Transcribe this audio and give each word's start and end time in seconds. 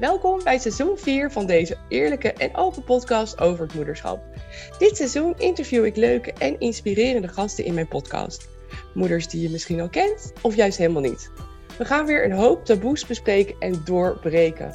Welkom 0.00 0.40
bij 0.44 0.58
seizoen 0.58 0.98
4 0.98 1.30
van 1.30 1.46
deze 1.46 1.76
eerlijke 1.88 2.32
en 2.32 2.56
open 2.56 2.84
podcast 2.84 3.40
over 3.40 3.64
het 3.64 3.74
moederschap. 3.74 4.20
Dit 4.78 4.96
seizoen 4.96 5.34
interview 5.38 5.84
ik 5.84 5.96
leuke 5.96 6.32
en 6.32 6.60
inspirerende 6.60 7.28
gasten 7.28 7.64
in 7.64 7.74
mijn 7.74 7.88
podcast. 7.88 8.48
Moeders 8.94 9.28
die 9.28 9.42
je 9.42 9.50
misschien 9.50 9.80
al 9.80 9.88
kent 9.88 10.32
of 10.42 10.56
juist 10.56 10.78
helemaal 10.78 11.02
niet. 11.02 11.30
We 11.78 11.84
gaan 11.84 12.06
weer 12.06 12.24
een 12.24 12.32
hoop 12.32 12.64
taboes 12.64 13.06
bespreken 13.06 13.54
en 13.58 13.80
doorbreken. 13.84 14.72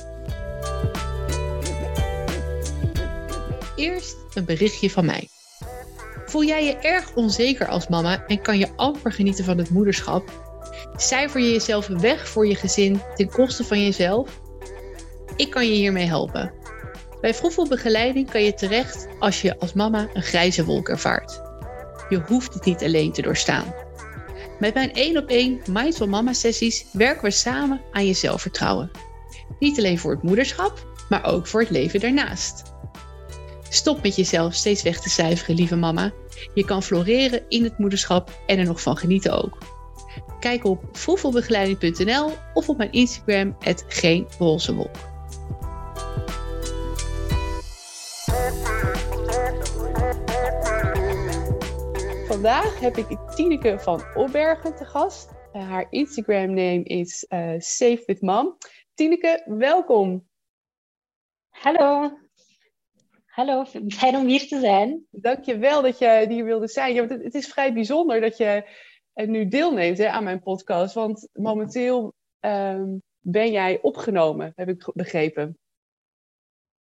Eerst 3.76 4.16
een 4.34 4.46
berichtje 4.46 4.90
van 4.90 5.06
mij. 5.06 5.28
Voel 6.26 6.44
jij 6.44 6.66
je 6.66 6.78
erg 6.78 7.16
onzeker 7.16 7.68
als 7.68 7.88
mama 7.88 8.26
en 8.28 8.42
kan 8.42 8.58
je 8.58 8.76
amper 8.76 9.12
genieten 9.12 9.46
van 9.46 9.58
het 9.58 9.70
moederschap? 9.70 10.32
Cijfer 10.96 11.42
je 11.42 11.52
jezelf 11.52 11.88
weg 11.88 12.28
voor 12.28 12.48
je 12.48 12.56
gezin 12.56 13.02
ten 13.16 13.30
koste 13.30 13.64
van 13.64 13.84
jezelf? 13.84 14.42
Ik 15.44 15.50
kan 15.50 15.68
je 15.68 15.74
hiermee 15.74 16.06
helpen. 16.06 16.54
Bij 17.22 17.34
Vroegvoel 17.34 17.68
Begeleiding 17.68 18.32
kan 18.32 18.44
je 18.44 18.54
terecht 18.54 19.08
als 19.20 19.42
je 19.42 19.60
als 19.60 19.74
mama 19.74 20.08
een 20.14 20.22
grijze 20.22 20.66
wolk 20.66 20.90
ervaart. 20.90 21.42
Je 22.10 22.22
hoeft 22.28 22.54
het 22.54 22.66
niet 22.66 22.84
alleen 22.84 23.12
te 23.12 23.22
doorstaan. 23.22 23.74
Met 24.60 24.74
mijn 24.74 24.94
1 24.94 25.18
op 25.18 25.30
1 25.30 25.62
Mindful 25.70 26.08
Mama 26.08 26.34
sessies 26.34 26.86
werken 26.92 27.24
we 27.24 27.32
samen 27.32 27.82
aan 27.92 28.06
je 28.06 28.14
zelfvertrouwen. 28.14 28.92
Niet 29.60 29.78
alleen 29.78 30.00
voor 30.00 30.12
het 30.12 30.24
moederschap, 30.24 30.88
maar 31.10 31.26
ook 31.26 31.48
voor 31.48 31.60
het 31.60 31.70
leven 31.70 32.00
daarnaast. 32.00 32.64
Stop 33.70 34.04
met 34.04 34.16
jezelf 34.16 34.54
steeds 34.54 34.84
weg 34.84 35.00
te 35.00 35.10
cijferen, 35.10 35.56
lieve 35.56 35.76
mama. 35.76 36.12
Je 36.54 36.66
kan 36.66 36.84
floreren 36.84 37.44
in 37.50 37.64
het 37.64 37.78
moederschap 37.78 38.42
en 38.46 38.60
er 38.60 38.66
nog 38.66 38.82
van 38.82 38.98
genieten 38.98 39.44
ook. 39.44 39.58
Kijk 40.40 40.66
op 40.66 40.84
vroegvoelbegeleiding.nl 40.92 42.32
of 42.54 42.70
op 42.70 42.78
mijn 42.78 42.92
Instagram, 42.92 43.56
het 43.60 43.86
Vandaag 52.28 52.80
heb 52.80 52.98
ik 52.98 53.18
Tineke 53.36 53.80
van 53.80 54.04
Opbergen 54.16 54.76
te 54.76 54.86
gast. 54.86 55.32
Uh, 55.54 55.70
haar 55.70 55.88
Instagram 55.90 56.48
name 56.48 56.84
is 56.84 57.26
uh, 57.30 57.54
Safe 57.58 58.04
with 58.06 58.22
Mom. 58.22 58.58
Tineke, 58.94 59.44
welkom. 59.46 60.28
Hallo. 61.50 62.18
Hallo, 63.26 63.66
fijn 63.88 64.16
om 64.16 64.28
hier 64.28 64.48
te 64.48 64.60
zijn. 64.60 65.06
Dankjewel 65.10 65.82
dat 65.82 65.98
je 65.98 66.26
hier 66.30 66.44
wilde 66.44 66.68
zijn. 66.68 66.94
Ja, 66.94 67.02
het, 67.08 67.24
het 67.24 67.34
is 67.34 67.48
vrij 67.48 67.74
bijzonder 67.74 68.22
dat 68.22 68.38
je 68.38 68.70
uh, 69.16 69.28
nu 69.28 69.48
deelneemt 69.48 69.98
hè, 69.98 70.10
aan 70.10 70.24
mijn 70.24 70.42
podcast. 70.42 70.94
Want 70.94 71.30
momenteel 71.34 72.14
um, 72.40 73.02
ben 73.20 73.52
jij 73.52 73.80
opgenomen, 73.82 74.54
heb 74.56 74.68
ik 74.68 74.92
begrepen. 74.94 75.58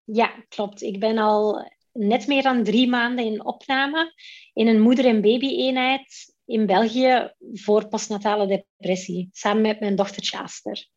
Ja, 0.03 0.45
klopt. 0.47 0.81
Ik 0.81 0.99
ben 0.99 1.17
al 1.17 1.71
net 1.91 2.27
meer 2.27 2.43
dan 2.43 2.63
drie 2.63 2.89
maanden 2.89 3.25
in 3.25 3.45
opname 3.45 4.13
in 4.53 4.67
een 4.67 4.81
moeder- 4.81 5.05
en 5.05 5.21
baby-eenheid 5.21 6.35
in 6.45 6.65
België 6.65 7.33
voor 7.53 7.87
postnatale 7.87 8.47
depressie, 8.47 9.29
samen 9.31 9.61
met 9.61 9.79
mijn 9.79 9.95
dochtertje 9.95 10.37
Aster. 10.39 10.87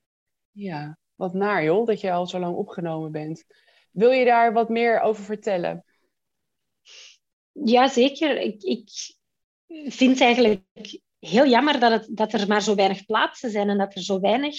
Ja, 0.51 0.99
wat 1.15 1.35
naar 1.35 1.65
joh, 1.65 1.87
dat 1.87 2.01
je 2.01 2.13
al 2.13 2.27
zo 2.27 2.39
lang 2.39 2.57
opgenomen 2.57 3.13
bent. 3.13 3.45
Wil 3.91 4.11
je 4.11 4.25
daar 4.25 4.53
wat 4.53 4.69
meer 4.69 5.01
over 5.01 5.25
vertellen? 5.25 5.85
Ja, 7.53 7.89
zeker. 7.89 8.41
Ik, 8.41 8.63
ik 8.63 8.91
vind 9.93 10.11
het 10.11 10.21
eigenlijk 10.21 10.63
heel 11.19 11.47
jammer 11.47 11.81
dat, 11.81 11.93
het, 11.93 12.17
dat 12.17 12.33
er 12.33 12.49
maar 12.49 12.63
zo 12.63 12.75
weinig 12.75 13.05
plaatsen 13.05 13.51
zijn 13.51 13.69
en 13.69 13.79
dat 13.79 13.95
er 13.95 14.03
zo 14.03 14.21
weinig 14.21 14.57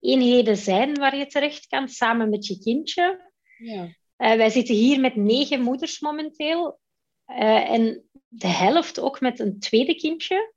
eenheden 0.00 0.56
zijn 0.56 0.94
waar 0.94 1.16
je 1.16 1.26
terecht 1.26 1.66
kan 1.66 1.88
samen 1.88 2.30
met 2.30 2.46
je 2.46 2.58
kindje. 2.58 3.32
Ja. 3.58 3.82
Uh, 4.18 4.34
wij 4.34 4.50
zitten 4.50 4.74
hier 4.74 5.00
met 5.00 5.16
negen 5.16 5.60
moeders 5.60 6.00
momenteel. 6.00 6.80
Uh, 7.26 7.70
en 7.70 8.04
de 8.28 8.46
helft 8.46 9.00
ook 9.00 9.20
met 9.20 9.38
een 9.38 9.58
tweede 9.58 9.94
kindje. 9.94 10.54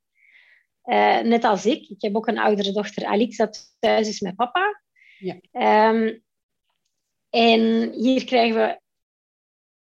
Uh, 0.85 1.19
net 1.19 1.43
als 1.43 1.65
ik. 1.65 1.89
Ik 1.89 2.01
heb 2.01 2.15
ook 2.15 2.27
een 2.27 2.39
oudere 2.39 2.71
dochter, 2.71 3.05
Alix, 3.05 3.37
dat 3.37 3.75
thuis 3.79 4.07
is 4.07 4.19
met 4.19 4.35
papa. 4.35 4.81
Ja. 5.17 5.89
Um, 5.89 6.23
en 7.29 7.91
hier 7.91 8.25
krijgen 8.25 8.61
we 8.61 8.79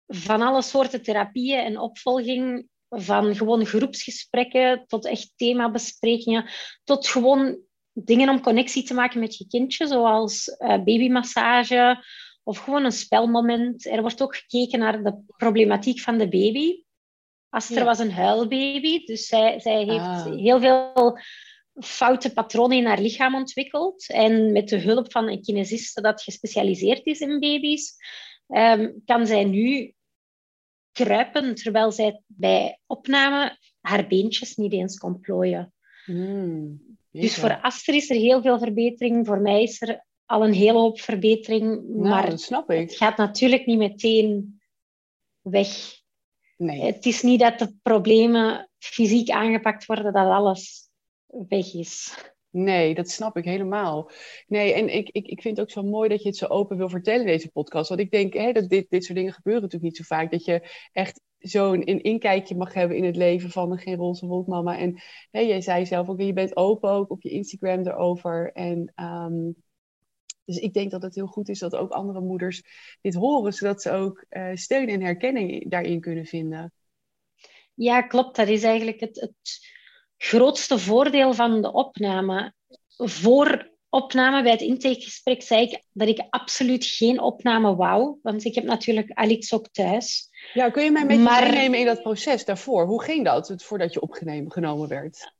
van 0.06 0.43
alle 0.43 0.62
soorten 0.62 1.03
therapieën 1.03 1.59
en 1.59 1.78
opvolging. 1.78 2.69
Van 2.88 3.37
gewoon 3.37 3.67
groepsgesprekken 3.67 4.84
tot 4.87 5.06
echt 5.06 5.33
themabesprekingen. 5.37 6.50
Tot 6.84 7.09
gewoon 7.09 7.59
dingen 7.93 8.28
om 8.28 8.41
connectie 8.41 8.83
te 8.83 8.94
maken 8.94 9.21
met 9.21 9.37
je 9.37 9.47
kindje, 9.47 9.87
zoals 9.87 10.56
babymassage 10.59 12.05
of 12.44 12.59
gewoon 12.59 12.84
een 12.84 12.93
spelmoment. 12.93 13.87
Er 13.87 14.00
wordt 14.00 14.22
ook 14.22 14.37
gekeken 14.37 14.78
naar 14.78 15.03
de 15.03 15.22
problematiek 15.37 16.00
van 16.00 16.19
de 16.19 16.28
baby. 16.28 16.82
Aster 17.49 17.78
ja. 17.78 17.84
was 17.84 17.99
een 17.99 18.12
huilbaby, 18.12 19.05
dus 19.05 19.27
zij, 19.27 19.60
zij 19.60 19.84
heeft 19.84 19.99
ah. 19.99 20.25
heel 20.25 20.60
veel 20.60 21.19
foute 21.75 22.32
patronen 22.32 22.77
in 22.77 22.87
haar 22.87 23.00
lichaam 23.00 23.34
ontwikkeld. 23.34 24.09
En 24.09 24.53
met 24.53 24.69
de 24.69 24.78
hulp 24.78 25.12
van 25.12 25.28
een 25.28 25.43
kinesiste 25.43 26.00
dat 26.00 26.22
gespecialiseerd 26.22 27.06
is 27.06 27.21
in 27.21 27.41
baby's, 27.41 27.94
um, 28.49 29.03
kan 29.05 29.26
zij 29.26 29.44
nu 29.44 29.94
kruipen, 30.93 31.55
terwijl 31.55 31.93
zij 31.93 32.22
bij 32.26 32.78
opname 32.87 33.59
haar 33.81 34.06
beentjes 34.06 34.56
niet 34.56 34.72
eens 34.72 34.99
kon 34.99 35.21
plooien. 35.21 35.72
Mm, 36.06 36.97
dus 37.11 37.34
voor 37.34 37.61
Aster 37.61 37.94
is 37.94 38.11
er 38.11 38.16
heel 38.16 38.43
veel 38.43 38.59
verbetering. 38.59 39.26
Voor 39.26 39.41
mij 39.41 39.62
is 39.62 39.82
er 39.82 40.05
al 40.27 40.45
een 40.45 40.53
hele 40.53 40.79
hoop 40.79 41.01
verbetering. 41.01 41.65
Nou, 41.65 42.09
maar 42.09 42.31
dat 42.31 42.41
snap 42.41 42.71
ik. 42.71 42.81
het 42.81 42.97
gaat 42.97 43.17
natuurlijk 43.17 43.67
niet 43.67 43.79
meteen 43.79 44.61
weg. 45.41 45.69
Nee. 46.57 46.81
Het 46.81 47.07
is 47.07 47.23
niet 47.23 47.41
dat 47.41 47.59
de 47.59 47.75
problemen 47.83 48.71
fysiek 48.79 49.31
aangepakt 49.31 49.87
worden, 49.87 50.12
dat 50.12 50.27
alles 50.27 50.89
weg 51.27 51.75
is. 51.75 52.15
Nee, 52.51 52.95
dat 52.95 53.09
snap 53.09 53.37
ik 53.37 53.45
helemaal. 53.45 54.11
Nee, 54.47 54.73
en 54.73 54.95
ik, 54.95 55.09
ik, 55.09 55.27
ik 55.27 55.43
vind 55.43 55.57
het 55.57 55.67
ook 55.67 55.73
zo 55.73 55.83
mooi 55.83 56.09
dat 56.09 56.23
je 56.23 56.29
het 56.29 56.37
zo 56.37 56.47
open 56.47 56.77
wil 56.77 56.89
vertellen 56.89 57.21
in 57.21 57.27
deze 57.27 57.51
podcast. 57.51 57.89
Want 57.89 58.01
ik 58.01 58.11
denk 58.11 58.33
hè, 58.33 58.53
dat 58.53 58.69
dit, 58.69 58.91
dit 58.91 59.05
soort 59.05 59.19
dingen 59.19 59.33
gebeuren 59.33 59.62
natuurlijk 59.62 59.93
niet 59.93 60.06
zo 60.06 60.15
vaak. 60.15 60.31
Dat 60.31 60.45
je 60.45 60.71
echt 60.93 61.21
zo'n 61.39 61.91
een 61.91 62.03
inkijkje 62.03 62.56
mag 62.56 62.75
hebben 62.75 62.97
in 62.97 63.05
het 63.05 63.17
leven 63.17 63.51
van 63.51 63.73
een 63.73 63.79
geen 63.79 63.97
roze 63.97 64.27
wolkmama. 64.27 64.79
En 64.79 65.03
hè, 65.31 65.41
jij 65.41 65.61
zei 65.61 65.87
zelf 65.87 66.09
ook, 66.09 66.21
je 66.21 66.33
bent 66.33 66.56
open 66.56 66.91
ook 66.91 67.11
op 67.11 67.23
je 67.23 67.31
Instagram 67.31 67.87
erover. 67.87 68.53
En 68.53 68.93
um, 68.97 69.63
dus 70.44 70.56
ik 70.56 70.72
denk 70.72 70.91
dat 70.91 71.03
het 71.03 71.15
heel 71.15 71.27
goed 71.27 71.49
is 71.49 71.59
dat 71.59 71.75
ook 71.75 71.91
andere 71.91 72.21
moeders 72.21 72.62
dit 73.00 73.15
horen, 73.15 73.53
zodat 73.53 73.82
ze 73.82 73.91
ook 73.91 74.25
uh, 74.31 74.50
steun 74.55 74.88
en 74.88 75.03
herkenning 75.03 75.71
daarin 75.71 76.00
kunnen 76.00 76.27
vinden. 76.27 76.72
Ja, 77.75 78.03
klopt. 78.03 78.37
Dat 78.37 78.49
is 78.49 78.62
eigenlijk 78.62 79.00
het, 79.00 79.21
het 79.21 79.72
grootste 80.16 80.78
voordeel 80.78 81.34
van 81.34 81.62
de 81.62 81.72
opname. 81.72 82.55
Voor 82.97 83.72
opname 83.88 84.43
bij 84.43 84.53
het 84.53 84.60
intakegesprek 84.60 85.43
zei 85.43 85.62
ik 85.62 85.82
dat 85.93 86.09
ik 86.09 86.27
absoluut 86.31 86.87
geen 86.87 87.21
opname 87.21 87.75
wou, 87.75 88.19
want 88.22 88.44
ik 88.44 88.55
heb 88.55 88.65
natuurlijk 88.65 89.11
Alex 89.11 89.53
ook 89.53 89.69
thuis. 89.69 90.28
Ja, 90.53 90.71
kun 90.71 90.84
je 90.84 90.91
mij 90.91 91.03
een 91.03 91.09
beetje 91.09 91.22
maar... 91.22 91.50
meenemen 91.50 91.78
in 91.78 91.87
dat 91.87 92.03
proces 92.03 92.44
daarvoor? 92.44 92.87
Hoe 92.87 93.03
ging 93.03 93.25
dat, 93.25 93.62
voordat 93.62 93.93
je 93.93 94.00
opgenomen 94.00 94.88
werd? 94.88 95.32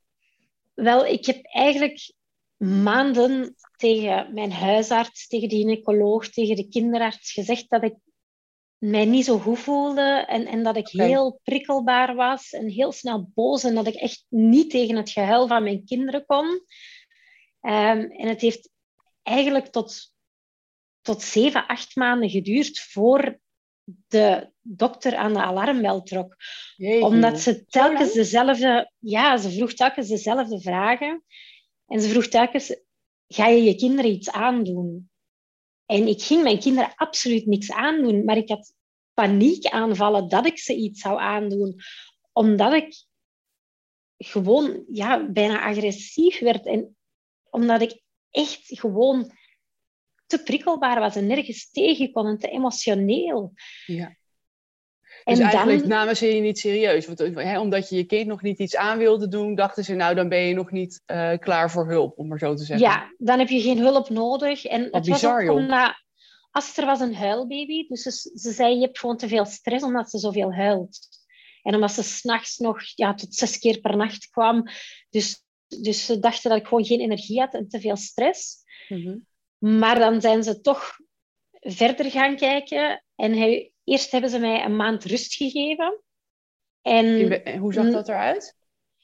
Wel, 0.75 1.07
ik 1.07 1.27
heb 1.27 1.45
eigenlijk 1.45 2.13
maanden 2.65 3.55
tegen 3.77 4.35
mijn 4.35 4.53
huisarts, 4.53 5.27
tegen 5.27 5.49
de 5.49 5.57
gynaecoloog, 5.57 6.29
tegen 6.29 6.57
de 6.57 6.69
kinderarts 6.69 7.33
gezegd 7.33 7.71
dat 7.71 7.83
ik 7.83 7.95
mij 8.79 9.05
niet 9.05 9.25
zo 9.25 9.39
goed 9.39 9.59
voelde 9.59 10.25
en, 10.29 10.47
en 10.47 10.63
dat 10.63 10.77
ik 10.77 10.91
okay. 10.95 11.07
heel 11.07 11.41
prikkelbaar 11.43 12.15
was 12.15 12.51
en 12.51 12.69
heel 12.69 12.93
snel 12.93 13.31
boos 13.35 13.65
en 13.65 13.75
dat 13.75 13.87
ik 13.87 13.95
echt 13.95 14.25
niet 14.29 14.71
tegen 14.71 14.97
het 14.97 15.11
gehuil 15.11 15.47
van 15.47 15.63
mijn 15.63 15.85
kinderen 15.85 16.27
kon. 16.27 16.47
Um, 16.47 18.11
en 18.11 18.29
het 18.29 18.41
heeft 18.41 18.71
eigenlijk 19.23 19.67
tot, 19.67 20.13
tot 21.01 21.23
zeven, 21.23 21.67
acht 21.67 21.97
maanden 21.97 22.31
geduurd 22.31 22.81
voor 22.81 23.39
de 23.85 24.53
dokter 24.61 25.17
aan 25.17 25.33
de 25.33 25.43
alarmbel 25.43 26.03
trok. 26.03 26.37
Jeetje. 26.77 27.05
Omdat 27.05 27.41
ze 27.41 27.65
telkens 27.65 28.13
dezelfde... 28.13 28.91
Ja, 28.99 29.37
ze 29.37 29.51
vroeg 29.51 29.73
telkens 29.73 30.09
dezelfde 30.09 30.61
vragen. 30.61 31.25
En 31.87 32.01
ze 32.01 32.09
vroeg 32.09 32.27
telkens, 32.27 32.77
ga 33.27 33.47
je 33.47 33.63
je 33.63 33.75
kinderen 33.75 34.11
iets 34.11 34.31
aandoen? 34.31 35.11
En 35.87 36.07
ik 36.09 36.23
ging 36.23 36.43
mijn 36.43 36.59
kinderen 36.59 36.95
absoluut 36.95 37.47
niks 37.47 37.71
aandoen, 37.71 38.25
maar 38.25 38.37
ik 38.37 38.49
had 38.49 38.75
paniekaanvallen 39.15 40.29
dat 40.29 40.47
ik 40.47 40.59
ze 40.59 40.75
iets 40.75 41.01
zou 41.01 41.19
aandoen, 41.21 41.75
omdat 42.33 42.73
ik 42.73 43.05
gewoon 44.17 44.85
ja, 44.91 45.31
bijna 45.31 45.63
agressief 45.63 46.39
werd 46.39 46.67
en 46.67 46.97
omdat 47.51 47.81
ik 47.81 48.03
echt 48.31 48.61
gewoon 48.65 49.33
te 50.27 50.43
prikkelbaar 50.43 51.01
was 51.01 51.17
en 51.17 51.27
nergens 51.27 51.71
tegen 51.71 52.13
kon 52.13 52.27
en 52.27 52.39
te 52.39 52.49
emotioneel. 52.49 53.53
Ja. 53.87 54.17
Dus 55.25 55.39
en 55.39 55.45
eigenlijk 55.45 55.81
dan... 55.81 55.89
namen 55.89 56.17
ze 56.17 56.27
je 56.27 56.41
niet 56.41 56.59
serieus. 56.59 57.07
Want, 57.07 57.19
hè, 57.19 57.61
omdat 57.61 57.89
je 57.89 57.97
je 57.97 58.05
kind 58.05 58.27
nog 58.27 58.43
niet 58.43 58.59
iets 58.59 58.77
aan 58.77 58.99
wilde 58.99 59.29
doen, 59.29 59.55
dachten 59.55 59.85
ze, 59.85 59.95
nou, 59.95 60.15
dan 60.15 60.29
ben 60.29 60.39
je 60.39 60.55
nog 60.55 60.71
niet 60.71 61.03
uh, 61.07 61.33
klaar 61.39 61.71
voor 61.71 61.89
hulp, 61.89 62.19
om 62.19 62.29
maar 62.29 62.39
zo 62.39 62.55
te 62.55 62.65
zeggen. 62.65 62.87
Ja, 62.87 63.15
dan 63.19 63.39
heb 63.39 63.49
je 63.49 63.61
geen 63.61 63.79
hulp 63.79 64.09
nodig. 64.09 64.65
En 64.65 64.83
Wat 64.83 64.93
het 64.93 65.05
bizar, 65.05 65.47
was 65.47 65.55
ook 65.55 65.59
omdat, 65.59 65.95
Aster 66.51 66.87
was 66.87 67.01
een 67.01 67.15
huilbaby, 67.15 67.87
dus 67.89 68.03
ze, 68.03 68.11
ze 68.35 68.53
zei 68.53 68.75
je 68.75 68.81
hebt 68.81 68.99
gewoon 68.99 69.17
te 69.17 69.29
veel 69.29 69.45
stress 69.45 69.85
omdat 69.85 70.11
ze 70.11 70.19
zoveel 70.19 70.53
huilt. 70.53 70.99
En 71.63 71.75
omdat 71.75 71.93
ze 71.93 72.03
s'nachts 72.03 72.59
nog 72.59 72.81
ja, 72.95 73.15
tot 73.15 73.35
zes 73.35 73.59
keer 73.59 73.81
per 73.81 73.97
nacht 73.97 74.29
kwam. 74.29 74.69
Dus, 75.11 75.45
dus 75.67 76.07
ze 76.07 76.19
dachten 76.19 76.51
dat 76.51 76.59
ik 76.59 76.67
gewoon 76.67 76.85
geen 76.85 77.01
energie 77.01 77.41
had 77.41 77.55
en 77.55 77.69
te 77.69 77.81
veel 77.81 77.97
stress. 77.97 78.57
Mhm. 78.89 79.17
Maar 79.59 79.99
dan 79.99 80.21
zijn 80.21 80.43
ze 80.43 80.61
toch 80.61 80.97
verder 81.61 82.11
gaan 82.11 82.37
kijken. 82.37 83.05
En 83.15 83.33
hij, 83.33 83.73
eerst 83.85 84.11
hebben 84.11 84.31
ze 84.31 84.39
mij 84.39 84.65
een 84.65 84.77
maand 84.77 85.05
rust 85.05 85.35
gegeven. 85.35 86.01
En, 86.83 87.59
Hoe 87.59 87.73
zag 87.73 87.91
dat 87.91 88.09
eruit? 88.09 88.57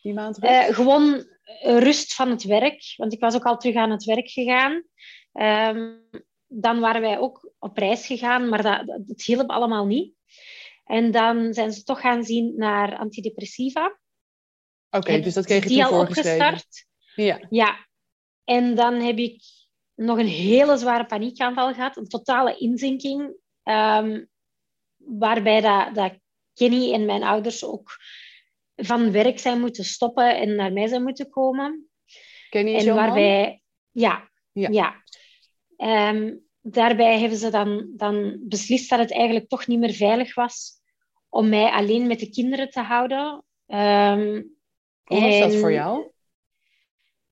Die 0.02 0.14
maand 0.14 0.38
rust? 0.38 0.52
eh, 0.52 0.74
gewoon 0.74 1.26
rust 1.62 2.14
van 2.14 2.30
het 2.30 2.42
werk, 2.44 2.94
want 2.96 3.12
ik 3.12 3.20
was 3.20 3.34
ook 3.34 3.44
al 3.44 3.56
terug 3.56 3.76
aan 3.76 3.90
het 3.90 4.04
werk 4.04 4.30
gegaan. 4.30 4.82
Ehm, 5.32 5.96
dan 6.46 6.80
waren 6.80 7.00
wij 7.00 7.18
ook 7.18 7.52
op 7.58 7.76
reis 7.76 8.06
gegaan, 8.06 8.48
maar 8.48 8.62
dat, 8.62 8.86
dat, 8.86 9.08
dat 9.08 9.22
hielp 9.22 9.50
allemaal 9.50 9.86
niet. 9.86 10.14
En 10.84 11.10
dan 11.10 11.54
zijn 11.54 11.72
ze 11.72 11.82
toch 11.82 12.00
gaan 12.00 12.24
zien 12.24 12.52
naar 12.56 12.98
antidepressiva. 12.98 13.98
Oké, 14.90 15.20
dus 15.20 15.34
dat 15.34 15.44
kreeg 15.44 15.62
je 15.62 15.68
die 15.68 15.84
al 15.84 16.00
opgestart. 16.00 16.86
Ja. 17.14 17.46
Ja. 17.50 17.86
En 18.44 18.74
dan 18.74 18.94
heb 18.94 19.18
ik 19.18 19.42
nog 19.94 20.18
een 20.18 20.26
hele 20.26 20.76
zware 20.76 21.06
paniekaanval 21.06 21.74
gehad, 21.74 21.96
een 21.96 22.08
totale 22.08 22.56
inzinking, 22.56 23.34
ehm, 23.62 24.24
waarbij 25.18 25.60
dat, 25.60 25.94
dat 25.94 26.18
Kenny 26.54 26.92
en 26.92 27.04
mijn 27.04 27.22
ouders 27.22 27.64
ook 27.64 27.96
van 28.76 29.12
werk 29.12 29.38
zijn 29.38 29.60
moeten 29.60 29.84
stoppen 29.84 30.36
en 30.36 30.54
naar 30.54 30.72
mij 30.72 30.86
zijn 30.86 31.02
moeten 31.02 31.30
komen. 31.30 31.88
Ken 32.50 32.66
je 32.68 32.76
En 32.78 32.86
man? 32.86 32.94
waarbij, 32.94 33.62
ja, 33.90 34.30
Ja. 34.52 34.68
ja. 34.68 35.04
Ehm, 35.76 36.34
daarbij 36.60 37.18
hebben 37.18 37.38
ze 37.38 37.50
dan, 37.50 37.92
dan 37.96 38.38
beslist 38.40 38.90
dat 38.90 38.98
het 38.98 39.12
eigenlijk 39.12 39.48
toch 39.48 39.66
niet 39.66 39.78
meer 39.78 39.92
veilig 39.92 40.34
was 40.34 40.80
om 41.28 41.48
mij 41.48 41.70
alleen 41.70 42.06
met 42.06 42.18
de 42.20 42.30
kinderen 42.30 42.70
te 42.70 42.80
houden. 42.80 43.44
Ehm, 43.66 44.42
Hoe 45.02 45.20
was 45.20 45.38
dat 45.38 45.54
voor 45.54 45.72
jou? 45.72 46.10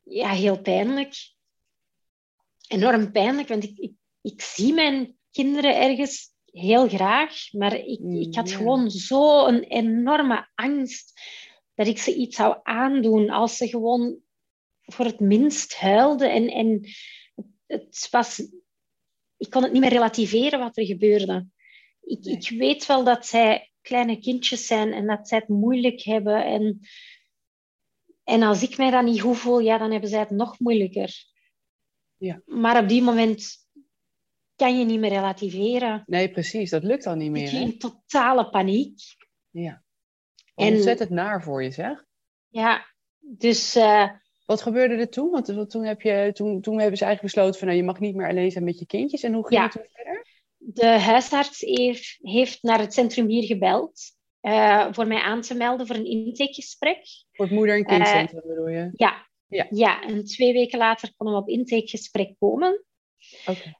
Ja, 0.03 0.31
heel 0.31 0.61
pijnlijk. 0.61 1.15
Enorm 2.69 3.13
pijnlijk, 3.13 3.49
want 3.49 3.65
ik, 3.65 3.79
ik, 3.79 3.93
ik 4.21 4.43
zie 4.43 4.73
mijn 4.75 5.17
kinderen 5.31 5.77
ergens 5.77 6.33
heel 6.59 6.89
graag, 6.89 7.53
maar 7.53 7.75
ik, 7.75 7.99
Mm, 8.01 8.21
ik 8.21 8.35
had 8.35 8.51
gewoon 8.51 8.91
zo 8.91 9.47
een 9.47 9.63
enorme 9.63 10.49
angst 10.55 11.21
dat 11.75 11.87
ik 11.87 11.99
ze 11.99 12.15
iets 12.15 12.37
zou 12.37 12.57
aandoen 12.63 13.31
als 13.31 13.57
ze 13.57 13.69
gewoon 13.69 14.19
voor 14.83 15.05
het 15.05 15.21
minst 15.21 15.77
huilden. 15.77 16.33
En, 16.33 16.49
en 16.49 16.89
het 17.67 18.09
was, 18.11 18.39
ik 19.37 19.51
kon 19.51 19.63
het 19.63 19.73
niet 19.73 19.81
meer 19.81 19.91
relativeren 19.91 20.59
wat 20.59 20.77
er 20.77 20.87
gebeurde. 20.87 21.47
Ik, 22.03 22.25
Nee. 22.25 22.35
ik 22.35 22.49
weet 22.59 22.87
wel 22.87 23.05
dat 23.05 23.27
zij 23.27 23.73
kleine 23.81 24.19
kindjes 24.19 24.67
zijn 24.67 24.93
en 24.93 25.07
dat 25.07 25.29
zij 25.29 25.39
het 25.39 25.49
moeilijk 25.49 26.03
hebben. 26.03 26.45
En, 26.45 26.81
en 28.25 28.43
als 28.43 28.63
ik 28.63 28.77
mij 28.77 28.91
dan 28.91 29.05
niet 29.05 29.21
goed 29.21 29.37
voel, 29.37 29.59
ja, 29.59 29.79
dan 29.79 29.91
hebben 29.91 30.11
zij 30.11 30.19
het 30.19 30.31
nog 30.31 30.59
moeilijker. 30.59 31.27
Ja. 32.17 32.43
Maar 32.45 32.83
op 32.83 32.89
die 32.89 33.03
moment 33.03 33.68
kan 34.59 34.79
je 34.79 34.85
niet 34.85 35.01
meer 35.01 35.11
relativeren. 35.11 36.03
Nee, 36.07 36.31
precies. 36.31 36.71
Dat 36.71 36.83
lukt 36.83 37.05
dan 37.05 37.19
niet 37.19 37.27
Ik 37.27 37.33
meer. 37.33 37.49
ging 37.49 37.65
Hè? 37.65 37.69
in 37.71 37.79
totale 37.79 38.51
paniek. 38.51 39.01
Ja. 39.51 39.83
En- 40.55 40.75
Ontzettend 40.75 41.11
naar 41.11 41.43
voor 41.43 41.63
je, 41.63 41.71
zeg. 41.71 42.05
Ja, 42.49 42.87
dus 43.19 43.75
eh, 43.75 44.09
Wat 44.47 44.63
gebeurde 44.63 44.95
er 44.95 45.09
toen? 45.11 45.31
Want 45.31 45.71
toen, 45.71 45.85
heb 45.85 46.01
je, 46.01 46.31
toen, 46.33 46.61
toen 46.61 46.79
hebben 46.79 46.99
ze 46.99 47.05
eigenlijk 47.05 47.35
besloten 47.35 47.59
van 47.59 47.69
nou, 47.69 47.81
je 47.81 47.87
mag 47.87 48.01
niet 48.01 48.15
meer 48.15 48.29
alleen 48.29 48.51
zijn 48.51 48.65
met 48.65 48.79
je 48.79 48.87
kindjes. 48.87 49.23
En 49.23 49.33
hoe 49.33 49.47
ging 49.47 49.61
Ja. 49.61 49.67
het 49.67 49.73
toen 49.73 49.87
verder? 49.93 50.27
de 50.61 50.87
huisarts 50.87 51.61
heeft, 51.61 52.17
heeft 52.21 52.63
naar 52.63 52.79
het 52.79 52.95
centrum 52.95 53.29
hier 53.29 53.43
gebeld 53.45 54.01
eh, 54.41 54.89
voor 54.91 55.07
mij 55.07 55.21
aan 55.21 55.41
te 55.41 55.55
melden 55.55 55.87
voor 55.87 55.97
een 55.97 56.05
intakegesprek. 56.11 56.99
Voor 57.33 57.45
het 57.45 57.55
moeder- 57.55 57.77
en 57.77 57.85
kindcentrum 57.85 58.43
bedoel 58.47 58.69
je? 58.69 58.91
Ja. 58.93 59.27
Ja. 59.47 59.67
ja, 59.71 60.03
en 60.03 60.25
twee 60.25 60.53
weken 60.53 60.79
later 60.79 61.13
konden 61.17 61.37
we 61.37 61.43
op 61.43 61.49
intakegesprek 61.49 62.35
komen. 62.39 62.85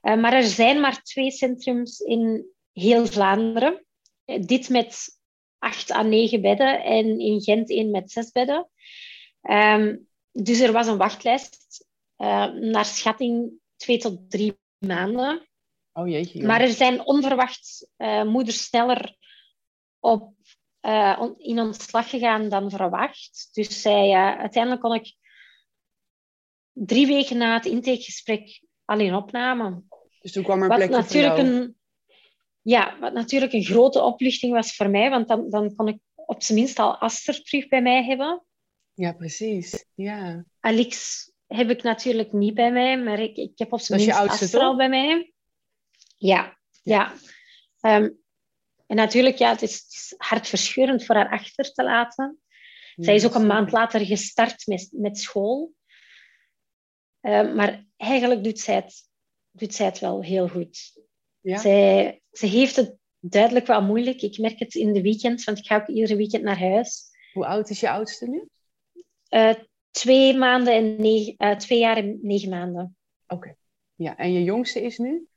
Eh, 0.01 0.15
maar 0.15 0.33
er 0.33 0.43
zijn 0.43 0.79
maar 0.79 1.01
twee 1.03 1.31
centrums 1.31 1.99
in 1.99 2.45
heel 2.71 3.05
Vlaanderen. 3.05 3.85
Eh, 4.25 4.41
dit 4.41 4.69
met 4.69 5.19
acht 5.57 5.91
à 5.91 6.01
negen 6.01 6.41
bedden 6.41 6.83
en 6.83 7.19
in 7.19 7.41
Gent 7.41 7.69
één 7.69 7.91
met 7.91 8.11
zes 8.11 8.31
bedden. 8.31 8.69
Ehm, 9.41 9.97
dus 10.31 10.59
er 10.59 10.71
was 10.71 10.87
een 10.87 10.97
wachtlijst 10.97 11.87
eh, 12.15 12.51
naar 12.53 12.85
schatting 12.85 13.51
twee 13.75 13.97
tot 13.97 14.29
drie 14.31 14.59
maanden. 14.77 15.47
Oh 15.93 16.07
jeetje. 16.07 16.43
Maar 16.45 16.61
er 16.61 16.69
zijn 16.69 17.05
onverwacht 17.05 17.89
moeders 18.25 18.63
sneller 18.63 19.17
op, 19.99 20.33
on- 21.19 21.39
in 21.39 21.59
ontslag 21.59 22.09
gegaan 22.09 22.49
dan 22.49 22.69
verwacht. 22.69 23.49
Dus 23.51 23.81
zij, 23.81 24.13
uiteindelijk 24.13 24.81
kon 24.81 24.93
ik 24.93 25.15
drie 26.73 27.07
weken 27.07 27.37
na 27.37 27.53
het 27.53 27.65
intakegesprek 27.65 28.61
alleen 28.89 29.15
opname. 29.15 29.81
Dus 30.21 30.31
toen 30.31 30.43
kwam 30.43 30.63
er 30.63 30.71
een 30.71 30.79
Wat 30.79 30.89
natuurlijk, 30.89 31.37
een, 31.37 31.77
ja, 32.61 32.99
wat 32.99 33.13
natuurlijk 33.13 33.53
een 33.53 33.63
grote 33.63 34.01
opluchting 34.01 34.53
was 34.53 34.75
voor 34.75 34.89
mij, 34.89 35.09
want 35.09 35.27
dan, 35.27 35.49
dan 35.49 35.75
kon 35.75 35.87
ik 35.87 35.99
op 36.15 36.43
zijn 36.43 36.57
minst 36.57 36.79
al 36.79 36.97
Aster 36.97 37.43
terug 37.43 37.67
bij 37.67 37.81
mij 37.81 38.03
hebben. 38.03 38.43
Ja, 38.93 39.13
precies. 39.13 39.85
Ja. 39.95 40.45
Alix 40.59 41.25
heb 41.47 41.69
ik 41.69 41.83
natuurlijk 41.83 42.33
niet 42.33 42.53
bij 42.53 42.71
mij, 42.71 43.03
maar 43.03 43.19
ik, 43.19 43.37
ik 43.37 43.51
heb 43.55 43.73
op 43.73 43.79
zijn 43.79 43.99
minst 43.99 44.17
Aster 44.17 44.59
al 44.59 44.75
bij 44.75 44.89
mij. 44.89 45.33
Ja, 46.17 46.57
ja. 46.83 47.13
Ehm, 47.79 48.09
en 48.87 48.95
natuurlijk, 48.95 49.37
ja, 49.37 49.49
het 49.49 49.61
is, 49.61 49.75
het 49.75 49.93
is 49.93 50.13
hartverscheurend 50.17 51.05
voor 51.05 51.15
haar 51.15 51.29
achter 51.29 51.73
te 51.73 51.83
laten. 51.83 52.39
Zij 52.95 53.15
is 53.15 53.25
ook 53.25 53.35
een 53.35 53.47
maand 53.47 53.71
later 53.71 54.05
gestart 54.05 54.67
met, 54.67 54.89
met 54.91 55.17
school. 55.17 55.73
Ehm, 57.21 57.55
maar 57.55 57.85
eigenlijk 57.97 58.43
doet 58.43 58.59
zij, 58.59 58.75
het, 58.75 59.09
doet 59.51 59.73
zij 59.73 59.85
het 59.85 59.99
wel 59.99 60.23
heel 60.23 60.47
goed. 60.47 61.01
Ja? 61.39 61.57
Zij, 61.57 62.21
ze 62.31 62.45
heeft 62.45 62.75
het 62.75 62.95
duidelijk 63.19 63.67
wel 63.67 63.81
moeilijk. 63.81 64.21
Ik 64.21 64.37
merk 64.37 64.59
het 64.59 64.75
in 64.75 64.93
de 64.93 65.01
weekends, 65.01 65.43
want 65.43 65.57
ik 65.57 65.65
ga 65.65 65.75
ook 65.75 65.87
iedere 65.87 66.15
weekend 66.15 66.43
naar 66.43 66.59
huis. 66.59 67.09
Hoe 67.33 67.45
oud 67.45 67.69
is 67.69 67.79
je 67.79 67.89
oudste 67.89 68.27
nu? 68.29 68.47
Eh, 69.27 69.55
twee, 69.91 70.37
maanden 70.37 70.73
en 70.73 71.01
negen, 71.01 71.35
eh, 71.37 71.55
twee 71.55 71.79
jaar 71.79 71.97
en 71.97 72.19
negen 72.21 72.49
maanden. 72.49 72.97
Ja, 73.95 74.17
en 74.17 74.33
je 74.33 74.43
jongste 74.43 74.81
is 74.81 74.97
nu? 74.97 75.27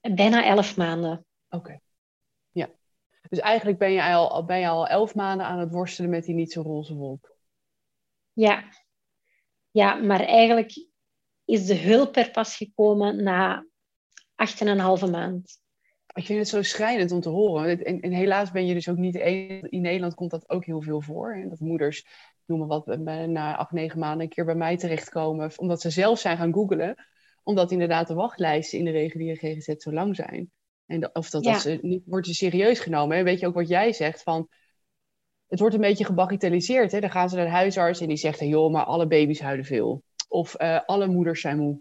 Bijna 0.00 0.44
elf 0.44 0.76
maanden. 0.76 1.26
Oké. 1.48 1.80
Ja. 2.50 2.70
Dus 3.28 3.38
eigenlijk 3.38 3.78
ben 3.78 3.92
je, 3.92 4.02
al, 4.02 4.44
ben 4.44 4.58
je 4.58 4.68
al 4.68 4.86
elf 4.86 5.14
maanden 5.14 5.46
aan 5.46 5.58
het 5.58 5.72
worstelen 5.72 6.10
met 6.10 6.24
die 6.24 6.34
niet 6.34 6.52
zo 6.52 6.62
roze 6.62 6.94
wolk. 6.94 7.36
Ja. 8.32 8.64
ja, 9.70 9.94
maar 9.94 10.20
eigenlijk 10.20 10.89
is 11.50 11.66
de 11.66 11.76
hulp 11.76 12.16
er 12.16 12.30
pas 12.30 12.56
gekomen 12.56 13.22
na 13.22 13.66
acht 14.34 14.60
en 14.60 14.66
een 14.66 14.78
halve 14.78 15.06
maand. 15.06 15.58
Ik 16.14 16.24
vind 16.24 16.38
het 16.38 16.48
zo 16.48 16.62
schrijnend 16.62 17.12
om 17.12 17.20
te 17.20 17.28
horen. 17.28 17.84
En, 17.84 18.00
en 18.00 18.12
helaas 18.12 18.50
ben 18.50 18.66
je 18.66 18.74
dus 18.74 18.88
ook 18.88 18.96
niet 18.96 19.14
enige. 19.16 19.68
In 19.68 19.80
Nederland 19.80 20.14
komt 20.14 20.30
dat 20.30 20.50
ook 20.50 20.64
heel 20.64 20.82
veel 20.82 21.00
voor. 21.00 21.34
Hè? 21.34 21.48
Dat 21.48 21.60
moeders, 21.60 22.06
noem 22.46 22.58
maar 22.58 22.68
wat, 22.68 22.86
na 23.28 23.56
acht, 23.56 23.72
negen 23.72 23.98
maanden 23.98 24.20
een 24.20 24.28
keer 24.28 24.44
bij 24.44 24.54
mij 24.54 24.76
terechtkomen. 24.76 25.52
Omdat 25.56 25.80
ze 25.80 25.90
zelf 25.90 26.18
zijn 26.18 26.36
gaan 26.36 26.52
googlen. 26.52 26.94
Omdat 27.42 27.70
inderdaad 27.70 28.08
de 28.08 28.14
wachtlijsten 28.14 28.78
in 28.78 28.84
de 28.84 28.90
reguliere 28.90 29.36
GGZ 29.36 29.74
zo 29.76 29.92
lang 29.92 30.16
zijn. 30.16 30.50
En 30.86 31.14
of 31.14 31.30
dat, 31.30 31.44
Ja. 31.44 31.52
dat 31.52 31.60
ze 31.60 31.78
niet 31.82 32.02
worden 32.06 32.34
serieus 32.34 32.78
genomen. 32.80 33.16
Hè? 33.16 33.22
Weet 33.22 33.40
je 33.40 33.46
ook 33.46 33.54
wat 33.54 33.68
jij 33.68 33.92
zegt 33.92 34.22
van... 34.22 34.48
Het 35.46 35.60
wordt 35.60 35.74
een 35.74 35.80
beetje 35.80 36.04
gebagatelliseerd. 36.04 36.92
Hè? 36.92 37.00
Dan 37.00 37.10
gaan 37.10 37.28
ze 37.28 37.36
naar 37.36 37.44
de 37.44 37.50
huisarts 37.50 38.00
en 38.00 38.08
die 38.08 38.16
zegt... 38.16 38.40
joh, 38.40 38.72
maar 38.72 38.84
alle 38.84 39.06
baby's 39.06 39.40
huilen 39.40 39.64
veel. 39.64 40.02
Of 40.30 40.54
eh, 40.54 40.80
alle 40.86 41.06
moeders 41.06 41.40
zijn 41.40 41.58
moe. 41.58 41.80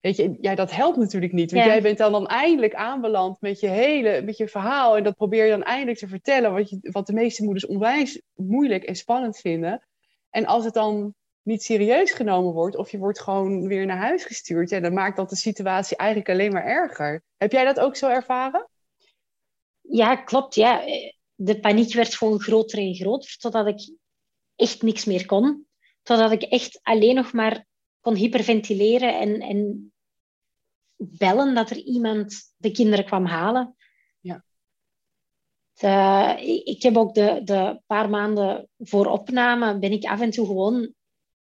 Weet 0.00 0.16
je, 0.16 0.36
ja, 0.40 0.54
dat 0.54 0.70
helpt 0.70 0.96
natuurlijk 0.96 1.32
niet. 1.32 1.50
Want 1.50 1.64
Ja. 1.64 1.70
jij 1.70 1.82
bent 1.82 1.98
dan, 1.98 2.12
dan 2.12 2.26
eindelijk 2.26 2.74
aanbeland 2.74 3.40
met 3.40 3.60
je 3.60 3.68
hele 3.68 4.22
met 4.22 4.36
je 4.36 4.48
verhaal. 4.48 4.96
En 4.96 5.02
dat 5.04 5.16
probeer 5.16 5.44
je 5.44 5.50
dan 5.50 5.62
eindelijk 5.62 5.98
te 5.98 6.08
vertellen. 6.08 6.52
Wat, 6.52 6.70
je, 6.70 6.78
wat 6.82 7.06
de 7.06 7.12
meeste 7.12 7.44
moeders 7.44 7.66
onwijs 7.66 8.22
moeilijk 8.34 8.84
en 8.84 8.96
spannend 8.96 9.38
vinden. 9.38 9.86
En 10.30 10.46
als 10.46 10.64
het 10.64 10.74
dan 10.74 11.14
niet 11.42 11.62
serieus 11.62 12.10
genomen 12.10 12.52
wordt, 12.52 12.76
of 12.76 12.90
je 12.90 12.98
wordt 12.98 13.20
gewoon 13.20 13.66
weer 13.66 13.86
naar 13.86 13.96
huis 13.96 14.24
gestuurd, 14.24 14.70
ja, 14.70 14.80
dan 14.80 14.92
maakt 14.94 15.16
dat 15.16 15.30
de 15.30 15.36
situatie 15.36 15.96
eigenlijk 15.96 16.30
alleen 16.30 16.52
maar 16.52 16.64
erger. 16.64 17.22
Heb 17.36 17.52
jij 17.52 17.64
dat 17.64 17.80
ook 17.80 17.96
zo 17.96 18.08
ervaren? 18.08 18.68
Ja, 19.80 20.16
klopt. 20.16 20.54
Ja. 20.54 20.82
De 21.34 21.60
paniek 21.60 21.94
werd 21.94 22.14
gewoon 22.14 22.40
groter 22.40 22.78
en 22.78 22.94
groter, 22.94 23.36
totdat 23.38 23.66
ik 23.66 23.94
echt 24.56 24.82
niks 24.82 25.04
meer 25.04 25.26
kon. 25.26 25.66
Totdat 26.02 26.32
ik 26.32 26.42
echt 26.42 26.80
alleen 26.82 27.14
nog 27.14 27.32
maar 27.32 27.66
kon 28.08 28.16
hyperventileren 28.16 29.18
en, 29.20 29.40
en 29.40 29.92
bellen 30.96 31.54
dat 31.54 31.70
er 31.70 31.76
iemand 31.76 32.54
de 32.56 32.70
kinderen 32.70 33.04
kwam 33.04 33.24
halen. 33.24 33.76
Ja. 34.20 34.44
De- 35.72 36.62
ik- 36.64 36.82
heb 36.82 36.96
ook 36.96 37.14
de, 37.14 37.40
de 37.44 37.80
paar 37.86 38.10
maanden 38.10 38.68
voor 38.78 39.06
opname, 39.06 39.78
ben 39.78 39.92
ik 39.92 40.04
af 40.04 40.20
en 40.20 40.30
toe 40.30 40.46
gewoon 40.46 40.94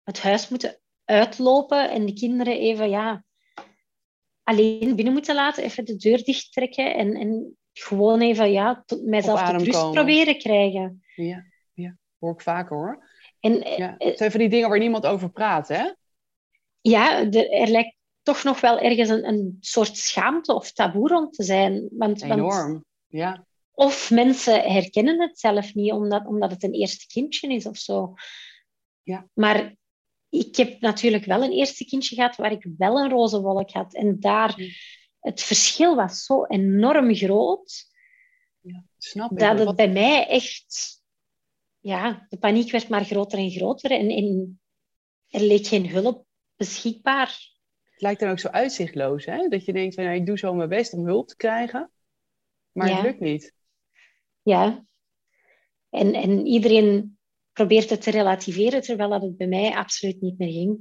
het 0.03 0.22
huis 0.22 0.50
moeten 0.50 0.79
uitlopen 1.05 1.91
en 1.91 2.05
de 2.05 2.13
kinderen 2.13 2.58
even 2.58 2.89
ja, 2.89 3.24
alleen 4.43 4.96
binnen 4.96 5.13
moeten 5.13 5.36
laten, 5.36 5.63
even 5.63 5.86
de 5.86 5.96
deur 5.96 6.24
dicht 6.24 6.51
trekken 6.51 6.96
en, 6.96 7.13
en 7.13 7.58
gewoon 7.74 8.22
even 8.22 8.51
ja, 8.51 8.84
tot 8.86 9.05
mijzelf 9.05 9.41
tot 9.41 9.62
rust 9.62 9.72
komen. 9.72 9.93
proberen 9.93 10.38
krijgen. 10.38 11.03
Ja, 11.15 11.46
ja, 11.74 11.98
hoor 12.20 12.34
ik 12.34 12.41
vaker 12.41 12.75
hoor. 12.77 13.10
En, 13.39 13.53
ja, 13.77 13.96
het 13.98 14.17
zijn 14.17 14.32
van 14.32 14.39
die 14.39 14.50
dingen 14.50 14.70
waar 14.70 14.79
niemand 14.79 15.05
over 15.05 15.32
praat, 15.32 15.67
hè? 15.67 15.91
Ja, 16.84 17.32
er 17.32 17.68
lijkt 17.68 17.96
toch 18.22 18.44
nog 18.44 18.62
wel 18.62 18.80
ergens 18.80 19.10
een, 19.10 19.28
een 19.28 19.58
soort 19.60 19.98
schaamte 19.98 20.54
of 20.54 20.72
taboe 20.72 21.08
rond 21.08 21.34
te 21.34 21.44
zijn. 21.44 21.88
Want, 21.92 22.22
Enorm, 22.22 22.86
ja. 23.08 23.48
Of 23.72 24.12
mensen 24.12 24.62
herkennen 24.62 25.22
het 25.22 25.40
zelf 25.40 25.74
niet, 25.74 25.92
omdat, 25.92 26.25
omdat 26.25 26.52
het 26.52 26.63
een 26.63 26.74
eerste 26.74 27.08
kindje 27.08 27.54
is 27.54 27.66
of 27.66 27.78
zo. 27.78 28.13
Ja. 29.04 29.28
Maar 29.34 29.75
ik 30.30 30.56
heb 30.56 30.82
natuurlijk 30.82 31.25
wel 31.25 31.44
een 31.44 31.52
eerste 31.52 31.86
kindje 31.86 32.16
gehad 32.16 32.36
waar 32.36 32.52
ik 32.52 32.68
wel 32.78 33.00
een 33.00 33.10
roze 33.10 33.42
wolk 33.42 33.72
had. 33.72 33.94
En 33.94 34.20
daar, 34.20 34.56
het 35.20 35.42
verschil 35.42 35.96
was 35.96 36.24
zo 36.24 36.46
enorm 36.46 37.16
groot. 37.16 37.86
Ja, 38.62 38.84
snap 38.98 39.32
ik. 39.32 39.40
Dat 39.40 39.60
het 39.60 39.75
bij 39.75 39.92
mij 39.92 40.28
echt... 40.28 41.02
Ja, 41.80 42.25
de 42.30 42.38
paniek 42.38 42.72
werd 42.72 42.90
maar 42.90 43.06
groter 43.06 43.40
en 43.40 43.52
groter. 43.52 43.92
En, 43.92 44.10
en 44.10 44.60
er 45.30 45.42
leek 45.42 45.68
geen 45.68 45.90
hulp 45.90 46.25
beschikbaar. 46.63 47.51
Het 47.91 48.01
lijkt 48.01 48.20
dan 48.20 48.29
ook 48.29 48.39
zo 48.39 48.48
uitzichtloos, 48.48 49.25
hè? 49.25 49.48
Dat 49.48 49.65
je 49.65 49.74
denkt, 49.74 49.96
van, 49.96 50.03
nou, 50.03 50.15
ik 50.15 50.25
doe 50.25 50.38
zo 50.38 50.53
mijn 50.53 50.70
best 50.70 50.93
om 50.93 51.05
hulp 51.05 51.27
te 51.27 51.36
krijgen. 51.36 51.91
Maar 52.72 52.89
het 52.89 53.01
lukt 53.01 53.20
niet. 53.20 53.53
Ja. 54.41 54.86
En, 55.89 56.13
en 56.13 56.46
iedereen 56.46 57.17
probeert 57.51 57.89
het 57.89 58.01
te 58.01 58.12
relativeren, 58.12 58.82
terwijl 58.82 59.10
dat 59.10 59.22
het 59.22 59.38
bij 59.38 59.48
mij 59.48 59.75
absoluut 59.75 60.22
niet 60.22 60.38
meer 60.38 60.51
ging. 60.51 60.79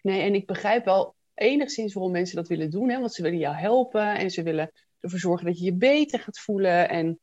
Nee, 0.00 0.20
en 0.20 0.34
ik 0.34 0.46
begrijp 0.46 0.84
wel 0.84 1.14
enigszins 1.34 1.94
waarom 1.94 2.12
mensen 2.12 2.36
dat 2.36 2.48
willen 2.48 2.70
doen. 2.70 2.90
Hè? 2.90 2.98
Want 3.00 3.12
ze 3.12 3.22
willen 3.22 3.38
jou 3.38 3.54
helpen 3.54 4.14
en 4.14 4.30
ze 4.30 4.42
willen 4.42 4.72
ervoor 5.00 5.18
zorgen 5.18 5.46
dat 5.46 5.58
je 5.58 5.64
je 5.64 5.74
beter 5.74 6.18
gaat 6.18 6.38
voelen. 6.38 6.88
En 6.88 7.20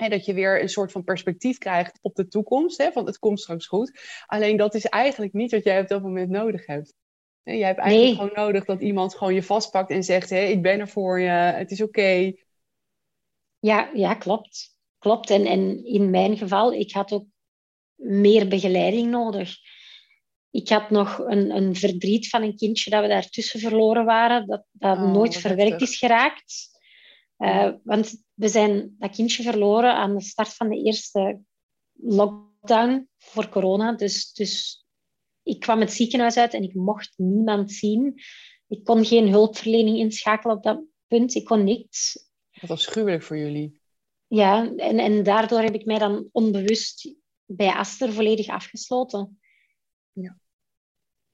hè, 0.00 0.08
dat 0.08 0.24
je 0.24 0.34
weer 0.34 0.62
een 0.62 0.68
soort 0.68 0.92
van 0.92 1.04
perspectief 1.04 1.58
krijgt 1.58 1.98
op 2.02 2.14
de 2.14 2.28
toekomst. 2.28 2.78
Hè? 2.78 2.92
Van 2.92 3.06
het 3.06 3.18
komt 3.18 3.40
straks 3.40 3.66
goed. 3.66 4.00
Alleen 4.26 4.56
dat 4.56 4.74
is 4.74 4.84
eigenlijk 4.84 5.32
niet 5.32 5.50
wat 5.50 5.64
jij 5.64 5.80
op 5.80 5.88
dat 5.88 6.02
moment 6.02 6.30
nodig 6.30 6.66
hebt. 6.66 6.94
Jij 7.42 7.66
hebt 7.66 7.78
eigenlijk 7.78 8.14
gewoon 8.14 8.46
nodig 8.46 8.64
dat 8.64 8.80
iemand 8.80 9.16
gewoon 9.16 9.34
je 9.34 9.42
vastpakt 9.42 9.90
en 9.90 10.02
zegt: 10.02 10.30
hé, 10.30 10.44
ik 10.44 10.62
ben 10.62 10.80
er 10.80 10.88
voor 10.88 11.20
je, 11.20 11.30
het 11.30 11.70
is 11.70 11.82
oké. 11.82 12.32
Ja, 13.58 13.90
ja, 13.94 14.14
klopt. 14.14 14.76
Klopt. 14.98 15.30
En, 15.30 15.46
en 15.46 15.84
in 15.84 16.10
mijn 16.10 16.36
geval, 16.36 16.72
ik 16.72 16.92
had 16.92 17.12
ook 17.12 17.26
meer 17.94 18.48
begeleiding 18.48 19.10
nodig. 19.10 19.56
Ik 20.50 20.68
had 20.68 20.90
nog 20.90 21.18
een, 21.18 21.50
een 21.50 21.76
verdriet 21.76 22.28
van 22.28 22.42
een 22.42 22.56
kindje 22.56 22.90
dat 22.90 23.02
we 23.02 23.08
daartussen 23.08 23.60
verloren 23.60 24.04
waren, 24.04 24.46
dat, 24.46 24.64
dat 24.72 24.98
oh, 24.98 25.12
nooit 25.12 25.36
verwerkt 25.36 25.80
is 25.80 25.98
geraakt. 25.98 26.77
Uh, 27.38 27.72
want 27.82 28.24
we 28.34 28.48
zijn 28.48 28.94
dat 28.98 29.10
kindje 29.10 29.42
verloren 29.42 29.94
aan 29.94 30.16
de 30.16 30.22
start 30.22 30.54
van 30.54 30.68
de 30.68 30.82
eerste 30.82 31.40
lockdown 31.92 33.08
voor 33.16 33.48
corona. 33.48 33.92
Dus, 33.92 34.32
dus 34.32 34.84
ik 35.42 35.60
kwam 35.60 35.80
het 35.80 35.92
ziekenhuis 35.92 36.36
uit 36.36 36.54
en 36.54 36.62
ik 36.62 36.74
mocht 36.74 37.12
niemand 37.16 37.72
zien. 37.72 38.22
Ik 38.66 38.84
kon 38.84 39.04
geen 39.04 39.28
hulpverlening 39.28 39.98
inschakelen 39.98 40.56
op 40.56 40.62
dat 40.62 40.82
punt. 41.06 41.34
Ik 41.34 41.44
kon 41.44 41.64
niks. 41.64 42.28
Wat 42.60 42.70
afschuwelijk 42.70 43.22
voor 43.22 43.36
jullie. 43.36 43.80
Ja, 44.26 44.74
en, 44.76 44.98
en 44.98 45.22
daardoor 45.22 45.60
heb 45.60 45.74
ik 45.74 45.84
mij 45.84 45.98
dan 45.98 46.28
onbewust 46.32 47.14
bij 47.44 47.72
Aster 47.72 48.12
volledig 48.12 48.48
afgesloten. 48.48 49.40
Ja. 50.12 50.38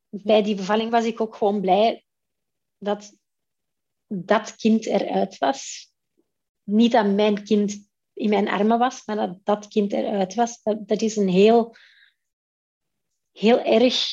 Bij 0.08 0.42
die 0.42 0.54
bevalling 0.54 0.90
was 0.90 1.04
ik 1.04 1.20
ook 1.20 1.34
gewoon 1.34 1.60
blij 1.60 2.04
dat 2.78 3.18
dat 4.06 4.56
kind 4.56 4.86
eruit 4.86 5.38
was. 5.38 5.92
Niet 6.64 6.92
dat 6.92 7.14
mijn 7.14 7.44
kind 7.44 7.88
in 8.12 8.28
mijn 8.28 8.48
armen 8.48 8.78
was, 8.78 9.06
maar 9.06 9.16
dat 9.16 9.38
dat 9.44 9.68
kind 9.68 9.92
eruit 9.92 10.34
was. 10.34 10.62
Dat, 10.62 10.88
dat 10.88 11.02
is 11.02 11.16
een 11.16 11.28
heel, 11.28 11.76
heel 13.32 13.60
erg 13.60 14.04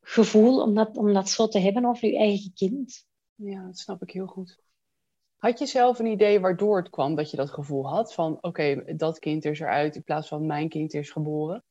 gevoel 0.00 0.62
om 0.62 0.74
dat, 0.74 0.96
om 0.96 1.12
dat 1.12 1.28
zo 1.28 1.48
te 1.48 1.58
hebben 1.58 1.84
over 1.84 2.08
je 2.08 2.18
eigen 2.18 2.52
kind. 2.54 3.06
Ja, 3.34 3.66
dat 3.66 3.78
snap 3.78 4.02
ik 4.02 4.10
heel 4.10 4.26
goed. 4.26 4.58
Had 5.36 5.58
je 5.58 5.66
zelf 5.66 5.98
een 5.98 6.06
idee 6.06 6.40
waardoor 6.40 6.76
het 6.76 6.90
kwam 6.90 7.14
dat 7.14 7.30
je 7.30 7.36
dat 7.36 7.50
gevoel 7.50 7.88
had 7.88 8.14
van 8.14 8.38
oké, 8.40 8.94
dat 8.96 9.18
kind 9.18 9.44
is 9.44 9.60
eruit 9.60 9.96
in 9.96 10.02
plaats 10.02 10.28
van 10.28 10.46
mijn 10.46 10.68
kind 10.68 10.94
is 10.94 11.10
geboren? 11.10 11.64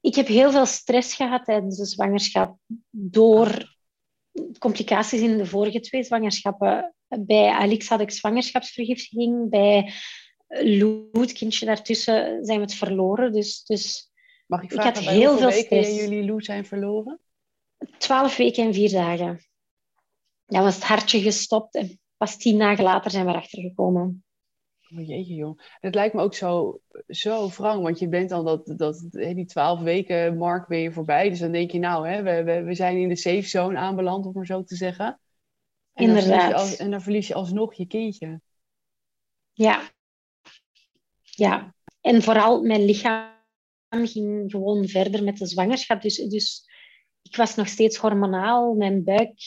Ik 0.00 0.14
heb 0.14 0.26
heel 0.26 0.50
veel 0.50 0.66
stress 0.66 1.14
gehad 1.14 1.44
tijdens 1.44 1.76
de 1.76 1.84
zwangerschap 1.84 2.58
door 2.90 3.76
complicaties 4.58 5.20
in 5.20 5.36
de 5.36 5.46
vorige 5.46 5.80
twee 5.80 6.02
zwangerschappen. 6.02 6.95
Bij 7.08 7.48
Alex 7.48 7.88
had 7.88 8.00
ik 8.00 8.10
zwangerschapsvergiftiging, 8.10 9.50
bij 9.50 9.92
Lou, 10.48 11.08
het 11.12 11.32
kindje 11.32 11.66
daartussen, 11.66 12.44
zijn 12.44 12.58
we 12.58 12.64
het 12.64 12.74
verloren. 12.74 13.32
Dus, 13.32 13.64
dus 13.64 14.10
Mag 14.46 14.62
ik 14.62 14.72
vragen, 14.72 15.00
ik 15.00 15.06
had 15.06 15.14
heel 15.14 15.38
veel 15.38 15.48
weken 15.48 15.84
stress. 15.84 16.00
jullie 16.00 16.24
Lou 16.24 16.42
zijn 16.42 16.66
verloren? 16.66 17.20
Twaalf 17.98 18.36
weken 18.36 18.64
en 18.64 18.74
vier 18.74 18.90
dagen 18.90 19.40
ja, 20.46 20.62
was 20.62 20.74
het 20.74 20.84
hartje 20.84 21.20
gestopt 21.20 21.74
en 21.74 22.00
pas 22.16 22.36
tien 22.36 22.58
dagen 22.58 22.84
later 22.84 23.10
zijn 23.10 23.24
we 23.24 23.30
erachter 23.30 23.60
gekomen. 23.62 24.24
Oh 24.92 25.06
jeetje 25.06 25.34
joh. 25.34 25.58
Het 25.80 25.94
lijkt 25.94 26.14
me 26.14 26.20
ook 26.20 26.34
zo, 26.34 26.80
zo 27.06 27.48
wrang, 27.48 27.82
want 27.82 27.98
je 27.98 28.08
bent 28.08 28.28
dan 28.28 28.44
dat, 28.44 28.72
dat, 28.76 29.08
die 29.10 29.44
twaalf 29.44 29.80
weken 29.80 30.36
mark 30.36 30.68
ben 30.68 30.78
je 30.78 30.92
voorbij. 30.92 31.28
Dus 31.28 31.38
dan 31.38 31.52
denk 31.52 31.70
je 31.70 31.78
nou, 31.78 32.08
hè, 32.08 32.22
we, 32.22 32.42
we, 32.42 32.62
we 32.62 32.74
zijn 32.74 32.96
in 32.96 33.08
de 33.08 33.16
safe 33.16 33.48
zone 33.48 33.78
aanbeland, 33.78 34.26
om 34.26 34.32
maar 34.32 34.46
zo 34.46 34.62
te 34.62 34.76
zeggen. 34.76 35.20
En 35.96 36.04
Inderdaad. 36.04 36.50
Dan 36.50 36.60
als, 36.60 36.76
en 36.76 36.90
dan 36.90 37.02
verlies 37.02 37.26
je 37.26 37.34
alsnog 37.34 37.74
je 37.74 37.86
kindje. 37.86 38.40
Ja. 39.52 39.90
Ja. 41.20 41.74
En 42.00 42.22
vooral 42.22 42.62
mijn 42.62 42.84
lichaam 42.84 43.34
ging 43.88 44.50
gewoon 44.50 44.88
verder 44.88 45.24
met 45.24 45.38
de 45.38 45.46
zwangerschap. 45.46 46.02
Dus, 46.02 46.16
dus 46.16 46.64
ik 47.22 47.36
was 47.36 47.54
nog 47.54 47.68
steeds 47.68 47.96
hormonaal. 47.96 48.74
Mijn 48.74 49.04
buik 49.04 49.40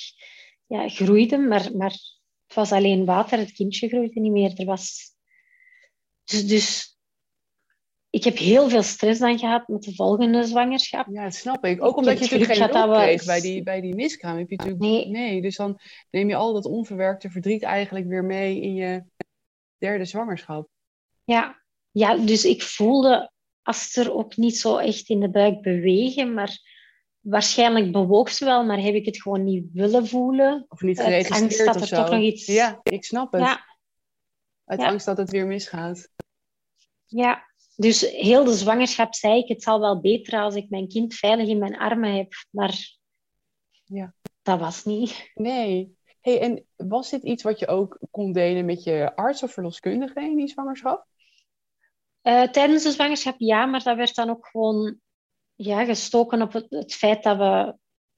ja, 0.66 0.90
groeide, 0.90 1.38
maar, 1.38 1.76
maar 1.76 1.92
het 2.46 2.54
was 2.54 2.72
alleen 2.72 3.06
water. 3.06 3.38
Het 3.38 3.52
kindje 3.52 3.88
groeide 3.88 4.20
niet 4.20 4.32
meer. 4.32 4.60
Er 4.60 4.66
was... 4.66 5.16
Dus, 6.24 6.48
dus 6.48 6.89
ik 8.10 8.24
heb 8.24 8.38
heel 8.38 8.70
veel 8.70 8.84
stress 8.84 9.20
dan 9.20 9.40
gehad 9.40 9.68
met 9.68 9.84
de 9.84 9.96
volgende 9.96 10.44
zwangerschap. 10.44 11.08
Ja, 11.12 11.24
dat 11.24 11.34
snap 11.34 11.66
ik. 11.66 11.84
Ook 11.84 11.98
omdat 11.98 12.14
je 12.14 12.20
natuurlijk 12.20 12.52
geen 12.52 12.70
hulp 12.70 12.94
kreeg 12.94 13.26
bij 13.26 13.42
die, 13.42 13.64
bij 13.64 13.82
die 13.82 13.96
miskraam. 13.96 14.38
Heb 14.38 14.50
je 14.50 14.56
natuurlijk... 14.56 14.84
nee. 14.84 15.08
nee. 15.08 15.42
Dus 15.42 15.56
dan 15.56 15.80
neem 16.10 16.30
je 16.30 16.36
al 16.36 16.54
dat 16.54 16.66
onverwerkte 16.66 17.30
verdriet 17.30 17.64
eigenlijk 17.64 18.08
weer 18.08 18.24
mee 18.24 18.62
in 18.62 18.74
je 18.76 19.04
derde 19.78 20.06
zwangerschap. 20.06 20.70
Ja, 21.24 21.62
ja 21.92 22.18
dus 22.18 22.46
ik 22.46 22.62
voelde 22.62 23.32
als 23.62 23.96
er 23.96 24.14
ook 24.14 24.38
niet 24.38 24.58
zo 24.58 24.78
echt 24.78 25.10
in 25.10 25.20
de 25.20 25.30
buik 25.30 25.62
bewegen, 25.62 26.34
maar 26.34 26.58
waarschijnlijk 27.20 27.92
bewoog 27.92 28.32
ze 28.32 28.46
wel, 28.46 28.66
maar 28.66 28.80
heb 28.80 28.94
ik 28.94 29.06
het 29.06 29.22
gewoon 29.22 29.44
niet 29.44 29.66
willen 29.74 30.08
voelen. 30.08 30.66
Of 30.68 30.82
niet 30.82 31.00
geregistreerd 31.00 31.42
angst 31.42 31.66
dat 31.66 31.76
er 31.76 31.88
zo. 31.88 31.96
toch 31.96 32.10
nog 32.10 32.22
iets... 32.22 32.46
Ja, 32.46 32.80
ik 32.84 33.04
snap 33.04 33.32
het. 33.32 33.42
Ja. 33.42 33.68
Uit 34.66 34.80
angst 34.80 35.06
dat 35.06 35.18
het 35.18 35.30
weer 35.30 35.48
misgaat. 35.48 36.10
Ja, 37.06 37.49
dus 37.80 38.02
heel 38.02 38.44
de 38.44 38.54
zwangerschap 38.54 39.14
zei 39.14 39.38
ik, 39.38 39.48
het 39.48 39.64
zal 39.64 39.80
wel 39.80 40.02
beter 40.02 40.40
als 40.40 40.56
ik 40.56 40.70
mijn 40.70 40.88
kind 40.88 41.14
veilig 41.14 41.48
in 41.48 41.58
mijn 41.58 41.78
armen 41.78 42.16
heb. 42.16 42.34
Maar 42.50 42.98
ja. 43.84 44.14
dat 44.42 44.60
was 44.60 44.84
niet. 44.84 45.32
Nee. 45.34 45.98
Hey, 46.22 46.40
en 46.42 46.66
was 46.76 47.10
dit 47.10 47.24
iets 47.24 47.44
wat 47.44 47.60
je 47.60 47.68
ook 47.68 48.00
kon 48.12 48.32
delen 48.32 48.66
met 48.66 48.84
je 48.84 49.16
arts 49.16 49.44
of 49.44 49.54
verloskundige 49.54 50.22
in 50.22 50.36
die 50.36 50.48
zwangerschap? 50.48 51.08
Uh, 52.24 52.44
tijdens 52.44 52.84
de 52.84 52.92
zwangerschap 52.92 53.36
ja, 53.38 53.66
maar 53.66 53.84
dat 53.84 53.98
werd 53.98 54.16
dan 54.16 54.30
ook 54.30 54.48
gewoon 54.48 55.00
ja, 55.56 55.86
gestoken 55.86 56.42
op 56.42 56.54
het, 56.54 56.66
het, 56.70 56.94
feit 56.94 57.24
dat 57.24 57.38
we 57.38 57.76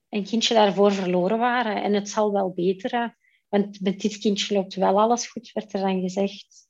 een 0.09 0.23
kindje 0.23 0.53
daarvoor 0.53 0.91
verloren 0.91 1.37
waren. 1.37 1.83
En 1.83 1.93
het 1.93 2.09
zal 2.09 2.31
wel 2.31 2.53
beteren, 2.53 3.17
want 3.47 3.81
met 3.81 3.99
dit 3.99 4.17
kindje 4.17 4.53
loopt 4.53 4.75
wel 4.75 4.99
alles 4.99 5.27
goed, 5.27 5.51
werd 5.51 5.73
er 5.73 5.79
dan 5.79 6.01
gezegd. 6.01 6.69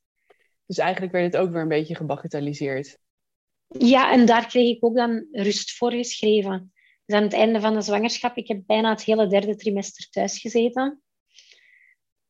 Dus 0.72 0.80
eigenlijk 0.80 1.12
werd 1.12 1.34
het 1.34 1.42
ook 1.42 1.52
weer 1.52 1.62
een 1.62 1.68
beetje 1.68 1.96
gebagatelliseerd. 1.96 2.98
Ja, 3.68 4.12
en 4.12 4.26
daar 4.26 4.48
kreeg 4.48 4.76
ik 4.76 4.86
ook 4.86 4.96
dan 4.96 5.28
rust 5.32 5.72
voor 5.72 5.92
geschreven. 5.92 6.74
Dus 7.06 7.16
aan 7.16 7.24
het 7.24 7.34
einde 7.34 7.60
van 7.60 7.74
de 7.74 7.82
zwangerschap, 7.82 8.38
ik 8.38 8.48
heb 8.48 8.64
bijna 8.66 8.90
het 8.90 9.04
hele 9.04 9.28
derde 9.28 9.56
trimester 9.56 10.10
thuis 10.10 10.40
gezeten. 10.40 11.02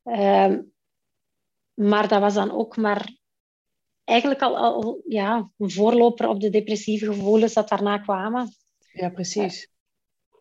Uh, 0.04 0.58
maar 1.74 2.08
dat 2.08 2.20
was 2.20 2.34
dan 2.34 2.52
ook 2.52 2.78
maar 2.78 3.18
eigenlijk 4.04 4.42
al, 4.42 4.58
al 4.58 5.02
ja, 5.08 5.52
een 5.58 5.72
voorloper 5.72 6.28
op 6.28 6.40
de 6.40 6.50
depressieve 6.50 7.06
gevoelens 7.06 7.54
dat 7.54 7.70
daarna 7.70 7.98
kwamen. 7.98 8.56
Ja, 8.92 9.10
precies. 9.10 9.72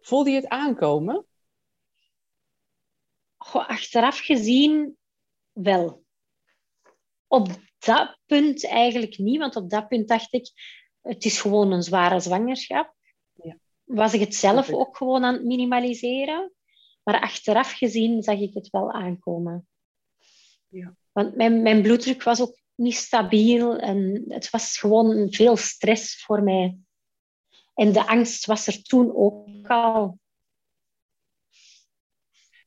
Voelde 0.01 0.31
je 0.31 0.37
het 0.37 0.49
aankomen? 0.49 1.27
Goh, 3.37 3.69
achteraf 3.69 4.19
gezien 4.19 4.97
wel. 5.53 6.05
Op 7.27 7.69
dat 7.85 8.19
punt 8.27 8.67
eigenlijk 8.67 9.19
niet, 9.19 9.39
want 9.39 9.57
op 9.57 9.71
dat 9.71 9.89
punt 9.89 10.09
dacht 10.09 10.33
ik, 10.33 10.51
het 11.01 11.25
is 11.25 11.41
gewoon 11.41 11.73
een 11.73 11.83
zware 11.83 12.21
zwangerschap. 12.21 12.95
Ja. 13.43 13.59
Was 13.85 14.15
ik 14.15 14.21
het 14.21 14.35
zelf 14.35 14.73
ook 14.73 14.97
gewoon 14.97 15.25
aan 15.25 15.35
het 15.35 15.45
minimaliseren? 15.45 16.53
Maar 17.03 17.21
achteraf 17.21 17.73
gezien 17.73 18.23
zag 18.23 18.39
ik 18.39 18.55
het 18.55 18.71
wel 18.71 18.93
aankomen. 18.93 19.69
Ja. 20.69 20.97
Want 21.13 21.37
mijn, 21.37 21.63
mijn 21.63 21.83
bloeddruk 21.83 22.23
was 22.23 22.41
ook 22.41 22.59
niet 22.75 22.95
stabiel 22.95 23.79
en 23.79 24.25
het 24.29 24.51
was 24.51 24.79
gewoon 24.79 25.33
veel 25.33 25.57
stress 25.57 26.25
voor 26.25 26.43
mij. 26.43 26.79
En 27.75 27.93
de 27.93 28.07
angst 28.07 28.47
was 28.47 28.67
er 28.67 28.83
toen 28.83 29.15
ook 29.15 29.69
al. 29.69 30.19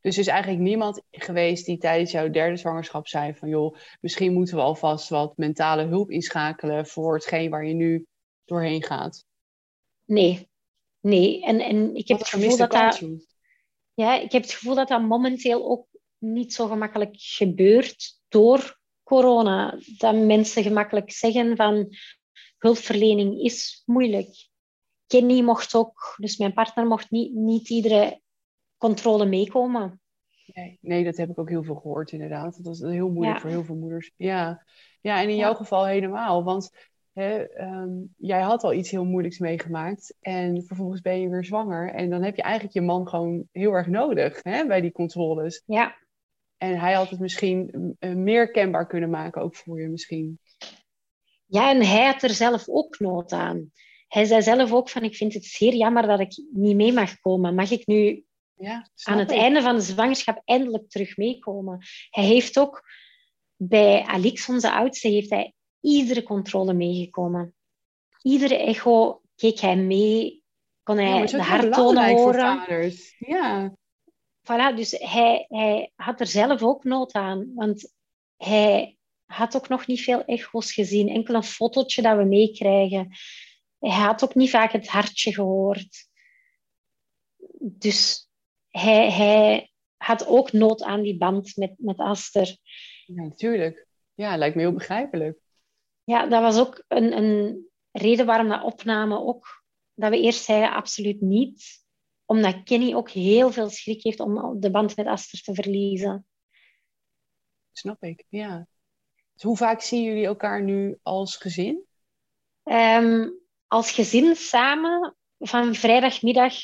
Dus 0.04 0.16
er 0.16 0.22
is 0.22 0.28
eigenlijk 0.28 0.62
niemand 0.62 1.02
geweest 1.12 1.66
die 1.66 1.78
tijdens 1.78 2.12
jouw 2.12 2.30
derde 2.30 2.58
zwangerschap 2.58 3.08
zei 3.08 3.34
van 3.34 3.50
joh, 3.50 3.76
misschien 4.02 4.34
moeten 4.34 4.56
we 4.56 4.62
alvast 4.62 5.10
wat 5.10 5.38
mentale 5.38 5.84
hulp 5.84 6.12
inschakelen 6.12 6.88
voor 6.88 7.14
hetgeen 7.14 7.50
waar 7.50 7.66
je 7.66 7.74
nu 7.74 8.06
doorheen 8.46 8.84
gaat. 8.84 9.26
Nee, 10.06 10.50
nee. 11.00 11.44
En, 11.44 11.60
en 11.60 11.96
ik 11.96 12.08
heb 12.08 12.18
Wat 12.18 12.32
het 12.32 12.42
gevoel 12.42 12.58
dat 12.58 12.72
dat, 12.72 13.02
ja, 13.94 14.20
ik 14.20 14.32
heb 14.32 14.42
het 14.42 14.52
gevoel 14.52 14.76
dat 14.76 14.88
dat 14.88 15.02
momenteel 15.02 15.66
ook 15.66 15.88
niet 16.18 16.54
zo 16.54 16.68
gemakkelijk 16.68 17.16
gebeurt 17.18 18.20
door 18.28 18.80
corona. 19.04 19.80
Dat 19.98 20.16
mensen 20.16 20.64
gemakkelijk 20.64 21.12
zeggen 21.12 21.56
van 21.56 21.96
hulpverlening 22.58 23.42
is 23.42 23.82
moeilijk. 23.86 24.48
Kenny 25.08 25.42
mocht 25.42 25.76
ook, 25.76 26.16
dus 26.18 26.38
mijn 26.38 26.54
partner 26.54 26.86
mocht 26.86 27.12
niet, 27.12 27.34
niet 27.34 27.70
iedere 27.70 28.22
controle 28.88 29.26
meekomen. 29.26 30.02
Nee, 30.54 30.78
nee, 30.82 31.04
dat 31.04 31.18
heb 31.18 31.30
ik 31.30 31.40
ook 31.40 31.50
heel 31.50 31.64
veel 31.64 31.76
gehoord 31.76 32.12
inderdaad. 32.12 32.64
Dat 32.64 32.74
is 32.74 32.80
heel 32.82 33.10
moeilijk 33.10 33.36
Ja. 33.36 33.42
voor 33.42 33.50
heel 33.50 33.64
veel 33.64 33.76
moeders. 33.76 34.12
Ja, 34.18 34.66
ja 35.02 35.22
en 35.22 35.30
in 35.30 35.36
Ja. 35.36 35.42
jouw 35.42 35.54
geval 35.54 35.86
helemaal. 35.86 36.44
Want 36.44 36.70
hè, 37.14 37.44
ehm, 37.44 37.90
jij 38.18 38.42
had 38.42 38.64
al 38.64 38.74
iets 38.74 38.92
heel 38.92 39.06
moeilijks 39.06 39.40
meegemaakt. 39.40 40.16
En 40.22 40.64
vervolgens 40.64 41.02
ben 41.02 41.22
je 41.22 41.30
weer 41.30 41.46
zwanger. 41.46 41.90
En 41.94 42.10
dan 42.10 42.24
heb 42.24 42.36
je 42.36 42.42
eigenlijk 42.42 42.74
je 42.74 42.82
man 42.82 43.08
gewoon 43.08 43.48
heel 43.52 43.72
erg 43.72 43.88
nodig 43.88 44.40
hè, 44.44 44.66
bij 44.68 44.82
die 44.82 44.92
controles. 44.92 45.64
Ja, 45.66 45.96
En 46.58 46.80
hij 46.80 46.94
had 46.94 47.10
het 47.10 47.20
misschien 47.20 47.96
eh, 48.00 48.14
meer 48.14 48.52
kenbaar 48.52 48.88
kunnen 48.88 49.10
maken, 49.10 49.42
ook 49.42 49.56
voor 49.56 49.82
je 49.82 49.88
misschien. 49.88 50.40
Ja, 51.46 51.70
en 51.72 51.82
hij 51.86 52.06
had 52.06 52.24
er 52.24 52.30
zelf 52.30 52.70
ook 52.70 53.00
nood 53.00 53.32
aan. 53.32 53.72
Hij 54.08 54.26
zei 54.26 54.42
zelf 54.42 54.74
ook 54.74 54.90
van, 54.90 55.04
ik 55.04 55.16
vind 55.16 55.34
het 55.34 55.46
zeer 55.46 55.74
jammer 55.74 56.08
dat 56.08 56.20
ik 56.20 56.44
niet 56.52 56.76
mee 56.76 56.94
mag 56.94 57.20
komen. 57.20 57.56
Mag 57.56 57.72
ik 57.72 57.88
nu 57.88 58.24
Ja, 58.56 58.90
aan 59.04 59.18
het 59.18 59.32
ik. 59.32 59.38
einde 59.38 59.62
van 59.62 59.76
de 59.76 59.82
zwangerschap 59.82 60.42
eindelijk 60.46 60.90
terug 60.90 61.18
meekomen? 61.18 61.86
Hij 62.10 62.24
heeft 62.24 62.60
ook 62.60 62.84
bij 63.56 64.04
Alix, 64.04 64.50
onze 64.50 64.72
oudste, 64.72 65.08
heeft 65.08 65.30
hij 65.30 65.54
iedere 65.82 66.24
controle 66.24 66.74
meegekomen. 66.74 67.56
Iedere 68.22 68.56
echo 68.56 69.22
keek 69.36 69.60
hij 69.60 69.76
mee, 69.76 70.44
kon 70.84 70.98
hij 70.98 71.20
Ja, 71.20 71.26
de 71.26 71.42
harttonen 71.42 72.12
horen. 72.12 72.96
Ja, 73.18 73.76
Voilà, 74.44 74.76
dus 74.76 74.92
hij, 74.92 75.46
hij 75.50 75.92
had 75.96 76.20
er 76.20 76.28
zelf 76.28 76.62
ook 76.62 76.84
nood 76.84 77.14
aan. 77.14 77.52
Want 77.56 77.94
hij 78.38 78.98
had 79.26 79.56
ook 79.56 79.68
nog 79.68 79.88
niet 79.88 80.02
veel 80.02 80.26
echo's 80.26 80.74
gezien. 80.74 81.10
Enkel 81.10 81.36
een 81.36 81.44
fotootje 81.44 82.02
dat 82.02 82.18
we 82.18 82.24
meekrijgen. 82.24 83.10
Hij 83.80 83.90
had 83.90 84.24
ook 84.24 84.36
niet 84.36 84.50
vaak 84.50 84.72
het 84.72 84.88
hartje 84.88 85.34
gehoord. 85.34 86.08
Dus 87.60 88.30
hij, 88.78 89.12
hij 89.12 89.72
had 89.98 90.28
ook 90.28 90.52
nood 90.52 90.84
aan 90.84 91.02
die 91.02 91.18
band 91.18 91.56
met, 91.56 91.74
met 91.78 91.98
Aster. 91.98 92.58
ja, 93.06 93.24
natuurlijk. 93.24 93.88
Ja, 94.14 94.38
lijkt 94.38 94.56
me 94.56 94.62
heel 94.62 94.74
begrijpelijk. 94.74 95.40
Ja, 96.04 96.28
dat 96.28 96.42
was 96.42 96.60
ook 96.60 96.84
een, 96.88 97.18
een 97.18 97.68
reden 97.92 98.26
waarom 98.26 98.50
dat 98.50 98.64
opname 98.64 99.20
ook... 99.20 99.62
Dat 99.94 100.10
we 100.10 100.20
eerst 100.20 100.44
zeiden 100.44 100.74
absoluut 100.74 101.22
niet. 101.22 101.86
Omdat 102.26 102.64
Kenny 102.64 102.94
ook 102.94 103.10
heel 103.10 103.52
veel 103.52 103.70
schrik 103.70 104.04
heeft 104.04 104.20
om 104.20 104.60
de 104.60 104.72
band 104.72 104.96
met 104.96 105.08
Aster 105.08 105.42
te 105.42 105.54
verliezen. 105.54 106.28
Snap 107.72 108.04
ik, 108.04 108.26
ja. 108.30 108.68
Dus 109.34 109.44
hoe 109.44 109.58
vaak 109.58 109.82
zien 109.82 110.04
jullie 110.04 110.26
elkaar 110.26 110.64
nu 110.64 111.00
als 111.02 111.36
gezin? 111.36 111.86
Ehm, 112.64 113.30
als 113.68 113.92
gezin 113.92 114.36
samen 114.36 115.16
van 115.40 115.76
vrijdagmiddag 115.76 116.56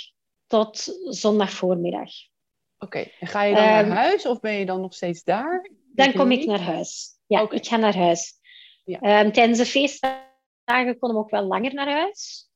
tot 0.50 1.00
zondagvoormiddag. 1.04 2.10
Oké, 2.78 3.08
en 3.20 3.28
ga 3.28 3.44
je 3.44 3.56
dan 3.56 3.64
naar 3.64 3.84
Ehm, 3.84 3.92
huis 3.92 4.26
of 4.26 4.40
ben 4.40 4.54
je 4.54 4.66
dan 4.66 4.82
nog 4.82 4.94
steeds 4.94 5.24
daar? 5.24 5.70
Dan 5.94 6.14
kom 6.14 6.32
ik 6.32 6.46
naar 6.46 6.62
huis. 6.62 7.08
Ja, 7.28 7.50
ik 7.50 7.68
ga 7.68 7.78
naar 7.78 7.96
huis. 7.96 8.34
Ja. 8.84 9.00
Ehm, 9.00 9.32
tijdens 9.32 9.58
de 9.58 9.66
feestdagen 9.66 11.00
konden 11.00 11.18
we 11.18 11.24
ook 11.24 11.30
wel 11.30 11.44
langer 11.44 11.74
naar 11.74 11.92
huis. 11.92 12.50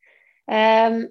Ehm, 0.45 1.08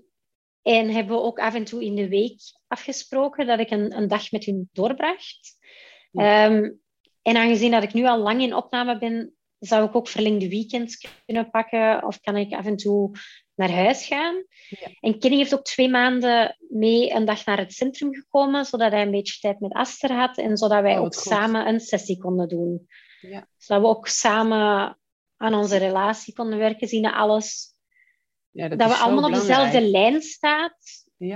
en 0.62 0.90
hebben 0.90 1.16
we 1.16 1.22
ook 1.22 1.38
af 1.38 1.54
en 1.54 1.64
toe 1.64 1.84
in 1.84 1.94
de 1.94 2.08
week 2.08 2.40
afgesproken 2.66 3.46
dat 3.46 3.58
ik 3.58 3.70
een, 3.70 3.96
een 3.96 4.08
dag 4.08 4.30
met 4.30 4.44
hun 4.44 4.68
doorbracht. 4.72 5.56
Ja. 6.10 6.44
En 7.22 7.36
aangezien 7.36 7.70
dat 7.70 7.82
ik 7.82 7.92
nu 7.92 8.06
al 8.06 8.18
lang 8.18 8.42
in 8.42 8.54
opname 8.54 8.98
ben, 8.98 9.34
zou 9.58 9.86
ik 9.86 9.96
ook 9.96 10.08
verlengde 10.08 10.48
weekends 10.48 11.08
kunnen 11.24 11.50
pakken 11.50 12.06
of 12.06 12.20
kan 12.20 12.36
ik 12.36 12.52
af 12.52 12.66
en 12.66 12.76
toe 12.76 13.10
naar 13.68 13.84
huis 13.84 14.06
gaan. 14.06 14.44
Ja. 14.68 14.88
En 15.00 15.18
Kenny 15.18 15.36
heeft 15.36 15.54
ook 15.54 15.64
twee 15.64 15.88
maanden 15.88 16.56
mee 16.68 17.10
een 17.12 17.24
dag 17.24 17.44
naar 17.44 17.58
het 17.58 17.72
centrum 17.72 18.14
gekomen, 18.14 18.64
zodat 18.64 18.92
hij 18.92 19.02
een 19.02 19.10
beetje 19.10 19.38
tijd 19.40 19.60
met 19.60 19.72
Aster 19.72 20.12
had 20.12 20.38
en 20.38 20.56
zodat 20.56 20.82
wij 20.82 20.98
Oh, 20.98 21.04
ook 21.04 21.14
goed. 21.14 21.24
samen 21.24 21.68
een 21.68 21.80
sessie 21.80 22.18
konden 22.18 22.48
doen. 22.48 22.86
Ja. 23.20 23.46
Zodat 23.56 23.82
we 23.82 23.88
ook 23.88 24.06
samen 24.06 24.98
aan 25.36 25.54
onze 25.54 25.76
relatie 25.76 26.34
konden 26.34 26.58
werken, 26.58 26.88
zien 26.88 27.06
alles. 27.06 27.74
Ja, 28.50 28.68
dat 28.68 28.78
Dat, 28.78 28.88
we 28.88 28.94
allemaal 28.96 29.30
op 29.30 29.34
dezelfde 29.34 29.80
lijn 29.80 30.22
staan 30.22 30.72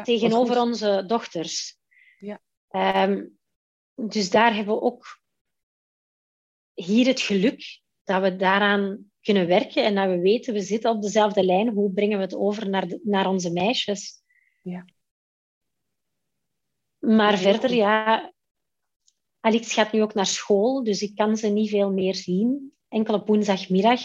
tegenover 0.02 0.60
onze 0.60 1.04
dochters. 1.06 1.78
Ja. 2.18 2.40
Ehm, 2.68 3.24
dus 3.94 4.30
daar 4.30 4.54
hebben 4.54 4.74
we 4.74 4.80
ook 4.80 5.20
hier 6.74 7.06
het 7.06 7.20
geluk 7.20 7.80
dat 8.07 8.23
we 8.23 8.37
daaraan 8.37 9.11
kunnen 9.21 9.47
werken 9.47 9.85
en 9.85 9.95
dat 9.95 10.09
we 10.09 10.19
weten, 10.19 10.55
we 10.55 10.61
zitten 10.61 10.90
op 10.90 11.03
dezelfde 11.03 11.45
lijn. 11.45 11.69
Hoe 11.69 11.90
brengen 11.92 12.16
we 12.19 12.25
het 12.25 12.35
over 12.35 12.69
naar, 12.69 12.88
de- 12.88 13.01
naar 13.03 13.29
onze 13.29 13.51
meisjes? 13.53 14.23
Ja. 14.62 14.85
Maar 16.99 17.38
verder, 17.38 17.75
ja... 17.75 18.33
Alex 19.40 19.73
gaat 19.73 19.92
nu 19.92 20.03
ook 20.03 20.14
naar 20.14 20.27
school, 20.27 20.85
dus 20.85 21.03
ik 21.03 21.14
kan 21.14 21.37
ze 21.37 21.49
niet 21.49 21.71
veel 21.71 21.92
meer 21.92 22.14
zien. 22.14 22.73
Enkel 22.88 23.14
op 23.14 23.27
woensdagmiddag 23.27 24.01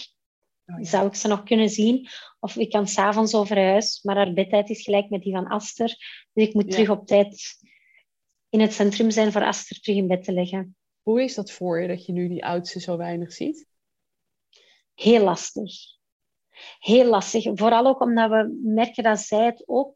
Oh, 0.66 0.78
ja. 0.80 0.84
zou 0.84 1.08
ik 1.08 1.16
ze 1.16 1.28
nog 1.28 1.44
kunnen 1.44 1.70
zien. 1.70 2.08
Of 2.40 2.56
ik 2.56 2.70
kan 2.70 2.88
s'avonds 2.88 3.36
over 3.36 3.58
huis, 3.58 4.00
maar 4.04 4.16
haar 4.16 4.34
bedtijd 4.34 4.70
is 4.70 4.84
gelijk 4.84 5.10
met 5.10 5.22
die 5.22 5.34
van 5.34 5.48
Aster. 5.48 5.88
Dus 6.34 6.48
ik 6.48 6.54
moet 6.54 6.66
Ja. 6.66 6.72
terug 6.72 6.90
op 6.90 7.08
tijd 7.08 7.42
in 8.50 8.60
het 8.60 8.74
centrum 8.74 9.12
zijn 9.12 9.32
voor 9.32 9.44
Aster 9.46 9.80
terug 9.80 9.98
in 9.98 10.08
bed 10.08 10.24
te 10.24 10.32
leggen. 10.32 10.76
Hoe 11.02 11.24
is 11.24 11.36
dat 11.36 11.52
voor 11.52 11.82
je 11.82 11.88
dat 11.88 12.06
je 12.06 12.12
nu 12.14 12.28
die 12.28 12.46
oudste 12.46 12.80
zo 12.80 12.98
weinig 12.98 13.34
ziet? 13.34 13.68
Heel 15.02 15.24
lastig. 15.24 15.74
Heel 16.80 17.06
lastig. 17.06 17.48
Vooral 17.54 17.86
ook 17.86 18.02
omdat 18.02 18.30
we 18.30 18.60
merken 18.64 19.04
dat 19.04 19.20
zij 19.20 19.46
het 19.46 19.64
ook 19.66 19.96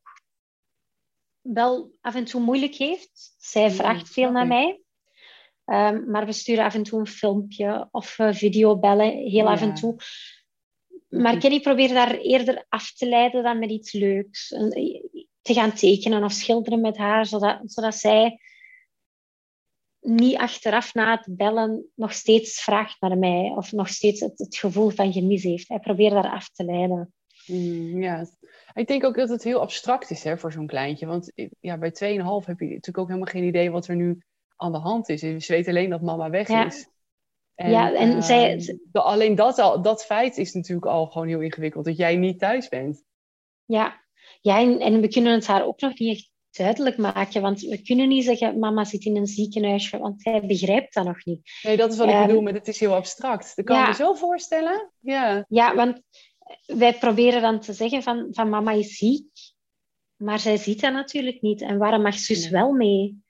wel 1.41 1.91
af 2.01 2.15
en 2.15 2.25
toe 2.25 2.41
moeilijk 2.41 2.75
heeft. 2.75 3.35
Zij 3.37 3.71
vraagt 3.71 4.09
veel 4.09 4.31
naar 4.31 4.47
mij. 4.47 4.81
Ehm, 5.65 6.09
maar 6.09 6.25
we 6.25 6.31
sturen 6.31 6.63
af 6.63 6.73
en 6.73 6.83
toe 6.83 6.99
een 6.99 7.07
filmpje 7.07 7.87
of 7.91 8.19
eh, 8.19 8.33
videobellen, 8.33 9.11
heel 9.11 9.47
af 9.47 9.61
en 9.61 9.73
toe. 9.73 9.95
Maar 11.09 11.37
Kenny 11.37 11.59
probeert 11.59 11.93
daar 11.93 12.17
eerder 12.17 12.65
af 12.69 12.93
te 12.93 13.09
leiden 13.09 13.43
dan 13.43 13.59
met 13.59 13.69
iets 13.69 13.91
leuks. 13.91 14.47
Te 15.41 15.53
gaan 15.53 15.73
tekenen 15.73 16.23
of 16.23 16.31
schilderen 16.31 16.81
met 16.81 16.97
haar, 16.97 17.25
zodat, 17.25 17.59
zodat 17.63 17.95
zij 17.95 18.39
niet 20.05 20.37
achteraf 20.37 20.93
na 20.93 21.11
het 21.15 21.37
bellen 21.37 21.85
nog 21.95 22.13
steeds 22.13 22.61
vraagt 22.63 23.01
naar 23.01 23.17
mij 23.17 23.53
of 23.55 23.71
nog 23.71 23.87
steeds 23.89 24.19
het, 24.19 24.39
het 24.39 24.55
gevoel 24.57 24.89
van 24.89 25.13
gemis 25.13 25.43
heeft. 25.43 25.67
Hij 25.67 25.79
probeert 25.79 26.13
daar 26.13 26.31
af 26.31 26.49
te 26.49 26.63
leiden. 26.63 27.13
Mm, 27.45 28.01
ja, 28.01 28.27
ik 28.73 28.87
denk 28.87 29.03
ook 29.03 29.15
dat 29.15 29.29
het 29.29 29.43
heel 29.43 29.59
abstract 29.61 30.09
is 30.09 30.23
hè, 30.23 30.37
voor 30.37 30.51
zo'n 30.51 30.67
kleintje. 30.67 31.05
Want 31.05 31.31
ja, 31.59 31.77
bij 31.77 31.89
2,5 31.89 32.45
heb 32.45 32.59
je 32.59 32.65
natuurlijk 32.65 32.97
ook 32.97 33.07
helemaal 33.07 33.31
geen 33.31 33.43
idee 33.43 33.71
wat 33.71 33.87
er 33.87 33.95
nu 33.95 34.21
aan 34.55 34.71
de 34.71 34.77
hand 34.77 35.09
is. 35.09 35.21
Je 35.21 35.43
weet 35.47 35.67
alleen 35.67 35.89
dat 35.89 36.01
mama 36.01 36.29
weg 36.29 36.47
Ja. 36.47 36.65
is. 36.65 36.87
En, 37.55 37.71
Ja, 37.71 37.93
en 37.93 38.11
ehm, 38.11 38.21
zij- 38.21 38.59
ze- 38.59 38.87
alleen 38.91 39.35
dat, 39.35 39.59
al, 39.59 39.81
dat 39.81 40.05
feit 40.05 40.37
is 40.37 40.53
natuurlijk 40.53 40.87
al 40.87 41.05
gewoon 41.07 41.27
heel 41.27 41.41
ingewikkeld. 41.41 41.85
Dat 41.85 41.97
jij 41.97 42.15
niet 42.15 42.39
thuis 42.39 42.67
bent. 42.69 43.03
Ja, 43.65 44.03
ja 44.41 44.59
en, 44.59 44.79
en 44.79 45.01
we 45.01 45.07
kunnen 45.07 45.33
het 45.33 45.47
haar 45.47 45.65
ook 45.65 45.79
nog 45.81 45.99
niet 45.99 46.15
echt 46.15 46.29
duidelijk 46.57 46.97
maken, 46.97 47.41
want 47.41 47.61
we 47.61 47.81
kunnen 47.81 48.07
niet 48.07 48.23
zeggen, 48.23 48.59
mama 48.59 48.83
zit 48.83 49.05
in 49.05 49.15
een 49.17 49.27
ziekenhuisje, 49.27 49.97
want 49.97 50.23
hij 50.25 50.41
begrijpt 50.45 50.93
dat 50.93 51.05
nog 51.05 51.25
niet. 51.25 51.51
Nee, 51.63 51.77
dat 51.77 51.91
is 51.91 51.97
wat 51.97 52.07
ik 52.07 52.13
Ehm, 52.13 52.27
bedoel 52.27 52.41
met 52.41 52.53
het 52.55 52.67
is 52.67 52.79
heel 52.79 52.95
abstract. 52.95 53.55
Dat 53.55 53.65
kan 53.65 53.75
ja. 53.77 53.87
je 53.87 53.93
zo 53.93 54.13
voorstellen. 54.13 54.91
Ja, 54.99 55.45
Ja, 55.49 55.75
want 55.75 56.01
wij 56.65 56.93
proberen 56.93 57.41
dan 57.41 57.59
te 57.59 57.73
zeggen 57.73 58.03
van, 58.03 58.27
van 58.31 58.49
mama 58.49 58.71
is 58.71 58.97
ziek, 58.97 59.27
maar 60.15 60.39
zij 60.39 60.57
ziet 60.57 60.81
dat 60.81 60.93
natuurlijk 60.93 61.41
niet. 61.41 61.61
En 61.61 61.77
waarom 61.77 62.01
mag 62.01 62.13
zus 62.13 62.43
Nee. 62.43 62.51
wel 62.51 62.71
mee? 62.71 63.23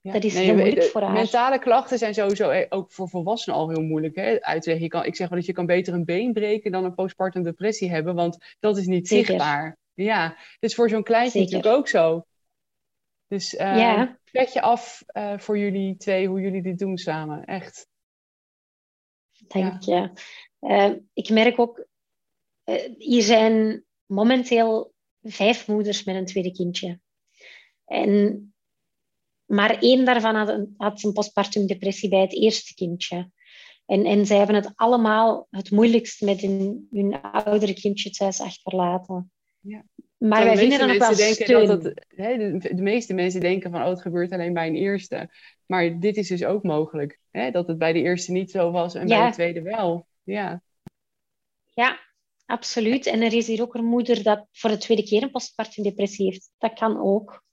Ja. 0.00 0.12
Dat 0.12 0.24
is 0.24 0.34
Nee, 0.34 0.44
heel 0.44 0.54
moeilijk 0.54 0.82
voor 0.82 1.02
haar. 1.02 1.12
Mentale 1.12 1.58
klachten 1.58 1.98
zijn 1.98 2.14
sowieso 2.14 2.48
eh, 2.48 2.66
ook 2.68 2.92
voor 2.92 3.08
volwassenen 3.08 3.58
al 3.58 3.68
heel 3.68 3.82
moeilijk 3.82 4.16
hè. 4.16 4.30
Je 4.60 4.88
kan, 4.88 5.04
ik 5.04 5.16
zeg 5.16 5.28
wel 5.28 5.38
dat 5.38 5.46
je 5.46 5.52
kan 5.52 5.66
beter 5.66 5.94
een 5.94 6.04
been 6.04 6.32
breken 6.32 6.72
dan 6.72 6.84
een 6.84 6.94
postpartum 6.94 7.42
depressie 7.42 7.90
hebben, 7.90 8.14
want 8.14 8.36
dat 8.60 8.76
is 8.76 8.86
niet 8.86 9.08
Zeker. 9.08 9.26
zichtbaar. 9.26 9.78
Ja, 10.04 10.36
dus 10.60 10.74
voor 10.74 10.88
zo'n 10.88 11.02
kleintje 11.02 11.38
Zeker. 11.38 11.54
natuurlijk 11.54 11.80
ook 11.80 11.88
zo. 11.88 12.26
Dus 13.26 13.54
uh, 13.54 13.58
Ja. 13.60 14.18
je 14.52 14.60
af 14.60 15.02
eh, 15.06 15.38
voor 15.38 15.58
jullie 15.58 15.96
twee 15.96 16.28
hoe 16.28 16.40
jullie 16.40 16.62
dit 16.62 16.78
doen 16.78 16.98
samen. 16.98 17.44
Echt. 17.44 17.88
Dank 19.46 19.82
je. 19.82 20.12
Eh, 20.58 20.92
ik 21.12 21.28
merk 21.28 21.58
ook, 21.58 21.86
eh, 22.64 22.94
hier 22.98 23.22
zijn 23.22 23.84
momenteel 24.06 24.92
vijf 25.22 25.68
moeders 25.68 26.04
met 26.04 26.16
een 26.16 26.26
tweede 26.26 26.52
kindje. 26.52 27.00
En 27.84 28.42
maar 29.44 29.78
één 29.78 30.04
daarvan 30.04 30.34
had 30.34 30.48
een, 30.48 30.74
had 30.76 31.02
een 31.02 31.12
postpartum 31.12 31.66
depressie 31.66 32.08
bij 32.08 32.20
het 32.20 32.34
eerste 32.34 32.74
kindje. 32.74 33.30
En, 33.86 34.04
en 34.04 34.26
zij 34.26 34.36
hebben 34.36 34.56
het 34.56 34.72
allemaal 34.74 35.46
het 35.50 35.70
moeilijkst 35.70 36.20
met 36.20 36.40
hun, 36.40 36.88
hun 36.90 37.20
oudere 37.20 37.74
kindje 37.74 38.10
thuis 38.10 38.40
achterlaten. 38.40 39.32
Ja. 39.68 39.84
Maar 40.18 40.44
wij 40.44 40.54
meeste 40.54 40.60
vinden 40.60 40.78
dan 40.78 40.90
ook 40.90 40.98
wel 40.98 41.08
mensen 41.08 41.34
steun. 41.34 41.66
denken 41.66 41.66
dat 41.66 41.84
het, 41.84 42.06
hè, 42.08 42.58
de, 42.58 42.74
de 42.74 42.82
meeste 42.82 43.14
mensen 43.14 43.40
denken 43.40 43.70
van, 43.70 43.82
oh, 43.82 43.88
het 43.88 44.02
gebeurt 44.02 44.32
alleen 44.32 44.52
bij 44.52 44.66
een 44.66 44.74
eerste. 44.74 45.30
Maar 45.66 46.00
dit 46.00 46.16
is 46.16 46.28
dus 46.28 46.44
ook 46.44 46.62
mogelijk. 46.62 47.18
Hè? 47.30 47.50
Dat 47.50 47.68
het 47.68 47.78
bij 47.78 47.92
de 47.92 48.02
eerste 48.02 48.32
niet 48.32 48.50
zo 48.50 48.70
was 48.70 48.94
en 48.94 49.06
bij 49.06 49.16
Ja. 49.16 49.26
de 49.26 49.32
tweede 49.32 49.62
wel. 49.62 50.06
Ja, 50.22 50.62
Ja, 51.74 51.98
absoluut. 52.46 53.06
En 53.06 53.22
er 53.22 53.32
is 53.32 53.46
hier 53.46 53.62
ook 53.62 53.74
een 53.74 53.84
moeder 53.84 54.22
dat 54.22 54.46
voor 54.52 54.70
de 54.70 54.76
tweede 54.78 55.04
keer 55.04 55.22
een 55.22 55.30
postpartum 55.30 55.82
depressie 55.84 56.24
heeft. 56.26 56.50
Dat 56.58 56.72
kan 56.72 57.00
ook. 57.00 57.46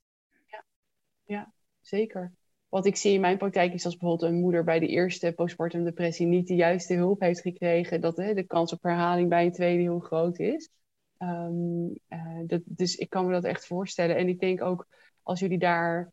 zeker. 1.82 2.34
Wat 2.69 2.86
ik 2.86 2.95
zie 2.95 3.13
in 3.13 3.21
mijn 3.21 3.38
praktijk 3.38 3.73
is 3.73 3.86
als 3.86 3.97
bijvoorbeeld 3.97 4.32
een 4.32 4.39
moeder 4.39 4.63
bij 4.63 4.80
de 4.80 4.88
eerste 4.88 5.32
postpartum 5.36 5.84
depressie 5.84 6.25
niet 6.25 6.47
de 6.47 6.56
juiste 6.56 6.93
hulp 6.93 7.19
heeft 7.19 7.41
gekregen, 7.41 8.01
dat 8.01 8.17
hè, 8.17 8.34
de 8.34 8.43
kans 8.43 8.73
op 8.73 8.84
herhaling 8.84 9.30
bij 9.30 9.45
een 9.45 9.51
tweede 9.51 9.82
heel 9.82 9.99
groot 9.99 10.39
is. 10.39 10.69
Ehm, 11.17 11.88
eh, 12.08 12.39
dat, 12.47 12.62
dus 12.65 12.95
ik 12.95 13.10
kan 13.10 13.25
me 13.25 13.32
dat 13.32 13.43
echt 13.43 13.65
voorstellen. 13.65 14.15
En 14.15 14.28
ik 14.28 14.39
denk 14.39 14.62
ook 14.62 14.88
als 15.23 15.39
jullie 15.39 15.58
daar 15.58 16.12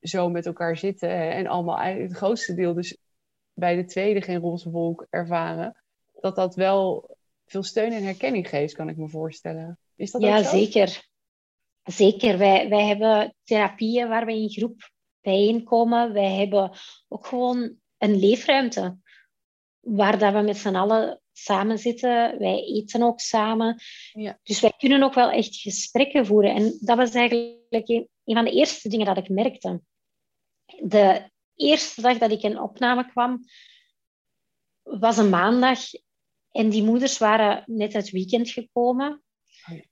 zo 0.00 0.28
met 0.30 0.46
elkaar 0.46 0.76
zitten 0.76 1.10
hè, 1.10 1.28
en 1.28 1.46
allemaal 1.46 1.78
het 1.78 2.12
grootste 2.12 2.54
deel 2.54 2.74
dus 2.74 2.96
bij 3.52 3.76
de 3.76 3.84
tweede 3.84 4.22
geen 4.22 4.40
roze 4.40 4.70
wolk 4.70 5.06
ervaren, 5.10 5.82
dat 6.20 6.36
dat 6.36 6.54
wel 6.54 7.16
veel 7.46 7.62
steun 7.62 7.92
en 7.92 8.04
herkenning 8.04 8.48
geeft, 8.48 8.74
kan 8.74 8.88
ik 8.88 8.96
me 8.96 9.08
voorstellen. 9.08 9.78
Is 9.96 10.10
dat 10.10 10.22
Ja, 10.22 10.38
ook 10.38 10.44
zo? 10.44 10.50
zeker. 10.50 11.06
Zeker. 11.82 12.38
Wij, 12.38 12.68
wij 12.68 12.86
hebben 12.86 13.34
therapieën 13.44 14.08
waar 14.08 14.26
we 14.26 14.32
in 14.32 14.50
groep 14.50 14.90
bijeenkomen. 15.20 16.12
Wij 16.12 16.34
hebben 16.34 16.70
ook 17.08 17.26
gewoon 17.26 17.76
een 17.98 18.16
leefruimte 18.16 18.96
waar 19.80 20.18
dat 20.18 20.32
we 20.32 20.40
met 20.40 20.56
z'n 20.56 20.74
allen 20.74 21.20
samen 21.42 21.78
zitten. 21.78 22.38
Wij 22.38 22.64
eten 22.64 23.02
ook 23.02 23.20
samen. 23.20 23.80
Ja. 24.12 24.38
Dus 24.42 24.60
wij 24.60 24.72
kunnen 24.78 25.02
ook 25.02 25.14
wel 25.14 25.30
echt 25.30 25.56
gesprekken 25.56 26.26
voeren. 26.26 26.54
En 26.54 26.78
dat 26.80 26.96
was 26.96 27.14
eigenlijk 27.14 27.88
een, 27.88 28.08
een 28.24 28.34
van 28.34 28.44
de 28.44 28.52
eerste 28.52 28.88
dingen 28.88 29.06
dat 29.06 29.16
ik 29.16 29.28
merkte. 29.28 29.80
De 30.82 31.30
eerste 31.54 32.00
dag 32.00 32.18
dat 32.18 32.30
ik 32.30 32.42
in 32.42 32.60
opname 32.60 33.10
kwam, 33.10 33.44
was 34.82 35.16
een 35.16 35.28
maandag. 35.28 35.78
En 36.50 36.68
die 36.68 36.82
moeders 36.82 37.18
waren 37.18 37.62
net 37.66 37.92
het 37.92 38.10
weekend 38.10 38.50
gekomen. 38.50 39.22
Oh 39.68 39.76
ja. 39.76 39.82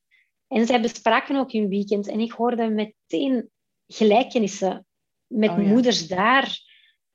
En 0.49 0.67
zij 0.67 0.81
bespraken 0.81 1.37
ook 1.37 1.53
hun 1.53 1.69
weekend. 1.69 2.09
En 2.09 2.21
ik 2.21 2.33
hoorde 2.33 2.69
meteen 2.69 3.51
gelijkenissen 3.87 4.87
met 5.27 5.51
Oh 5.51 5.63
ja. 5.63 5.69
moeders 5.69 6.09
daar 6.09 6.59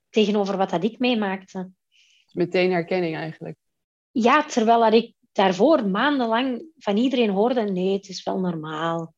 tegenover 0.09 0.57
wat 0.57 0.69
dat 0.69 0.83
ik 0.83 0.99
meemaakte. 0.99 1.71
Meteen 2.31 2.71
herkenning 2.71 3.15
eigenlijk. 3.15 3.57
Ja, 4.11 4.45
terwijl 4.45 4.79
dat 4.79 4.93
ik 4.93 5.15
daarvoor 5.31 5.89
maandenlang 5.89 6.65
van 6.77 6.97
iedereen 6.97 7.29
hoorde, 7.29 7.61
nee, 7.61 7.93
het 7.93 8.07
is 8.07 8.23
wel 8.23 8.39
normaal. 8.39 9.13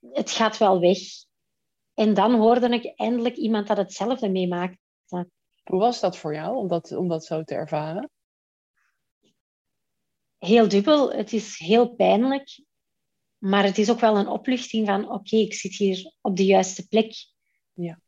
Het 0.00 0.30
gaat 0.30 0.58
wel 0.58 0.80
weg. 0.80 0.98
En 1.94 2.14
dan 2.14 2.34
hoorde 2.34 2.68
ik 2.68 2.98
eindelijk 2.98 3.36
iemand 3.36 3.66
dat 3.66 3.76
hetzelfde 3.76 4.28
meemaakte. 4.28 4.78
Hoe 5.64 5.80
was 5.80 6.00
dat 6.00 6.16
voor 6.16 6.34
jou 6.34 6.56
om 6.56 6.68
dat, 6.68 6.92
om 6.92 7.08
dat 7.08 7.24
zo 7.24 7.42
te 7.42 7.54
ervaren? 7.54 8.10
Heel 10.38 10.68
dubbel. 10.68 11.12
Het 11.12 11.32
is 11.32 11.58
heel 11.58 11.88
pijnlijk. 11.94 12.64
Maar 13.38 13.64
het 13.64 13.78
is 13.78 13.90
ook 13.90 14.00
wel 14.00 14.16
een 14.16 14.28
opluchting 14.28 14.86
van, 14.86 15.10
oké, 15.10 15.36
ik 15.36 15.54
zit 15.54 15.74
hier 15.74 16.14
op 16.20 16.36
de 16.36 16.44
juiste 16.44 16.88
plek. 16.88 17.12
Ja. 17.72 18.00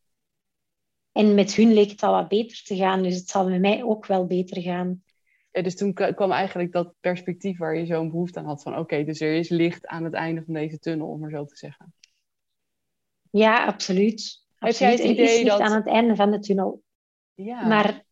En 1.21 1.35
met 1.35 1.55
hun 1.55 1.73
leek 1.73 1.91
het 1.91 2.03
al 2.03 2.13
wat 2.13 2.29
beter 2.29 2.63
te 2.65 2.77
gaan, 2.77 3.03
dus 3.03 3.15
het 3.15 3.29
zal 3.29 3.49
met 3.49 3.61
mij 3.61 3.83
ook 3.85 4.07
wel 4.07 4.27
beter 4.27 4.63
gaan. 4.63 5.03
Ja, 5.53 5.63
dus 5.63 5.77
toen 5.77 5.93
kwam 5.93 6.33
eigenlijk 6.33 6.73
dat 6.73 6.95
perspectief 7.01 7.59
waar 7.59 7.77
je 7.77 7.87
zo'n 7.87 8.11
behoefte 8.11 8.39
aan 8.39 8.45
had 8.45 8.63
van 8.63 8.79
oké, 8.79 9.05
dus 9.05 9.21
er 9.21 9.35
is 9.35 9.49
licht 9.49 9.87
aan 9.87 10.05
het 10.05 10.15
einde 10.15 10.43
van 10.45 10.55
deze 10.55 10.79
tunnel, 10.79 11.09
om 11.09 11.21
maar 11.21 11.31
zo 11.31 11.45
te 11.45 11.57
zeggen. 11.57 11.95
Ja, 13.31 13.65
absoluut. 13.65 14.45
Heb 14.59 14.73
jij 14.73 14.91
het 14.91 14.99
Er 15.01 15.05
is 15.05 15.11
idee 15.11 15.45
licht 15.45 15.59
dat- 15.59 15.61
aan 15.61 15.75
het 15.77 15.87
einde 15.87 16.17
van 16.17 16.31
de 16.31 16.39
tunnel. 16.39 16.83
Ja, 17.35 17.67
Maar 17.67 18.05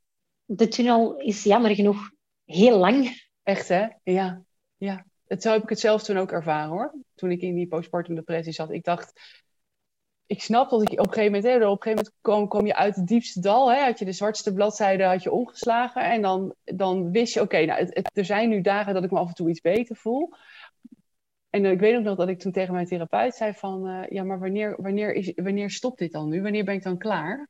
de 0.44 0.68
tunnel 0.68 1.16
is 1.16 1.42
jammer 1.42 1.74
genoeg 1.74 2.10
heel 2.44 2.78
lang. 2.78 3.26
echt 3.42 3.68
hè? 3.68 3.86
Ja, 4.02 4.42
ja. 4.76 5.06
Het, 5.26 5.42
zo 5.42 5.50
heb 5.52 5.62
ik 5.62 5.68
het 5.68 5.80
zelf 5.80 6.02
toen 6.02 6.16
ook 6.18 6.32
ervaren 6.32 6.68
hoor. 6.70 6.94
Toen 7.14 7.30
ik 7.30 7.40
in 7.40 7.54
die 7.54 7.68
postpartum 7.68 8.14
depressie 8.14 8.52
zat. 8.52 8.70
Ik 8.70 8.84
dacht, 8.84 9.20
ik 10.28 10.42
snap 10.42 10.70
dat 10.70 10.82
ik 10.82 10.90
op 10.90 11.06
een 11.06 11.12
gegeven 11.12 11.32
moment, 11.32 11.44
hè, 11.44 11.68
op 11.68 11.76
een 11.76 11.82
gegeven 11.82 12.12
moment 12.22 12.48
kwam, 12.48 12.66
je 12.66 12.74
uit 12.74 12.96
het 12.96 13.06
diepste 13.06 13.40
dal. 13.40 13.72
Hè, 13.72 13.84
had 13.84 13.98
je 13.98 14.04
de 14.04 14.12
zwartste 14.12 14.52
bladzijde 14.52 15.04
had 15.04 15.22
je 15.22 15.32
omgeslagen. 15.32 16.02
En 16.02 16.22
dan, 16.22 16.54
dan 16.64 17.10
wist 17.10 17.34
je, 17.34 17.40
oké, 17.40 17.64
nou, 17.64 17.88
er 18.12 18.24
zijn 18.24 18.48
nu 18.48 18.60
dagen 18.60 18.94
dat 18.94 19.04
ik 19.04 19.10
me 19.10 19.18
af 19.18 19.28
en 19.28 19.34
toe 19.34 19.48
iets 19.48 19.60
beter 19.60 19.96
voel. 19.96 20.34
En 21.50 21.64
eh, 21.64 21.70
ik 21.70 21.80
weet 21.80 21.96
ook 21.96 22.02
nog 22.02 22.16
dat 22.16 22.28
ik 22.28 22.38
toen 22.38 22.52
tegen 22.52 22.74
mijn 22.74 22.86
therapeut 22.86 23.34
zei 23.34 23.52
van, 23.52 23.88
eh, 23.88 24.10
ja, 24.10 24.22
maar 24.22 24.38
wanneer, 24.38 24.82
wanneer, 24.82 25.14
is, 25.14 25.32
wanneer 25.34 25.70
stopt 25.70 25.98
dit 25.98 26.12
dan 26.12 26.28
nu? 26.28 26.42
Wanneer 26.42 26.64
ben 26.64 26.74
ik 26.74 26.82
dan 26.82 26.98
klaar? 26.98 27.48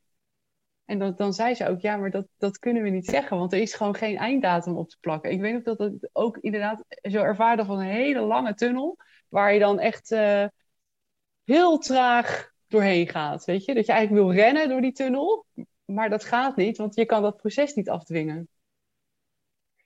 En 0.85 0.99
dat, 0.99 1.19
dan 1.19 1.33
zei 1.33 1.55
ze 1.55 1.69
ook, 1.69 1.81
ja, 1.81 1.97
maar 1.97 2.11
dat, 2.11 2.27
dat 2.37 2.59
kunnen 2.59 2.83
we 2.83 2.88
niet 2.88 3.07
zeggen, 3.07 3.38
want 3.38 3.53
er 3.53 3.61
is 3.61 3.75
gewoon 3.75 3.95
geen 3.95 4.17
einddatum 4.17 4.77
op 4.77 4.88
te 4.88 4.97
plakken. 5.01 5.31
Ik 5.31 5.41
weet 5.41 5.57
ook 5.57 5.64
dat 5.64 5.79
het 5.79 6.11
ook 6.12 6.37
inderdaad 6.37 6.85
zo 7.03 7.23
ervaren 7.23 7.67
van 7.67 7.79
een 7.79 7.87
hele 7.87 8.21
lange 8.21 8.55
tunnel, 8.55 8.97
waar 9.29 9.53
je 9.53 9.59
dan 9.59 9.79
echt 9.79 10.12
eh, 10.12 10.47
heel 11.45 11.79
traag 11.79 12.57
doorheen 12.68 13.09
gaat, 13.09 13.44
weet 13.44 13.64
je? 13.64 13.74
Dat 13.74 13.87
je 13.87 13.92
eigenlijk 13.92 14.24
wil 14.24 14.35
rennen 14.37 14.68
door 14.68 14.81
die 14.81 14.92
tunnel, 14.92 15.46
maar 15.85 16.11
dat 16.11 16.24
gaat 16.24 16.57
niet, 16.57 16.76
want 16.76 16.94
je 16.94 17.04
kan 17.04 17.22
dat 17.22 17.37
proces 17.37 17.74
niet 17.74 17.88
afdwingen. 17.88 18.48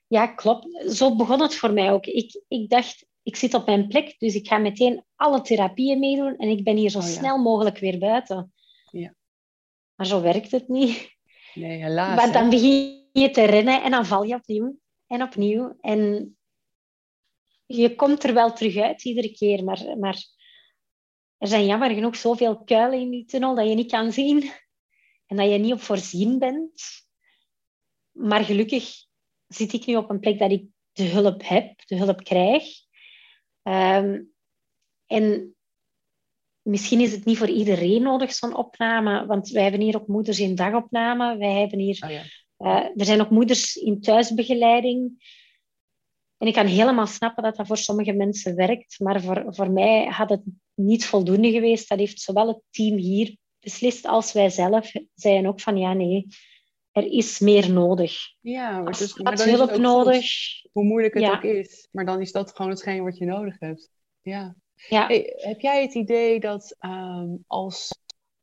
Ja, 0.07 0.27
klopt. 0.27 0.91
Zo 0.95 1.15
begon 1.15 1.41
het 1.41 1.55
voor 1.55 1.73
mij 1.73 1.91
ook. 1.91 2.05
Ik, 2.05 2.43
ik 2.47 2.69
dacht, 2.69 3.05
ik 3.23 3.35
zit 3.35 3.53
op 3.53 3.65
mijn 3.65 3.87
plek, 3.87 4.19
dus 4.19 4.35
ik 4.35 4.47
ga 4.47 4.57
meteen 4.57 5.03
alle 5.15 5.41
therapieën 5.41 5.99
meedoen 5.99 6.37
en 6.37 6.49
ik 6.49 6.63
ben 6.63 6.77
hier 6.77 6.89
zo 6.89 6.97
Oh 6.99 7.05
ja. 7.05 7.11
snel 7.11 7.37
mogelijk 7.37 7.77
weer 7.77 7.99
buiten. 7.99 8.53
Ja. 8.91 9.13
Maar 9.95 10.05
zo 10.05 10.21
werkt 10.21 10.51
het 10.51 10.67
niet. 10.67 11.11
Nee, 11.53 11.81
helaas. 11.81 12.15
Maar 12.15 12.25
hè. 12.25 12.31
dan 12.31 12.49
begin 12.49 13.09
je 13.11 13.29
te 13.29 13.43
rennen 13.43 13.83
en 13.83 13.91
dan 13.91 14.05
val 14.05 14.23
je 14.23 14.35
opnieuw 14.35 14.77
en 15.07 15.21
opnieuw. 15.21 15.77
En 15.81 16.35
je 17.65 17.95
komt 17.95 18.23
er 18.23 18.33
wel 18.33 18.53
terug 18.53 18.77
uit 18.77 19.03
iedere 19.05 19.31
keer, 19.31 19.63
maar, 19.63 19.97
maar 19.99 20.23
er 21.43 21.49
zijn 21.49 21.65
jammer 21.65 21.91
genoeg 21.93 22.15
zoveel 22.15 22.63
kuilen 22.63 22.99
in 22.99 23.09
die 23.09 23.25
tunnel 23.25 23.55
dat 23.55 23.67
je 23.67 23.75
niet 23.75 23.91
kan 23.91 24.11
zien 24.11 24.51
en 25.25 25.37
dat 25.37 25.49
je 25.51 25.57
niet 25.57 25.73
op 25.73 25.81
voorzien 25.81 26.39
bent. 26.39 26.83
Maar 28.11 28.43
gelukkig 28.43 29.05
zit 29.47 29.73
ik 29.73 29.85
nu 29.85 29.95
op 29.95 30.09
een 30.09 30.19
plek 30.19 30.39
dat 30.39 30.51
ik 30.51 30.65
de 30.91 31.03
hulp 31.03 31.47
heb, 31.47 31.81
de 31.85 31.95
hulp 31.95 32.23
krijg. 32.23 32.63
Ehm, 33.63 34.21
en 35.05 35.55
misschien 36.61 36.99
is 36.99 37.11
het 37.11 37.25
niet 37.25 37.37
voor 37.37 37.49
iedereen 37.49 38.01
nodig, 38.01 38.33
zo'n 38.33 38.55
opname, 38.55 39.25
want 39.25 39.49
wij 39.49 39.63
hebben 39.63 39.81
hier 39.81 39.95
ook 39.95 40.07
moeders 40.07 40.39
in 40.39 40.55
dagopname. 40.55 41.37
Wij 41.37 41.59
hebben 41.59 41.79
hier 41.79 42.03
Oh 42.05 42.11
ja. 42.11 42.23
eh, 42.57 42.89
er 42.95 43.05
zijn 43.05 43.21
ook 43.21 43.29
moeders 43.29 43.75
in 43.75 44.01
thuisbegeleiding. 44.01 45.23
En 46.43 46.49
ik 46.49 46.55
kan 46.55 46.65
helemaal 46.65 47.07
snappen 47.07 47.43
dat 47.43 47.55
dat 47.55 47.67
voor 47.67 47.77
sommige 47.77 48.13
mensen 48.13 48.55
werkt, 48.55 48.99
maar 48.99 49.21
voor, 49.21 49.43
voor 49.47 49.71
mij 49.71 50.05
had 50.05 50.29
het 50.29 50.41
niet 50.73 51.05
voldoende 51.05 51.51
geweest. 51.51 51.89
Dat 51.89 51.97
heeft 51.99 52.21
zowel 52.21 52.47
het 52.47 52.61
team 52.69 52.97
hier 52.97 53.37
beslist 53.59 54.05
als 54.05 54.31
wij 54.33 54.49
zelf 54.49 54.91
zeiden 55.15 55.49
ook 55.49 55.59
van 55.61 55.77
ja, 55.77 55.93
nee, 55.93 56.27
er 56.91 57.05
is 57.05 57.39
meer 57.39 57.71
nodig. 57.71 58.13
Ja, 58.41 58.77
Er 58.77 58.85
dus, 58.97 59.15
maar 59.17 59.33
is 59.33 59.39
dan 59.39 59.49
hulp 59.49 59.69
ook 59.69 59.77
nodig. 59.77 60.25
hoe 60.71 60.83
moeilijk 60.83 61.13
het 61.13 61.23
Ja. 61.23 61.35
ook 61.35 61.43
is. 61.43 61.87
Maar 61.91 62.05
dan 62.05 62.21
is 62.21 62.31
dat 62.31 62.55
gewoon 62.55 62.71
hetgeen 62.71 63.03
wat 63.03 63.17
je 63.17 63.25
nodig 63.25 63.55
hebt. 63.59 63.89
Ja. 64.21 64.55
Ja, 64.89 65.07
Hey, 65.07 65.33
heb 65.35 65.59
jij 65.59 65.81
het 65.81 65.93
idee 65.93 66.39
dat 66.39 66.75
ehm, 66.79 67.27
als 67.47 67.91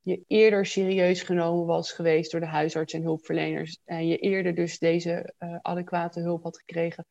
je 0.01 0.23
eerder 0.27 0.67
serieus 0.67 1.23
genomen 1.23 1.67
was 1.67 1.93
geweest 1.93 2.31
door 2.31 2.41
de 2.41 2.47
huisarts 2.47 2.93
en 2.93 3.03
hulpverleners 3.03 3.79
en 3.85 4.07
je 4.07 4.17
eerder 4.19 4.55
dus 4.55 4.79
deze 4.79 5.35
eh, 5.39 5.57
adequate 5.63 6.21
hulp 6.21 6.43
had 6.43 6.59
gekregen, 6.59 7.07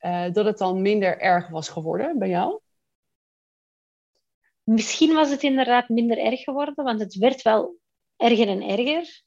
eh, 0.00 0.32
dat 0.32 0.44
het 0.44 0.58
dan 0.58 0.82
minder 0.82 1.18
erg 1.18 1.48
was 1.48 1.68
geworden 1.68 2.18
bij 2.18 2.28
jou? 2.28 2.60
misschien 4.62 5.14
was 5.14 5.30
het 5.30 5.42
inderdaad 5.42 5.88
minder 5.88 6.18
erg 6.18 6.40
geworden, 6.40 6.84
want 6.84 7.00
het 7.00 7.14
werd 7.14 7.42
wel 7.42 7.78
erger 8.16 8.48
en 8.48 8.62
erger. 8.62 9.22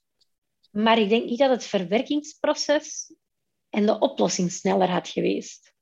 Maar 0.70 0.98
ik 0.98 1.08
denk 1.08 1.24
niet 1.24 1.38
dat 1.38 1.50
het 1.50 1.64
verwerkingsproces 1.64 3.14
en 3.68 3.86
de 3.86 3.98
oplossing 3.98 4.52
sneller 4.52 4.88
had 4.88 5.08
geweest. 5.08 5.72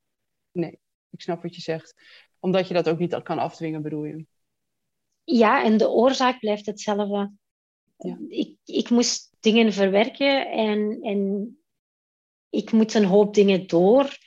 Ik 1.11 1.20
snap 1.20 1.42
wat 1.42 1.55
je 1.55 1.61
zegt. 1.61 1.94
Omdat 2.38 2.68
je 2.68 2.74
dat 2.74 2.88
ook 2.88 2.98
niet 2.98 3.22
kan 3.22 3.38
afdwingen, 3.38 3.83
bedoel 3.83 4.05
je? 4.05 4.26
ja, 5.24 5.64
en 5.64 5.76
de 5.76 5.88
oorzaak 5.88 6.38
blijft 6.38 6.66
hetzelfde. 6.66 7.33
Ja. 7.96 8.18
Ik, 8.28 8.57
ik 8.64 8.90
moest 8.90 9.37
dingen 9.40 9.72
verwerken 9.72 10.50
en, 10.50 10.98
en 11.02 11.50
ik 12.50 12.72
moet 12.72 12.94
een 12.94 13.05
hoop 13.05 13.35
dingen 13.35 13.66
door 13.66 14.18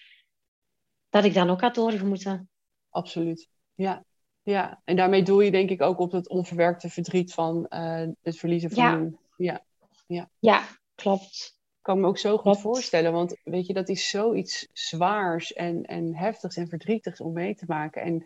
dat 1.16 1.24
ik 1.24 1.34
dan 1.34 1.50
ook 1.50 1.62
had 1.62 1.76
doorgemoeten. 1.76 2.50
Absoluut. 2.90 3.50
Ja. 3.76 4.06
ja, 4.44 4.82
en 4.84 4.96
daarmee 4.96 5.24
doe 5.24 5.44
je 5.44 5.52
denk 5.52 5.70
ik 5.70 5.82
ook 5.82 6.00
op 6.00 6.12
het 6.12 6.30
onverwerkte 6.30 6.90
verdriet 6.90 7.34
van 7.34 7.68
eh, 7.68 8.08
het 8.22 8.38
verliezen 8.38 8.70
van 8.72 8.84
Ja. 8.84 8.92
Lou. 8.92 9.18
Ja, 10.08 10.30
Ja, 10.40 10.64
klopt. 10.96 11.54
ik 11.78 11.82
kan 11.82 12.00
me 12.00 12.08
ook 12.08 12.18
zo 12.18 12.34
goed 12.34 12.42
Klopt. 12.42 12.62
voorstellen, 12.62 13.12
want 13.12 13.38
weet 13.44 13.68
je, 13.68 13.74
dat 13.74 13.90
is 13.90 14.10
zoiets 14.10 14.68
zwaars 14.74 15.54
en, 15.54 15.84
en 15.84 16.16
heftigs 16.16 16.56
en 16.58 16.68
verdrietigs 16.68 17.22
om 17.22 17.34
mee 17.34 17.56
te 17.56 17.66
maken. 17.68 18.02
En 18.02 18.26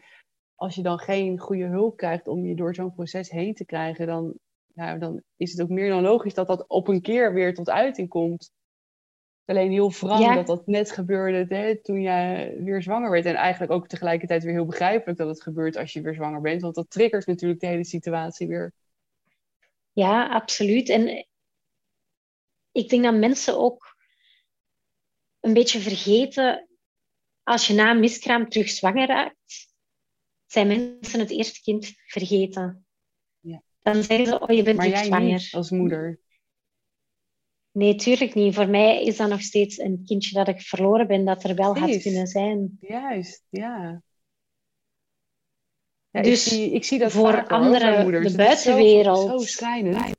als 0.55 0.75
je 0.75 0.81
dan 0.81 0.99
geen 0.99 1.39
goede 1.39 1.65
hulp 1.65 1.97
krijgt 1.97 2.27
om 2.27 2.45
je 2.45 2.55
door 2.55 2.75
zo'n 2.75 2.93
proces 2.93 3.29
heen 3.29 3.53
te 3.53 3.65
krijgen, 3.65 4.07
dan, 4.07 4.33
nou, 4.73 4.99
dan 4.99 5.21
is 5.37 5.51
het 5.51 5.61
ook 5.61 5.69
meer 5.69 5.89
dan 5.89 6.01
logisch 6.01 6.33
dat 6.33 6.47
dat 6.47 6.67
op 6.67 6.87
een 6.87 7.01
keer 7.01 7.33
weer 7.33 7.53
tot 7.53 7.69
uiting 7.69 8.09
komt. 8.09 8.51
Alleen 9.49 9.71
heel 9.71 9.91
wrang 9.91 10.23
Ja. 10.23 10.35
dat 10.35 10.47
dat 10.47 10.67
net 10.67 10.91
gebeurde 10.91 11.55
hè, 11.55 11.81
toen 11.81 12.01
jij 12.01 12.55
weer 12.59 12.81
zwanger 12.81 13.11
werd. 13.11 13.25
En 13.25 13.35
eigenlijk 13.35 13.71
ook 13.71 13.87
tegelijkertijd 13.87 14.43
weer 14.43 14.53
heel 14.53 14.65
begrijpelijk 14.65 15.17
dat 15.17 15.27
het 15.27 15.41
gebeurt 15.41 15.75
als 15.77 15.93
je 15.93 16.01
weer 16.01 16.13
zwanger 16.13 16.41
bent. 16.41 16.61
Want 16.61 16.75
dat 16.75 16.89
triggert 16.89 17.25
natuurlijk 17.27 17.59
de 17.59 17.67
hele 17.67 17.83
situatie 17.85 18.47
weer. 18.47 18.73
Ja, 19.91 20.27
absoluut. 20.27 20.89
En 20.89 21.27
ik 22.71 22.89
denk 22.89 23.03
dat 23.03 23.15
mensen 23.15 23.57
ook 23.59 23.95
een 25.39 25.53
beetje 25.53 25.79
vergeten, 25.79 26.67
als 27.43 27.67
je 27.67 27.73
na 27.73 27.91
een 27.91 27.99
miskraam 27.99 28.49
terug 28.49 28.69
zwanger 28.69 29.07
raakt, 29.07 29.67
zijn 30.45 30.67
mensen 30.67 31.19
het 31.19 31.31
eerste 31.31 31.61
kind 31.61 31.93
vergeten. 32.05 32.85
Ja. 33.39 33.61
Dan 33.81 34.03
zeggen 34.03 34.25
ze, 34.25 34.39
oh, 34.39 34.55
je 34.55 34.63
bent 34.63 34.77
Maar 34.77 34.85
terug 34.85 35.01
jij 35.01 35.09
zwanger. 35.09 35.47
als 35.51 35.69
moeder. 35.69 36.19
Nee, 37.71 37.95
tuurlijk 37.95 38.33
niet. 38.33 38.55
Voor 38.55 38.69
mij 38.69 39.03
is 39.03 39.17
dat 39.17 39.29
nog 39.29 39.41
steeds 39.41 39.77
een 39.77 40.01
kindje 40.05 40.35
dat 40.35 40.47
ik 40.47 40.61
verloren 40.61 41.07
ben, 41.07 41.25
dat 41.25 41.43
er 41.43 41.55
wel 41.55 41.77
had 41.77 42.01
kunnen 42.01 42.27
zijn. 42.27 42.77
Juist, 42.79 43.45
ja. 43.49 44.01
ja 46.09 46.21
Dus 46.21 46.45
ik, 46.45 46.51
zie, 46.51 46.71
ik 46.71 46.83
zie 46.83 46.99
dat 46.99 47.11
voor 47.11 47.47
anderen, 47.47 48.11
de 48.11 48.19
is 48.19 48.31
zo- 48.31 48.37
buitenwereld. 48.37 49.29
Zo, 49.29 49.37
schrijnend. 49.37 50.17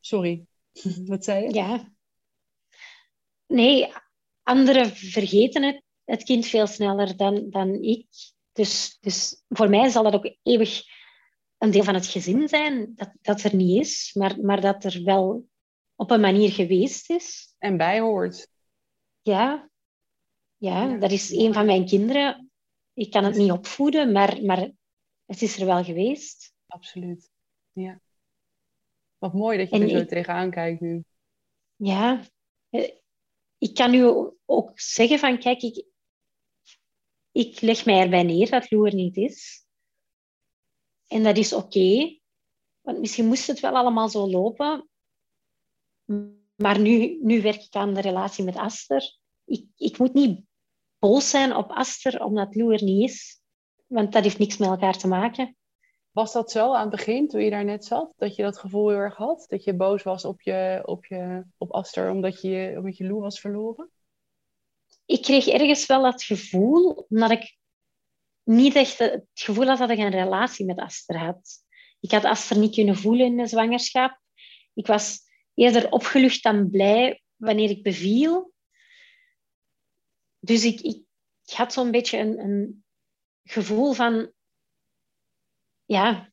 Sorry, 0.00 0.44
wat 1.06 1.24
zei 1.24 1.44
je? 1.44 1.54
Ja. 1.54 1.92
Nee, 3.46 3.92
anderen 4.42 4.96
vergeten 4.96 5.62
het, 5.62 5.82
het 6.04 6.22
kind 6.22 6.46
veel 6.46 6.66
sneller 6.66 7.16
dan, 7.16 7.50
dan 7.50 7.74
ik. 7.82 8.06
Dus, 8.52 8.98
dus 9.00 9.42
voor 9.48 9.68
mij 9.68 9.88
zal 9.88 10.02
dat 10.02 10.14
ook 10.14 10.34
eeuwig 10.42 10.82
een 11.58 11.70
deel 11.70 11.84
van 11.84 11.94
het 11.94 12.06
gezin 12.06 12.48
zijn 12.48 12.92
dat, 12.94 13.12
dat 13.20 13.42
er 13.42 13.54
niet 13.54 13.80
is, 13.80 14.10
maar, 14.14 14.40
maar 14.40 14.60
dat 14.60 14.84
er 14.84 15.02
wel 15.04 15.46
op 15.98 16.10
een 16.10 16.20
manier 16.20 16.50
geweest 16.50 17.10
is. 17.10 17.54
En 17.58 17.76
bij 17.76 18.00
hoort. 18.00 18.48
Ja, 19.22 19.70
ja, 20.56 20.82
Ja. 20.88 20.96
dat 20.96 21.10
is 21.10 21.30
een 21.30 21.52
van 21.52 21.66
mijn 21.66 21.86
kinderen. 21.86 22.50
Ik 22.92 23.10
kan 23.10 23.24
het 23.24 23.36
niet 23.36 23.50
opvoeden, 23.50 24.12
maar, 24.12 24.42
maar 24.42 24.70
het 25.26 25.42
is 25.42 25.58
er 25.58 25.66
wel 25.66 25.84
geweest. 25.84 26.52
Absoluut. 26.66 27.30
Ja. 27.72 28.00
Wat 29.18 29.32
mooi 29.34 29.58
dat 29.58 29.68
je 29.70 29.74
En 29.76 29.82
er 29.82 29.88
zo 29.88 29.96
ik- 29.96 30.08
tegenaan 30.08 30.50
kijkt 30.50 30.80
nu. 30.80 31.04
Ja, 31.76 32.24
eh, 32.70 32.90
ik 33.58 33.74
kan 33.74 33.90
nu 33.90 34.30
ook 34.44 34.80
zeggen 34.80 35.18
van, 35.18 35.38
kijk, 35.38 35.62
ik, 35.62 35.86
ik 37.32 37.60
leg 37.60 37.84
mij 37.84 38.00
erbij 38.00 38.22
neer 38.22 38.50
dat 38.50 38.70
Lou 38.70 38.86
er 38.86 38.94
niet 38.94 39.16
is. 39.16 39.66
En 41.06 41.22
dat 41.22 41.36
is 41.36 41.52
oké, 41.52 42.18
want 42.80 42.98
misschien 42.98 43.26
moest 43.26 43.46
het 43.46 43.60
wel 43.60 43.76
allemaal 43.76 44.08
zo 44.08 44.28
lopen. 44.30 44.87
Maar 46.54 46.80
nu, 46.80 47.18
nu 47.22 47.42
werk 47.42 47.62
ik 47.62 47.74
aan 47.74 47.94
de 47.94 48.00
relatie 48.00 48.44
met 48.44 48.56
Aster. 48.56 49.16
Ik, 49.44 49.64
ik 49.76 49.98
moet 49.98 50.14
niet 50.14 50.40
boos 50.98 51.30
zijn 51.30 51.56
op 51.56 51.70
Aster 51.70 52.24
omdat 52.24 52.54
Lou 52.54 52.74
er 52.74 52.82
niet 52.82 53.10
is, 53.10 53.40
want 53.86 54.12
dat 54.12 54.22
heeft 54.22 54.38
niks 54.38 54.56
met 54.56 54.68
elkaar 54.68 54.98
te 54.98 55.08
maken. 55.08 55.56
Was 56.10 56.32
dat 56.32 56.50
zo 56.50 56.74
aan 56.74 56.80
het 56.80 56.90
begin, 56.90 57.28
toen 57.28 57.40
je 57.40 57.50
daar 57.50 57.64
net 57.64 57.84
zat? 57.84 58.12
Dat 58.16 58.36
je 58.36 58.42
dat 58.42 58.58
gevoel 58.58 58.88
heel 58.88 58.98
erg 58.98 59.16
had? 59.16 59.44
Dat 59.48 59.64
je 59.64 59.74
boos 59.74 60.02
was 60.02 60.24
op, 60.24 60.42
je, 60.42 60.82
op, 60.84 61.06
je, 61.06 61.44
op 61.56 61.72
Aster 61.72 62.10
omdat 62.10 62.40
je, 62.40 62.74
omdat 62.76 62.96
je 62.96 63.06
Lou 63.06 63.20
was 63.20 63.40
verloren? 63.40 63.90
ik 65.08 65.22
kreeg 65.22 65.46
ergens 65.46 65.86
wel 65.86 66.02
dat 66.02 66.22
gevoel, 66.22 67.06
omdat 67.08 67.30
ik 67.30 67.56
niet 68.42 68.74
echt 68.74 68.98
het 68.98 69.24
gevoel 69.34 69.66
had 69.66 69.78
dat 69.78 69.90
ik 69.90 69.98
een 69.98 70.10
relatie 70.10 70.66
met 70.66 70.78
Aster 70.78 71.18
had. 71.18 71.64
Ik 72.00 72.10
had 72.10 72.24
Aster 72.24 72.58
niet 72.58 72.74
kunnen 72.74 72.96
voelen 72.96 73.26
in 73.26 73.36
de 73.36 73.46
zwangerschap. 73.46 74.20
Ik 74.74 74.86
was 74.86 75.18
eerder 75.58 75.90
opgelucht 75.90 76.42
dan 76.42 76.70
blij 76.70 77.22
wanneer 77.36 77.70
ik 77.70 77.82
beviel. 77.82 78.52
Dus 80.38 80.64
ik, 80.64 80.80
ik, 80.80 81.02
had 81.44 81.72
zo'n 81.72 81.90
beetje 81.90 82.18
een, 82.18 82.38
een 82.38 82.84
gevoel 83.44 83.92
van... 83.92 84.32
Ja, 85.84 86.32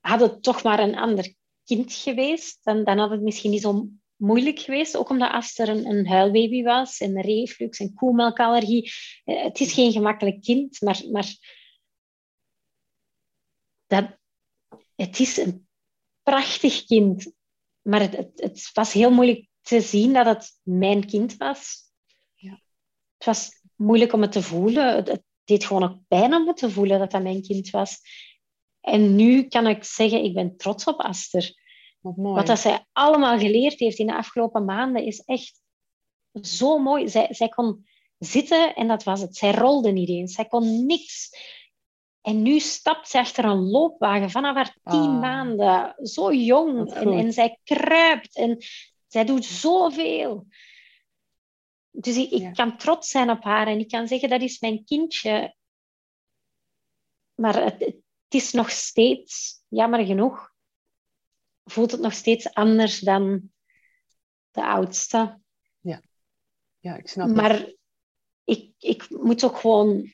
had 0.00 0.20
het 0.20 0.42
toch 0.42 0.62
maar 0.62 0.78
een 0.78 0.96
ander 0.96 1.34
kind 1.64 1.92
geweest, 1.92 2.64
dan, 2.64 2.84
dan 2.84 2.98
had 2.98 3.10
het 3.10 3.22
misschien 3.22 3.50
niet 3.50 3.62
zo 3.62 3.88
moeilijk 4.16 4.58
geweest. 4.58 4.96
Ook 4.96 5.08
omdat 5.08 5.30
Aster 5.30 5.68
een, 5.68 5.86
een 5.86 6.06
huilbaby 6.06 6.62
was 6.62 7.00
en 7.00 7.20
reflux 7.20 7.78
en 7.78 7.94
koemelkallergie. 7.94 8.92
Eh, 9.24 9.42
Het 9.42 9.60
is 9.60 9.72
geen 9.72 9.92
gemakkelijk 9.92 10.42
kind, 10.42 10.80
maar, 10.80 11.02
maar 11.10 11.36
dat, 13.86 14.18
het 14.94 15.18
is 15.18 15.36
een 15.36 15.68
prachtig 16.22 16.84
kind. 16.84 17.32
Maar 17.82 18.00
het, 18.00 18.16
het, 18.16 18.30
het 18.34 18.70
was 18.72 18.92
heel 18.92 19.10
moeilijk 19.10 19.48
te 19.60 19.80
zien 19.80 20.12
dat 20.12 20.26
het 20.26 20.60
mijn 20.62 21.06
kind 21.06 21.36
was. 21.36 21.76
Ja. 22.34 22.60
Het 23.16 23.26
was 23.26 23.60
moeilijk 23.76 24.12
om 24.12 24.20
het 24.22 24.32
te 24.32 24.42
voelen. 24.42 24.94
Het, 24.94 25.08
het 25.08 25.22
deed 25.44 25.64
gewoon 25.64 25.82
ook 25.82 25.98
pijn 26.08 26.34
om 26.34 26.46
het 26.46 26.56
te 26.56 26.70
voelen 26.70 26.98
dat 26.98 27.10
dat 27.10 27.22
mijn 27.22 27.42
kind 27.42 27.70
was. 27.70 28.00
En 28.80 29.16
nu 29.16 29.42
kan 29.42 29.66
ik 29.66 29.84
zeggen, 29.84 30.24
ik 30.24 30.34
ben 30.34 30.56
trots 30.56 30.84
op 30.84 31.00
Aster. 31.00 31.60
Wat 32.00 32.16
mooi. 32.16 32.34
Wat 32.34 32.46
dat 32.46 32.58
zij 32.58 32.86
allemaal 32.92 33.38
geleerd 33.38 33.78
heeft 33.78 33.98
in 33.98 34.06
de 34.06 34.16
afgelopen 34.16 34.64
maanden 34.64 35.04
is 35.04 35.20
echt 35.24 35.60
zo 36.42 36.78
mooi. 36.78 37.08
Zij, 37.08 37.26
zij 37.30 37.48
kon 37.48 37.86
zitten 38.18 38.74
en 38.74 38.88
dat 38.88 39.02
was 39.02 39.20
het. 39.20 39.36
Zij 39.36 39.50
rolde 39.50 39.90
niet 39.90 40.08
eens. 40.08 40.34
Zij 40.34 40.44
kon 40.44 40.86
niks. 40.86 41.30
En 42.22 42.42
nu 42.42 42.58
stapt 42.60 43.08
ze 43.08 43.18
achter 43.18 43.44
een 43.44 43.62
loopwagen 43.70 44.30
vanaf 44.30 44.54
haar 44.54 44.76
tien 44.84 45.00
Ah. 45.00 45.20
maanden. 45.20 46.06
Zo 46.06 46.32
jong. 46.32 46.92
En, 46.92 47.08
en 47.12 47.32
zij 47.32 47.58
kruipt. 47.64 48.36
En 48.36 48.58
zij 49.06 49.24
doet 49.24 49.44
zoveel. 49.44 50.46
Dus 51.90 52.16
ik, 52.16 52.30
ik 52.30 52.40
Ja. 52.40 52.50
kan 52.50 52.76
trots 52.76 53.08
zijn 53.08 53.30
op 53.30 53.42
haar. 53.42 53.66
En 53.66 53.78
ik 53.78 53.88
kan 53.88 54.06
zeggen, 54.08 54.28
dat 54.28 54.40
is 54.40 54.60
mijn 54.60 54.84
kindje. 54.84 55.54
Maar 57.34 57.64
het, 57.64 57.78
het 57.78 57.96
is 58.28 58.52
nog 58.52 58.70
steeds, 58.70 59.62
jammer 59.68 60.04
genoeg, 60.06 60.52
voelt 61.64 61.90
het 61.90 62.00
nog 62.00 62.12
steeds 62.12 62.54
anders 62.54 62.98
dan 62.98 63.50
de 64.50 64.64
oudste. 64.64 65.40
Ja, 66.80 66.96
ik 66.96 67.08
snap 67.08 67.26
het. 67.26 67.36
Maar 67.36 67.72
ik, 68.44 68.72
ik 68.78 69.10
moet 69.10 69.44
ook 69.44 69.56
gewoon 69.56 70.12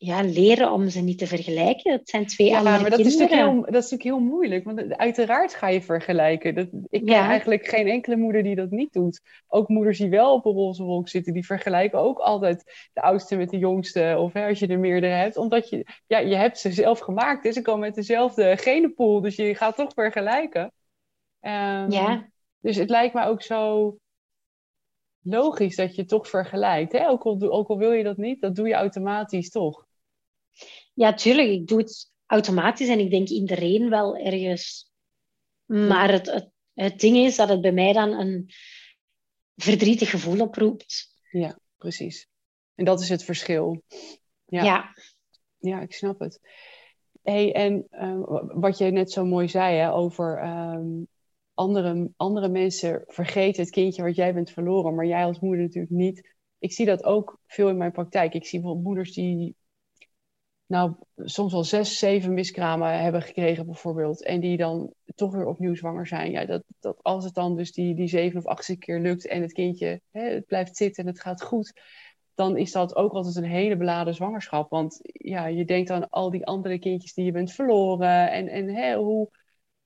ja, 0.00 0.22
leren 0.22 0.72
om 0.72 0.88
ze 0.88 1.00
niet 1.00 1.18
te 1.18 1.26
vergelijken. 1.26 1.92
Het 1.92 2.08
zijn 2.08 2.26
twee 2.26 2.48
Ja, 2.48 2.58
andere 2.58 2.80
maar 2.80 2.90
dat 2.90 2.98
is, 2.98 3.06
kinderen. 3.06 3.28
natuurlijk 3.36 3.54
heel, 3.64 3.72
dat 3.72 3.84
is 3.84 3.90
natuurlijk 3.90 4.18
heel 4.20 4.28
moeilijk. 4.30 4.64
Want 4.64 4.96
uiteraard 4.96 5.54
ga 5.54 5.68
je 5.68 5.82
vergelijken. 5.82 6.54
Dat, 6.54 6.66
ik 6.88 7.04
ken 7.04 7.14
Ja. 7.14 7.28
eigenlijk 7.28 7.66
geen 7.66 7.86
enkele 7.88 8.16
moeder 8.16 8.42
die 8.42 8.54
dat 8.54 8.70
niet 8.70 8.92
doet. 8.92 9.20
Ook 9.48 9.68
moeders 9.68 9.98
die 9.98 10.08
wel 10.08 10.34
op 10.34 10.44
een 10.44 10.52
roze 10.52 10.82
wolk 10.82 11.08
zitten, 11.08 11.32
die 11.32 11.46
vergelijken 11.46 11.98
ook 11.98 12.18
altijd 12.18 12.88
de 12.92 13.02
oudste 13.02 13.36
met 13.36 13.50
de 13.50 13.58
jongste. 13.58 14.16
Of 14.18 14.32
hè, 14.32 14.46
als 14.48 14.58
je 14.58 14.66
er 14.66 14.78
meerdere 14.78 15.12
hebt. 15.12 15.36
Omdat 15.36 15.68
je, 15.68 15.86
ja, 16.06 16.18
je 16.18 16.36
hebt 16.36 16.58
ze 16.58 16.72
zelf 16.72 16.98
gemaakt. 16.98 17.42
Dus 17.42 17.54
ze 17.54 17.62
komen 17.62 17.80
met 17.80 17.94
dezelfde 17.94 18.56
genenpool. 18.56 19.20
Dus 19.20 19.36
je 19.36 19.54
gaat 19.54 19.76
toch 19.76 19.92
vergelijken. 19.94 20.72
Ehm, 21.40 21.90
Ja, 21.90 22.28
Dus 22.60 22.76
het 22.76 22.90
lijkt 22.90 23.14
me 23.14 23.24
ook 23.24 23.42
zo 23.42 23.96
logisch 25.22 25.76
dat 25.76 25.94
je 25.94 26.04
toch 26.04 26.28
vergelijkt. 26.28 26.92
Hè? 26.92 27.08
Ook, 27.08 27.22
al, 27.22 27.38
doe- 27.38 27.50
ook 27.50 27.68
al 27.68 27.78
wil 27.78 27.92
je 27.92 28.02
dat 28.02 28.16
niet, 28.16 28.40
dat 28.40 28.54
doe 28.56 28.68
je 28.68 28.74
automatisch 28.74 29.50
toch. 29.50 29.86
Ja, 30.94 31.14
tuurlijk. 31.14 31.48
Ik 31.48 31.66
doe 31.66 31.78
het 31.78 32.10
automatisch 32.26 32.88
en 32.88 32.98
ik 32.98 33.10
denk 33.10 33.28
iedereen 33.28 33.90
wel 33.90 34.16
ergens. 34.16 34.90
Maar 35.66 36.12
het, 36.12 36.26
het, 36.32 36.50
het 36.72 37.00
ding 37.00 37.16
is 37.16 37.36
dat 37.36 37.48
het 37.48 37.60
bij 37.60 37.72
mij 37.72 37.92
dan 37.92 38.12
een 38.12 38.50
verdrietig 39.56 40.10
gevoel 40.10 40.40
oproept. 40.40 41.14
Precies. 41.76 42.28
En 42.74 42.84
dat 42.84 43.00
is 43.00 43.08
het 43.08 43.24
verschil. 43.24 43.82
Ja. 44.46 44.64
Ja, 44.64 44.94
Ja, 45.58 45.80
ik 45.80 45.92
snap 45.92 46.18
het. 46.18 46.40
Hey, 47.22 47.54
en 47.54 47.86
eh, 47.90 48.20
wat 48.46 48.78
je 48.78 48.90
net 48.90 49.12
zo 49.12 49.24
mooi 49.24 49.48
zei 49.48 49.76
hè, 49.76 49.92
over 49.92 50.38
ehm, 50.38 51.02
andere, 51.54 52.10
andere 52.16 52.48
mensen 52.48 53.04
vergeten 53.06 53.62
het 53.62 53.70
kindje 53.70 54.02
wat 54.02 54.16
jij 54.16 54.34
bent 54.34 54.50
verloren, 54.50 54.94
maar 54.94 55.06
jij 55.06 55.24
als 55.24 55.40
moeder 55.40 55.64
natuurlijk 55.64 55.92
niet. 55.92 56.36
Ik 56.58 56.72
zie 56.72 56.86
dat 56.86 57.04
ook 57.04 57.40
veel 57.46 57.68
in 57.68 57.76
mijn 57.76 57.92
praktijk. 57.92 58.34
Ik 58.34 58.46
zie 58.46 58.58
bijvoorbeeld 58.58 58.86
moeders 58.86 59.12
die 59.12 59.56
nou, 60.68 60.94
soms 61.16 61.52
al 61.52 61.64
zes, 61.64 61.98
zeven 61.98 62.34
miskramen 62.34 63.00
hebben 63.00 63.22
gekregen 63.22 63.66
bijvoorbeeld. 63.66 64.24
En 64.24 64.40
die 64.40 64.56
dan 64.56 64.92
toch 65.14 65.32
weer 65.34 65.46
opnieuw 65.46 65.74
zwanger 65.74 66.06
zijn. 66.06 66.30
Ja, 66.30 66.44
dat, 66.44 66.62
dat 66.80 66.98
als 67.02 67.24
het 67.24 67.34
dan 67.34 67.56
dus 67.56 67.72
die, 67.72 67.94
die 67.94 68.08
zeven 68.08 68.38
of 68.38 68.46
achtste 68.46 68.76
keer 68.76 69.00
lukt 69.00 69.26
en 69.26 69.42
het 69.42 69.52
kindje 69.52 70.00
hè, 70.10 70.20
het 70.20 70.46
blijft 70.46 70.76
zitten 70.76 71.04
en 71.04 71.10
het 71.10 71.20
gaat 71.20 71.42
goed. 71.42 71.80
Dan 72.34 72.56
is 72.56 72.72
dat 72.72 72.96
ook 72.96 73.12
altijd 73.12 73.36
een 73.36 73.44
hele 73.44 73.76
beladen 73.76 74.14
zwangerschap. 74.14 74.70
Want 74.70 74.98
ja, 75.02 75.46
je 75.46 75.64
denkt 75.64 75.90
aan 75.90 76.08
al 76.08 76.30
die 76.30 76.46
andere 76.46 76.78
kindjes 76.78 77.14
die 77.14 77.24
je 77.24 77.32
bent 77.32 77.52
verloren. 77.52 78.30
En, 78.30 78.48
en 78.48 78.74
hè, 78.74 78.96
hoe, 78.96 79.30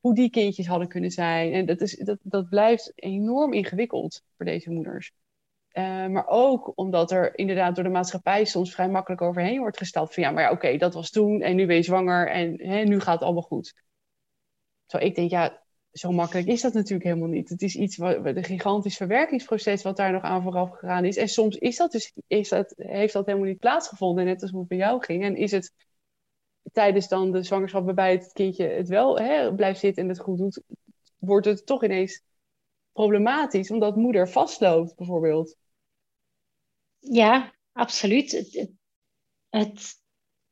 hoe 0.00 0.14
die 0.14 0.30
kindjes 0.30 0.66
hadden 0.66 0.88
kunnen 0.88 1.10
zijn. 1.10 1.52
En 1.52 1.66
dat, 1.66 1.80
is, 1.80 1.96
dat, 1.96 2.18
dat 2.22 2.48
blijft 2.48 2.92
enorm 2.94 3.52
ingewikkeld 3.52 4.22
voor 4.36 4.46
deze 4.46 4.70
moeders. 4.70 5.12
Uh, 5.72 6.06
maar 6.06 6.26
ook 6.26 6.72
omdat 6.74 7.10
er 7.10 7.38
inderdaad 7.38 7.74
door 7.74 7.84
de 7.84 7.90
maatschappij 7.90 8.44
soms 8.44 8.74
vrij 8.74 8.88
makkelijk 8.88 9.22
overheen 9.22 9.58
wordt 9.58 9.78
gesteld. 9.78 10.14
Van 10.14 10.22
ja, 10.22 10.30
maar 10.30 10.42
ja, 10.42 10.50
oké, 10.50 10.76
dat 10.76 10.94
was 10.94 11.10
toen 11.10 11.40
en 11.40 11.56
nu 11.56 11.66
ben 11.66 11.76
je 11.76 11.82
zwanger 11.82 12.30
en 12.30 12.60
hè, 12.60 12.82
nu 12.82 13.00
gaat 13.00 13.14
het 13.14 13.22
allemaal 13.22 13.42
goed. 13.42 13.74
Zo 14.86 14.98
ik 14.98 15.14
denk, 15.14 15.30
ja, 15.30 15.62
zo 15.92 16.10
makkelijk 16.10 16.46
is 16.46 16.60
dat 16.60 16.72
natuurlijk 16.72 17.04
helemaal 17.04 17.28
niet. 17.28 17.48
Het 17.48 17.62
is 17.62 17.76
iets 17.76 17.96
wat 17.96 18.24
een 18.24 18.44
gigantisch 18.44 18.96
verwerkingsproces 18.96 19.82
wat 19.82 19.96
daar 19.96 20.12
nog 20.12 20.22
aan 20.22 20.42
vooraf 20.42 20.70
gegaan 20.70 21.04
is. 21.04 21.16
En 21.16 21.28
soms 21.28 21.56
is 21.56 21.76
dat 21.76 21.92
dus, 21.92 22.12
is 22.26 22.48
dat, 22.48 22.74
heeft 22.76 23.12
dat 23.12 23.26
helemaal 23.26 23.48
niet 23.48 23.58
plaatsgevonden, 23.58 24.24
net 24.24 24.42
als 24.42 24.50
hoe 24.50 24.60
het 24.60 24.68
bij 24.68 24.78
jou 24.78 25.04
ging. 25.04 25.24
En 25.24 25.36
is 25.36 25.50
het 25.50 25.72
tijdens 26.72 27.08
dan 27.08 27.30
de 27.32 27.42
zwangerschap 27.42 27.84
waarbij 27.84 28.12
het 28.12 28.32
kindje 28.32 28.66
het 28.66 28.88
wel 28.88 29.18
hè, 29.18 29.54
blijft 29.54 29.80
zitten 29.80 30.02
en 30.02 30.08
het 30.08 30.20
goed 30.20 30.38
doet, 30.38 30.62
wordt 31.18 31.46
het 31.46 31.66
toch 31.66 31.84
ineens 31.84 32.22
problematisch 32.92 33.70
omdat 33.70 33.96
moeder 33.96 34.28
vastloopt, 34.28 34.96
bijvoorbeeld. 34.96 35.56
Ja, 37.02 37.54
absoluut. 37.72 38.30
Het, 38.30 38.70
het, 39.48 39.94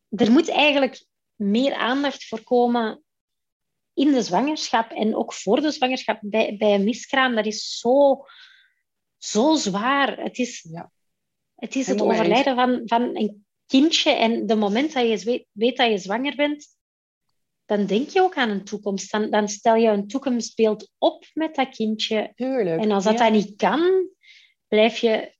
er 0.08 0.30
moet 0.30 0.48
eigenlijk 0.48 1.04
meer 1.34 1.74
aandacht 1.74 2.24
voor 2.24 2.42
komen 2.42 3.02
in 3.94 4.12
de 4.12 4.22
zwangerschap 4.22 4.90
en 4.90 5.16
ook 5.16 5.32
voor 5.32 5.60
de 5.60 5.70
zwangerschap 5.70 6.18
bij, 6.22 6.56
bij 6.56 6.74
een 6.74 6.84
miskraam. 6.84 7.34
Dat 7.34 7.46
is 7.46 7.78
zo, 7.78 8.24
zo 9.18 9.54
zwaar. 9.54 10.18
Het 10.18 10.38
is, 10.38 10.66
ja. 10.70 10.90
het, 11.54 11.74
is 11.74 11.86
het 11.86 12.00
overlijden 12.00 12.54
van, 12.54 12.82
van 12.84 13.16
een 13.16 13.46
kindje 13.66 14.10
en 14.10 14.46
de 14.46 14.54
moment 14.54 14.92
dat 14.92 15.08
je 15.08 15.24
weet, 15.24 15.46
weet, 15.52 15.76
dat 15.76 15.90
je 15.90 15.98
zwanger 15.98 16.36
bent, 16.36 16.66
dan 17.64 17.86
denk 17.86 18.08
je 18.08 18.22
ook 18.22 18.34
aan 18.34 18.50
een 18.50 18.64
toekomst. 18.64 19.10
Dan, 19.10 19.30
dan 19.30 19.48
stel 19.48 19.74
je 19.74 19.88
een 19.88 20.06
toekomstbeeld 20.06 20.90
op 20.98 21.24
met 21.32 21.54
dat 21.54 21.68
kindje. 21.68 22.32
Tuurlijk. 22.34 22.82
En 22.82 22.90
als 22.90 23.04
dat, 23.04 23.18
dat 23.18 23.32
niet 23.32 23.56
kan, 23.56 24.08
blijf 24.68 24.98
je 24.98 25.38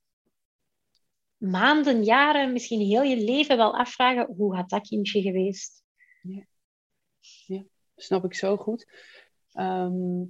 maanden, 1.41 2.03
jaren, 2.03 2.53
misschien 2.53 2.79
heel 2.79 3.03
je 3.03 3.23
leven 3.23 3.57
wel 3.57 3.77
afvragen, 3.77 4.33
hoe 4.35 4.55
had 4.55 4.69
dat 4.69 4.87
kindje 4.87 5.21
geweest? 5.21 5.83
Ja, 6.21 6.45
ja 7.45 7.63
snap 7.95 8.23
ik 8.23 8.33
zo 8.33 8.57
goed. 8.57 8.87
Ehm, 9.51 10.21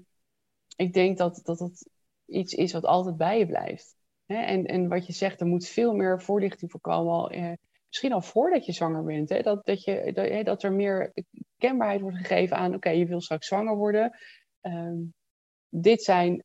ik 0.76 0.94
denk 0.94 1.18
dat, 1.18 1.40
dat 1.44 1.90
iets 2.26 2.54
is 2.54 2.74
wat 2.74 2.86
altijd 2.86 3.18
bij 3.18 3.40
je 3.40 3.46
blijft. 3.46 3.96
Hè? 4.26 4.36
En, 4.36 4.66
en 4.66 4.88
wat 4.88 5.06
je 5.06 5.14
zegt, 5.14 5.42
er 5.42 5.48
moet 5.48 5.68
veel 5.68 5.94
meer 5.94 6.22
voorlichting 6.22 6.72
voorkomen. 6.72 7.14
Al, 7.14 7.30
eh, 7.30 7.54
misschien 7.88 8.14
al 8.14 8.22
voordat 8.22 8.66
je 8.66 8.72
zwanger 8.72 9.04
bent. 9.04 9.30
Hè? 9.30 9.42
Dat, 9.42 9.66
dat, 9.66 9.84
je, 9.84 10.12
dat, 10.14 10.46
dat 10.46 10.64
er 10.64 10.72
meer 10.72 11.14
kenbaarheid 11.58 12.02
wordt 12.02 12.18
gegeven 12.18 12.58
aan, 12.58 12.76
oké, 12.76 12.90
je 12.90 13.06
wil 13.06 13.22
straks 13.22 13.48
zwanger 13.48 13.76
worden. 13.76 14.18
Ehm, 14.62 15.00
dit 15.70 16.04
zijn 16.04 16.44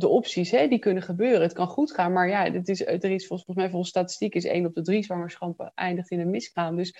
de 0.00 0.08
opties 0.08 0.50
hè, 0.50 0.68
die 0.68 0.78
kunnen 0.78 1.02
gebeuren. 1.02 1.40
Het 1.40 1.52
kan 1.52 1.66
goed 1.66 1.92
gaan, 1.92 2.12
maar 2.12 2.28
ja, 2.28 2.50
het 2.52 2.68
is, 2.68 2.86
er 2.86 3.04
is 3.04 3.26
volgens 3.26 3.56
mij 3.56 3.70
volgens 3.70 3.90
statistiek 3.90 4.34
is 4.34 4.44
één 4.44 4.66
op 4.66 4.74
de 4.74 4.82
drie 4.82 5.04
zwangerschappen 5.04 5.72
eindigt 5.74 6.10
in 6.10 6.20
een 6.20 6.30
miskraam. 6.30 6.76
Dus, 6.76 6.96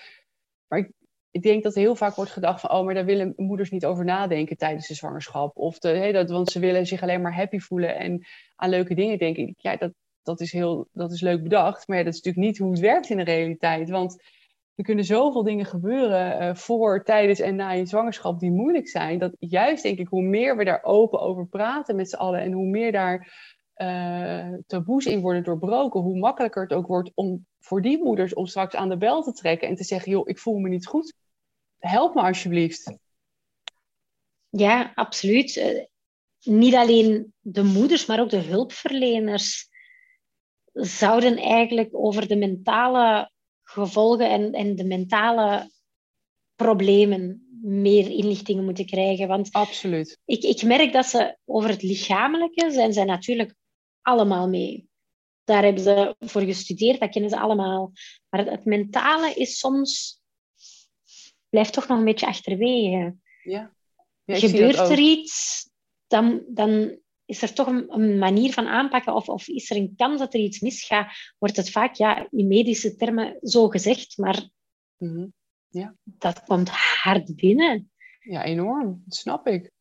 maar 0.67 0.91
ik, 1.31 1.41
denk 1.41 1.63
dat 1.63 1.75
er 1.75 1.81
heel 1.81 1.95
vaak 1.95 2.15
wordt 2.15 2.31
gedacht 2.31 2.61
van, 2.61 2.69
oh, 2.71 2.85
maar 2.85 2.93
daar 2.93 3.05
willen 3.05 3.33
moeders 3.35 3.69
niet 3.69 3.85
over 3.85 4.05
nadenken 4.05 4.57
tijdens 4.57 4.87
de 4.87 4.93
zwangerschap. 4.93 5.57
Of 5.57 5.81
hè, 5.81 6.11
dat, 6.11 6.29
want 6.29 6.51
ze 6.51 6.59
willen 6.59 6.85
zich 6.85 7.01
alleen 7.01 7.21
maar 7.21 7.35
happy 7.35 7.59
voelen 7.59 7.95
en 7.95 8.25
aan 8.55 8.69
leuke 8.69 8.95
dingen 8.95 9.17
denken. 9.17 9.53
Ja, 9.57 9.75
dat, 9.75 9.93
dat, 10.21 10.41
is 10.41 10.51
heel, 10.51 10.87
dat 10.91 11.11
is 11.11 11.21
leuk 11.21 11.43
bedacht, 11.43 11.87
maar 11.87 12.03
dat 12.03 12.13
is 12.13 12.21
natuurlijk 12.21 12.45
niet 12.45 12.57
hoe 12.57 12.71
het 12.71 12.79
werkt 12.79 13.09
in 13.09 13.17
de 13.17 13.23
realiteit. 13.23 13.89
Want 13.89 14.23
er 14.77 14.83
kunnen 14.83 15.05
zoveel 15.05 15.43
dingen 15.43 15.65
gebeuren 15.65 16.41
uh, 16.41 16.55
voor, 16.55 17.03
tijdens 17.03 17.39
en 17.39 17.55
na 17.55 17.71
je 17.71 17.85
zwangerschap 17.85 18.39
die 18.39 18.51
moeilijk 18.51 18.87
zijn. 18.87 19.19
Dat 19.19 19.35
juist 19.39 19.83
denk 19.83 19.97
ik, 19.97 20.07
hoe 20.07 20.21
meer 20.21 20.57
we 20.57 20.63
daar 20.63 20.83
open 20.83 21.19
over 21.19 21.47
praten 21.47 21.95
met 21.95 22.09
z'n 22.09 22.15
allen 22.15 22.41
en 22.41 22.51
hoe 22.51 22.65
meer 22.65 22.91
daar 22.91 23.33
uh, 23.75 24.53
taboes 24.67 25.05
in 25.05 25.21
worden 25.21 25.43
doorbroken, 25.43 26.01
hoe 26.01 26.19
makkelijker 26.19 26.61
het 26.61 26.73
ook 26.73 26.87
wordt 26.87 27.11
om 27.13 27.45
voor 27.59 27.81
die 27.81 28.03
moeders 28.03 28.33
om 28.33 28.45
straks 28.45 28.75
aan 28.75 28.89
de 28.89 28.97
bel 28.97 29.23
te 29.23 29.31
trekken 29.31 29.67
en 29.67 29.75
te 29.75 29.83
zeggen, 29.83 30.11
joh, 30.11 30.29
ik 30.29 30.39
voel 30.39 30.57
me 30.57 30.69
niet 30.69 30.87
goed. 30.87 31.13
Help 31.77 32.15
me 32.15 32.21
alsjeblieft. 32.21 32.97
Ja, 34.49 34.91
absoluut. 34.95 35.55
Uh, 35.55 35.83
niet 36.43 36.75
alleen 36.75 37.33
de 37.39 37.63
moeders, 37.63 38.05
maar 38.05 38.19
ook 38.19 38.29
de 38.29 38.41
hulpverleners 38.41 39.69
zouden 40.73 41.37
eigenlijk 41.37 41.89
over 41.91 42.27
de 42.27 42.35
mentale 42.35 43.31
gevolgen 43.69 44.29
en, 44.29 44.51
en 44.53 44.75
de 44.75 44.83
mentale 44.83 45.71
problemen 46.55 47.47
meer 47.61 48.09
inlichtingen 48.09 48.63
moeten 48.65 48.85
krijgen. 48.85 49.27
Want 49.27 49.51
Absoluut. 49.51 50.19
Ik, 50.25 50.43
ik 50.43 50.63
merk 50.63 50.93
dat 50.93 51.05
ze 51.05 51.37
over 51.45 51.69
het 51.69 51.81
lichamelijke 51.81 52.71
zijn 52.71 52.93
zij 52.93 53.03
natuurlijk 53.03 53.55
allemaal 54.01 54.49
mee. 54.49 54.89
Daar 55.43 55.63
hebben 55.63 55.83
ze 55.83 56.15
voor 56.19 56.41
gestudeerd, 56.41 56.99
dat 56.99 57.09
kennen 57.09 57.29
ze 57.29 57.39
allemaal. 57.39 57.91
Maar 58.29 58.39
het, 58.39 58.49
het 58.49 58.65
mentale 58.65 59.33
is 59.33 59.59
soms... 59.59 60.21
blijft 61.49 61.73
toch 61.73 61.87
nog 61.87 61.97
een 61.97 62.05
beetje 62.05 62.27
achterwege. 62.27 63.15
Ja. 63.43 63.73
ja 64.25 64.39
Gebeurt 64.39 64.77
er 64.77 64.99
iets, 64.99 65.69
dan, 66.07 66.43
dan 66.47 66.99
is 67.27 67.41
er 67.41 67.53
toch 67.53 67.67
een, 67.67 68.17
manier 68.17 68.53
van 68.53 68.67
aanpakken 68.67 69.13
of, 69.13 69.29
of, 69.29 69.47
is 69.47 69.69
er 69.69 69.77
een 69.77 69.93
kans 69.97 70.19
dat 70.19 70.33
er 70.33 70.39
iets 70.39 70.59
misgaat, 70.59 71.35
wordt 71.37 71.55
het 71.55 71.71
vaak 71.71 71.95
ja, 71.95 72.27
in 72.31 72.47
medische 72.47 72.95
termen 72.95 73.37
zo 73.41 73.67
gezegd, 73.67 74.17
maar 74.17 74.49
mhm. 74.97 75.27
ja. 75.67 75.95
dat 76.03 76.43
komt 76.43 76.69
hard 76.69 77.35
binnen. 77.35 77.91
Ja, 78.19 78.43
enorm. 78.43 79.01
Dat 79.05 79.15
snap 79.15 79.47
ik. 79.47 79.71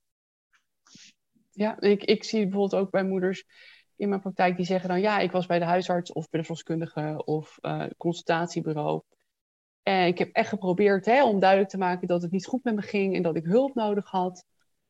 Ja, 1.50 1.80
ik, 1.80 2.04
ik 2.04 2.24
zie 2.24 2.42
bijvoorbeeld 2.42 2.82
ook 2.82 2.90
bij 2.90 3.04
moeders 3.04 3.44
in 3.96 4.08
mijn 4.08 4.20
praktijk 4.20 4.56
die 4.56 4.66
zeggen 4.66 4.88
dan 4.88 5.00
ja, 5.00 5.18
ik 5.18 5.30
was 5.30 5.46
bij 5.46 5.58
de 5.58 5.64
huisarts 5.64 6.12
of 6.12 6.28
bij 6.28 6.40
de 6.40 6.46
verloskundige 6.46 7.22
of 7.24 7.58
uh, 7.60 7.84
consultatiebureau. 7.96 9.02
En 9.82 10.06
ik 10.06 10.18
heb 10.18 10.32
echt 10.32 10.48
geprobeerd 10.48 11.04
hè, 11.04 11.24
om 11.24 11.40
duidelijk 11.40 11.70
te 11.70 11.78
maken 11.78 12.08
dat 12.08 12.22
het 12.22 12.30
niet 12.30 12.46
goed 12.46 12.64
met 12.64 12.74
me 12.74 12.82
ging 12.82 13.14
en 13.14 13.22
dat 13.22 13.36
ik 13.36 13.44
hulp 13.44 13.74
nodig 13.74 14.10
had. 14.10 14.44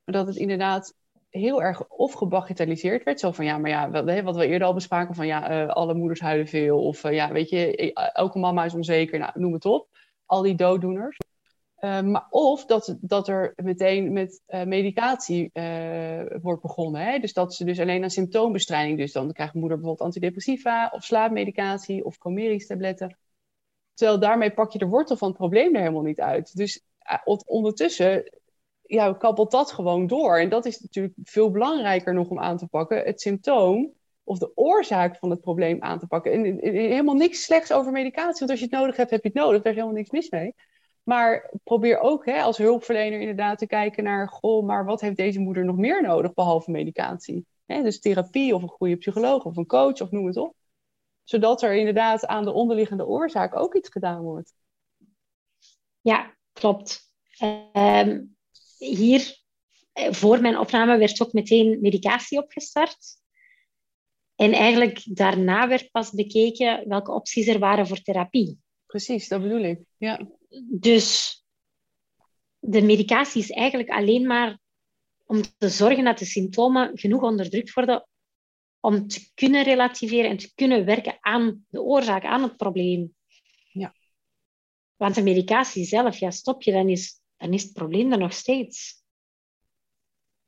Maar 0.04 0.14
dat 0.14 0.26
het 0.26 0.36
inderdaad 0.36 0.94
heel 1.30 1.62
erg 1.62 1.88
of 1.88 2.12
gebagitaliseerd 2.12 3.04
werd. 3.04 3.20
Zo 3.20 3.32
van 3.32 3.44
ja, 3.44 3.58
maar 3.58 3.70
ja, 3.70 3.90
wat, 4.22 4.36
we 4.36 4.46
eerder 4.46 4.66
al 4.66 4.74
bespraken 4.74 5.14
van 5.14 5.26
ja, 5.26 5.62
uh, 5.62 5.68
alle 5.68 5.94
moeders 5.94 6.20
huilen 6.20 6.46
veel. 6.46 6.84
Of 6.84 7.04
uh, 7.04 7.12
ja, 7.12 7.32
weet 7.32 7.50
je, 7.50 7.82
e, 7.82 7.92
elke 7.92 8.38
mama 8.38 8.64
is 8.64 8.74
onzeker. 8.74 9.18
Nou, 9.18 9.32
noem 9.34 9.52
het 9.52 9.64
op. 9.64 9.88
Al 10.26 10.42
die 10.42 10.54
dooddoeners. 10.54 11.16
Maar 11.80 12.26
of 12.30 12.64
dat, 12.64 12.96
dat 13.00 13.28
er 13.28 13.52
meteen 13.56 14.12
met 14.12 14.42
medicatie 14.46 15.50
wordt 16.42 16.62
begonnen. 16.62 17.00
Hè? 17.00 17.18
Dus 17.18 17.32
dat 17.32 17.54
ze 17.54 17.64
dus 17.64 17.80
alleen 17.80 18.02
aan 18.02 18.10
symptoombestrijding. 18.10 18.98
Dus 18.98 19.12
dan 19.12 19.32
krijgt 19.32 19.54
moeder 19.54 19.76
bijvoorbeeld 19.76 20.06
antidepressiva 20.06 20.90
of 20.94 21.04
slaapmedicatie 21.04 22.04
of 22.04 22.18
Comeris-tabletten. 22.18 23.18
Terwijl 23.94 24.20
daarmee 24.20 24.50
pak 24.50 24.72
je 24.72 24.78
de 24.78 24.86
wortel 24.86 25.16
van 25.16 25.28
het 25.28 25.36
probleem 25.36 25.74
er 25.74 25.80
helemaal 25.80 26.02
niet 26.02 26.20
uit. 26.20 26.56
Dus 26.56 26.84
ondertussen 27.46 28.35
ja, 28.86 29.12
kabbelt 29.12 29.50
dat 29.50 29.72
gewoon 29.72 30.06
door. 30.06 30.38
En 30.38 30.48
dat 30.48 30.66
is 30.66 30.80
natuurlijk 30.80 31.14
veel 31.22 31.50
belangrijker 31.50 32.14
nog 32.14 32.28
om 32.28 32.38
aan 32.38 32.56
te 32.56 32.66
pakken. 32.66 33.02
Het 33.04 33.20
symptoom 33.20 33.92
of 34.24 34.38
de 34.38 34.56
oorzaak 34.56 35.16
van 35.16 35.30
het 35.30 35.40
probleem 35.40 35.82
aan 35.82 35.98
te 35.98 36.06
pakken. 36.06 36.32
En, 36.32 36.58
helemaal 36.60 37.14
niks 37.14 37.42
slechts 37.42 37.72
over 37.72 37.92
medicatie. 37.92 38.38
Want 38.38 38.50
als 38.50 38.58
je 38.58 38.66
het 38.66 38.74
nodig 38.74 38.96
hebt, 38.96 39.10
heb 39.10 39.22
je 39.22 39.28
het 39.28 39.36
nodig. 39.36 39.62
Daar 39.62 39.72
is 39.72 39.78
helemaal 39.78 39.98
niks 39.98 40.10
mis 40.10 40.30
mee. 40.30 40.54
Maar 41.02 41.50
probeer 41.64 42.00
ook 42.00 42.26
hè, 42.26 42.42
als 42.42 42.58
hulpverlener 42.58 43.20
inderdaad 43.20 43.58
te 43.58 43.66
kijken 43.66 44.04
naar... 44.04 44.28
Goh, 44.28 44.66
maar 44.66 44.84
wat 44.84 45.00
heeft 45.00 45.16
deze 45.16 45.40
moeder 45.40 45.64
nog 45.64 45.76
meer 45.76 46.02
nodig 46.02 46.34
behalve 46.34 46.70
medicatie? 46.70 47.46
Hè, 47.66 47.82
dus 47.82 48.00
therapie 48.00 48.54
of 48.54 48.62
een 48.62 48.68
goede 48.68 48.96
psycholoog 48.96 49.44
of 49.44 49.56
een 49.56 49.66
coach 49.66 50.00
of 50.00 50.10
noem 50.10 50.26
het 50.26 50.36
op. 50.36 50.54
Zodat 51.24 51.62
er 51.62 51.74
inderdaad 51.74 52.26
aan 52.26 52.44
de 52.44 52.52
onderliggende 52.52 53.06
oorzaak 53.06 53.56
ook 53.56 53.74
iets 53.74 53.88
gedaan 53.88 54.22
wordt. 54.22 54.54
Ja, 56.00 56.34
klopt. 56.52 57.12
Um, 57.72 58.35
hier, 58.78 59.36
eh, 59.92 60.12
voor 60.12 60.40
mijn 60.40 60.58
opname, 60.58 60.98
werd 60.98 61.22
ook 61.22 61.32
meteen 61.32 61.80
medicatie 61.80 62.38
opgestart. 62.38 62.98
En 64.34 64.52
eigenlijk 64.52 65.16
daarna 65.16 65.68
werd 65.68 65.90
pas 65.90 66.10
bekeken 66.10 66.88
welke 66.88 67.12
opties 67.12 67.46
er 67.46 67.58
waren 67.58 67.86
voor 67.86 68.02
therapie. 68.02 68.58
Precies, 68.86 69.28
dat 69.28 69.42
bedoel 69.42 69.62
ik. 69.62 69.80
Ja. 69.96 70.28
Dus 70.70 71.36
de 72.58 72.82
medicatie 72.82 73.42
is 73.42 73.50
eigenlijk 73.50 73.88
alleen 73.88 74.26
maar 74.26 74.58
om 75.26 75.42
te 75.58 75.68
zorgen 75.68 76.04
dat 76.04 76.18
de 76.18 76.24
symptomen 76.24 76.98
genoeg 76.98 77.22
onderdrukt 77.22 77.72
worden 77.72 78.06
om 78.80 79.06
te 79.06 79.30
kunnen 79.34 79.64
relativeren 79.64 80.30
en 80.30 80.36
te 80.36 80.54
kunnen 80.54 80.84
werken 80.84 81.18
aan 81.20 81.66
de 81.68 81.82
oorzaak, 81.82 82.24
aan 82.24 82.42
het 82.42 82.56
probleem. 82.56 83.14
Ja. 83.72 83.94
Want 84.96 85.14
de 85.14 85.22
medicatie 85.22 85.84
zelf, 85.84 86.18
ja, 86.18 86.30
stop 86.30 86.62
je, 86.62 86.72
dan 86.72 86.88
is, 86.88 87.20
dan 87.36 87.52
is 87.52 87.62
het 87.62 87.72
probleem 87.72 88.12
er 88.12 88.18
nog 88.18 88.32
steeds. 88.32 89.04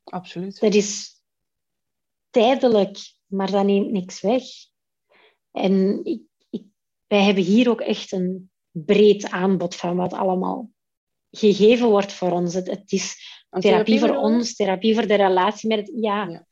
Absoluut. 0.04 0.60
Dat 0.60 0.74
is 0.74 1.22
tijdelijk, 2.30 2.98
maar 3.26 3.50
dat 3.50 3.64
neemt 3.64 3.90
niks 3.90 4.20
weg. 4.20 4.42
En 5.50 6.04
ik, 6.04 6.22
ik, 6.50 6.64
wij 7.06 7.22
hebben 7.22 7.44
hier 7.44 7.70
ook 7.70 7.80
echt 7.80 8.12
een 8.12 8.50
breed 8.70 9.30
aanbod 9.30 9.74
van 9.74 9.96
wat 9.96 10.12
allemaal 10.12 10.70
gegeven 11.30 11.88
wordt 11.88 12.12
voor 12.12 12.30
ons. 12.30 12.54
Het, 12.54 12.66
het 12.66 12.92
is 12.92 13.16
therapie, 13.50 13.98
voor 13.98 14.16
ons, 14.16 14.54
therapie 14.54 14.94
voor 14.94 15.06
de 15.06 15.14
relatie 15.14 15.68
met 15.68 15.78
het... 15.78 15.92
Ja, 15.94 16.28
ja. 16.28 16.46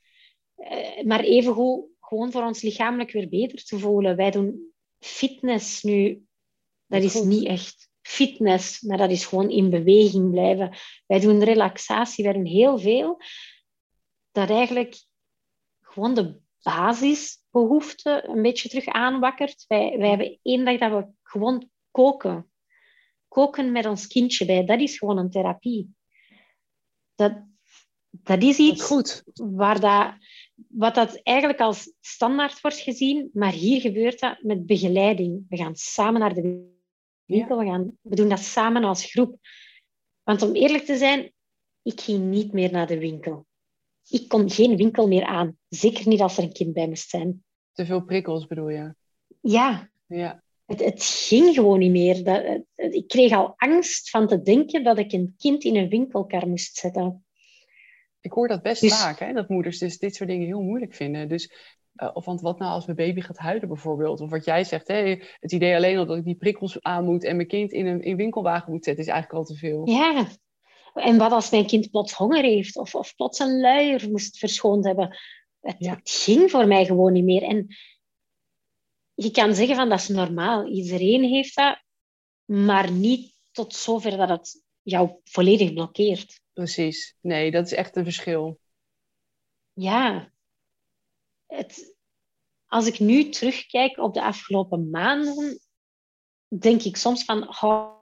Uh, 0.57 1.05
maar 1.05 1.20
evengoed 1.20 1.84
gewoon 2.01 2.32
voor 2.32 2.43
ons 2.43 2.62
lichamelijk 2.62 3.11
weer 3.11 3.28
beter 3.28 3.64
te 3.64 3.78
voelen. 3.78 4.16
Wij 4.16 4.30
doen 4.30 4.72
fitness 4.99 5.82
nu. 5.82 6.26
Dat 6.87 7.03
is 7.03 7.22
niet 7.22 7.47
echt 7.47 7.91
fitness, 8.07 8.81
maar 8.81 8.99
dat 8.99 9.11
is 9.11 9.27
gewoon 9.27 9.51
in 9.51 9.71
beweging 9.71 10.31
blijven. 10.31 10.77
Wij 11.07 11.21
doen 11.21 11.45
relaxatie, 11.45 12.25
wij 12.25 12.33
doen 12.33 12.47
heel 12.47 12.79
veel. 12.79 13.21
Dat 14.33 14.51
eigenlijk 14.51 15.05
gewoon 15.81 16.15
de 16.15 16.39
basisbehoeften 16.63 18.31
een 18.31 18.43
beetje 18.43 18.69
terug 18.69 18.87
aanwakkert. 18.87 19.65
Wij, 19.69 19.99
wij 19.99 20.09
hebben 20.09 20.39
één 20.43 20.65
dag 20.65 20.79
dat 20.79 20.91
we 20.91 21.07
gewoon 21.23 21.71
koken. 21.91 22.51
Koken 23.29 23.73
met 23.73 23.87
ons 23.87 24.07
kindje 24.07 24.47
bij, 24.47 24.65
dat 24.65 24.81
is 24.81 24.99
gewoon 24.99 25.19
een 25.19 25.31
therapie. 25.31 25.95
Dat, 27.15 27.43
dat 28.11 28.43
is 28.43 28.59
iets 28.59 28.83
goed. 28.83 29.23
waar 29.35 29.81
dat, 29.81 30.15
wat 30.69 30.95
dat 30.95 31.21
eigenlijk 31.23 31.61
als 31.61 31.93
standaard 32.01 32.61
wordt 32.61 32.79
gezien, 32.79 33.31
maar 33.33 33.53
hier 33.53 33.81
gebeurt 33.81 34.21
dat 34.21 34.43
met 34.43 34.67
begeleiding. 34.67 35.45
We 35.49 35.57
gaan 35.57 35.77
samen 35.77 36.21
naar 36.21 36.35
de 36.35 36.75
winkel, 37.27 37.59
we, 37.59 37.64
gaan, 37.64 37.99
we 38.01 38.14
doen 38.16 38.29
dat 38.29 38.41
samen 38.41 38.85
als 38.85 39.05
groep. 39.05 39.39
Want 40.22 40.43
om 40.43 40.55
eerlijk 40.55 40.85
te 40.85 40.97
zijn, 40.97 41.33
ik 41.83 42.01
ging 42.01 42.24
niet 42.24 42.53
meer 42.53 42.72
naar 42.72 42.87
de 42.87 42.99
winkel. 42.99 43.47
Ik 44.09 44.29
kon 44.29 44.51
geen 44.51 44.77
winkel 44.77 45.09
meer 45.09 45.24
aan. 45.24 45.59
Zeker 45.68 46.09
niet 46.09 46.20
als 46.20 46.37
er 46.37 46.43
een 46.43 46.53
kind 46.53 46.72
bij 46.72 46.89
me 46.89 46.97
zijn. 46.97 47.45
Te 47.72 47.87
veel 47.87 48.05
prikkels 48.05 48.47
bedoel 48.47 48.68
je? 48.68 48.95
Ja. 49.41 49.91
ja. 50.07 50.43
Het, 50.64 50.85
het 50.85 51.05
ging 51.05 51.55
gewoon 51.55 51.79
niet 51.79 51.91
meer. 51.91 52.24
Dat, 52.24 52.62
ik 52.74 53.09
kreeg 53.09 53.33
al 53.33 53.55
angst 53.57 54.11
van 54.11 54.29
te 54.29 54.43
denken 54.43 54.85
dat 54.85 54.99
ik 54.99 55.12
een 55.12 55.35
kind 55.39 55.64
in 55.64 55.77
een 55.77 55.89
winkelkar 55.89 56.49
moest 56.49 56.77
zetten. 56.77 57.24
Ik 58.20 58.33
hoor 58.33 58.49
dat 58.49 58.62
best 58.62 58.81
dus, 58.81 59.01
vaak, 59.01 59.18
hè? 59.18 59.33
dat 59.33 59.49
moeders 59.49 59.79
dus 59.79 59.99
dit 59.99 60.14
soort 60.14 60.29
dingen 60.29 60.47
heel 60.47 60.62
moeilijk 60.62 60.95
vinden. 60.95 61.29
Dus, 61.29 61.53
uh, 61.97 62.11
of 62.12 62.24
want 62.24 62.40
wat 62.40 62.59
nou 62.59 62.72
als 62.72 62.86
mijn 62.86 62.97
baby 62.97 63.20
gaat 63.20 63.38
huilen 63.38 63.68
bijvoorbeeld? 63.68 64.20
Of 64.20 64.30
wat 64.30 64.44
jij 64.44 64.64
zegt, 64.64 64.88
hè? 64.88 65.18
het 65.40 65.53
idee 65.53 65.74
alleen 65.74 65.99
al 65.99 66.07
dat 66.07 66.16
ik 66.16 66.24
die 66.24 66.36
prikkels 66.36 66.82
aan 66.82 67.05
moet 67.05 67.24
en 67.24 67.36
mijn 67.36 67.49
kind 67.49 67.72
in 67.72 67.86
een 67.86 68.03
in 68.03 68.16
winkelwagen 68.16 68.72
moet 68.72 68.84
zetten, 68.84 69.05
is 69.05 69.11
eigenlijk 69.11 69.40
al 69.40 69.55
te 69.55 69.59
veel. 69.59 69.88
Ja, 69.88 70.26
en 70.94 71.18
wat 71.18 71.32
als 71.32 71.51
mijn 71.51 71.66
kind 71.66 71.90
plots 71.90 72.12
honger 72.12 72.42
heeft 72.42 72.76
of, 72.76 72.94
of 72.94 73.14
plots 73.14 73.38
een 73.38 73.61
luier 73.61 74.11
moest 74.11 74.38
verschoond 74.38 74.84
hebben? 74.84 75.16
Het, 75.61 75.76
ja. 75.78 75.94
het 75.94 76.11
ging 76.11 76.51
voor 76.51 76.66
mij 76.66 76.84
gewoon 76.84 77.12
niet 77.12 77.24
meer. 77.24 77.42
En 77.42 77.66
je 79.14 79.30
kan 79.30 79.55
zeggen 79.55 79.76
van 79.76 79.88
dat 79.88 79.99
is 79.99 80.09
normaal, 80.09 80.66
iedereen 80.66 81.24
heeft 81.24 81.57
dat, 81.57 81.82
maar 82.44 82.90
niet 82.90 83.34
tot 83.53 83.74
zover 83.74 84.16
dat 84.16 84.28
het 84.28 84.62
jou 84.82 85.11
volledig 85.24 85.72
blokkeert. 85.72 86.40
Precies. 86.53 87.16
Nee, 87.20 87.51
dat 87.51 87.66
is 87.66 87.72
echt 87.72 87.97
een 87.97 88.05
verschil. 88.05 88.59
Ja. 89.72 90.32
Het, 91.47 91.97
als 92.66 92.86
ik 92.86 92.99
nu 92.99 93.28
terugkijk 93.28 93.99
op 93.99 94.14
de 94.14 94.22
afgelopen 94.22 94.90
maanden, 94.90 95.61
denk 96.49 96.82
ik 96.82 96.97
soms 96.97 97.24
van, 97.24 97.49
oh, 97.49 97.97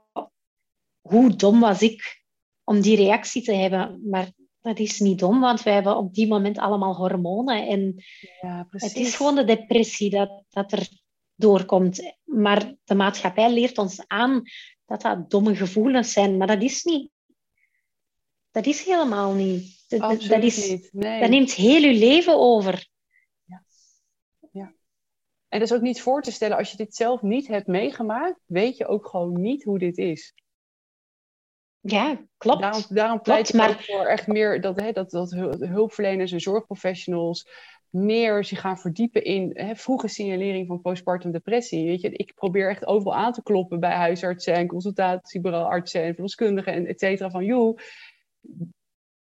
hoe 1.00 1.36
dom 1.36 1.60
was 1.60 1.82
ik 1.82 2.22
om 2.64 2.80
die 2.80 2.96
reactie 2.96 3.42
te 3.42 3.52
hebben. 3.52 4.08
Maar 4.08 4.32
dat 4.60 4.78
is 4.78 5.00
niet 5.00 5.18
dom, 5.18 5.40
want 5.40 5.62
wij 5.62 5.74
hebben 5.74 5.96
op 5.96 6.14
die 6.14 6.28
moment 6.28 6.58
allemaal 6.58 6.96
hormonen. 6.96 7.66
En 7.66 7.94
ja, 8.40 8.66
het 8.70 8.96
is 8.96 9.16
gewoon 9.16 9.34
de 9.34 9.44
depressie 9.44 10.10
dat, 10.10 10.44
dat 10.48 10.72
er 10.72 10.88
doorkomt. 11.34 12.14
Maar 12.24 12.74
de 12.84 12.94
maatschappij 12.94 13.52
leert 13.52 13.78
ons 13.78 14.06
aan 14.06 14.42
dat 14.86 15.02
dat 15.02 15.30
domme 15.30 15.56
gevoelens 15.56 16.12
zijn. 16.12 16.36
Maar 16.36 16.46
dat 16.46 16.62
is 16.62 16.84
niet. 16.84 17.10
Dat 18.50 18.66
is 18.66 18.84
helemaal 18.84 19.32
niet. 19.32 19.84
Dat, 19.88 20.00
dat, 20.00 20.42
is, 20.42 20.68
niet. 20.68 20.88
Nee. 20.92 21.20
dat 21.20 21.30
neemt 21.30 21.52
heel 21.52 21.80
je 21.80 21.98
leven 21.98 22.38
over. 22.38 22.88
En 25.54 25.60
dat 25.60 25.68
is 25.68 25.76
ook 25.76 25.82
niet 25.82 26.00
voor 26.02 26.22
te 26.22 26.32
stellen, 26.32 26.56
als 26.56 26.70
je 26.70 26.76
dit 26.76 26.94
zelf 26.94 27.22
niet 27.22 27.46
hebt 27.46 27.66
meegemaakt, 27.66 28.40
weet 28.46 28.76
je 28.76 28.86
ook 28.86 29.06
gewoon 29.06 29.40
niet 29.40 29.64
hoe 29.64 29.78
dit 29.78 29.98
is. 29.98 30.34
Ja, 31.80 32.24
klopt. 32.36 32.60
Daarom, 32.60 32.82
daarom 32.88 33.20
pleit 33.20 33.48
ik 33.48 33.54
maar... 33.54 33.82
voor 33.82 34.06
echt 34.06 34.26
meer 34.26 34.60
dat, 34.60 34.80
hè, 34.80 34.92
dat, 34.92 35.10
dat 35.10 35.30
hulpverleners 35.58 36.32
en 36.32 36.40
zorgprofessionals 36.40 37.48
meer 37.88 38.44
zich 38.44 38.60
gaan 38.60 38.78
verdiepen 38.78 39.24
in 39.24 39.50
hè, 39.54 39.76
vroege 39.76 40.08
signalering 40.08 40.66
van 40.66 40.80
postpartum 40.80 41.30
depressie. 41.30 41.86
Weet 41.86 42.00
je, 42.00 42.10
ik 42.10 42.34
probeer 42.34 42.68
echt 42.68 42.86
overal 42.86 43.14
aan 43.14 43.32
te 43.32 43.42
kloppen 43.42 43.80
bij 43.80 43.94
huisartsen 43.94 44.54
en 44.54 44.66
consultatiebureauartsen 44.66 46.02
en 46.02 46.14
verloskundigen 46.14 46.72
en 46.72 46.86
et 46.86 47.00
cetera. 47.00 47.30
Van 47.30 47.44
joh, 47.44 47.78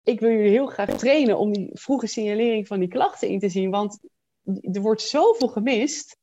ik 0.03 0.21
wil 0.21 0.31
jullie 0.31 0.51
heel 0.51 0.67
graag 0.67 0.97
trainen 0.97 1.39
om 1.39 1.53
die 1.53 1.71
vroege 1.73 2.07
signalering 2.07 2.67
van 2.67 2.79
die 2.79 2.89
klachten 2.89 3.29
in 3.29 3.39
te 3.39 3.49
zien. 3.49 3.71
Want 3.71 3.99
er 4.73 4.81
wordt 4.81 5.03
zoveel 5.03 5.49
gemist. 5.49 6.17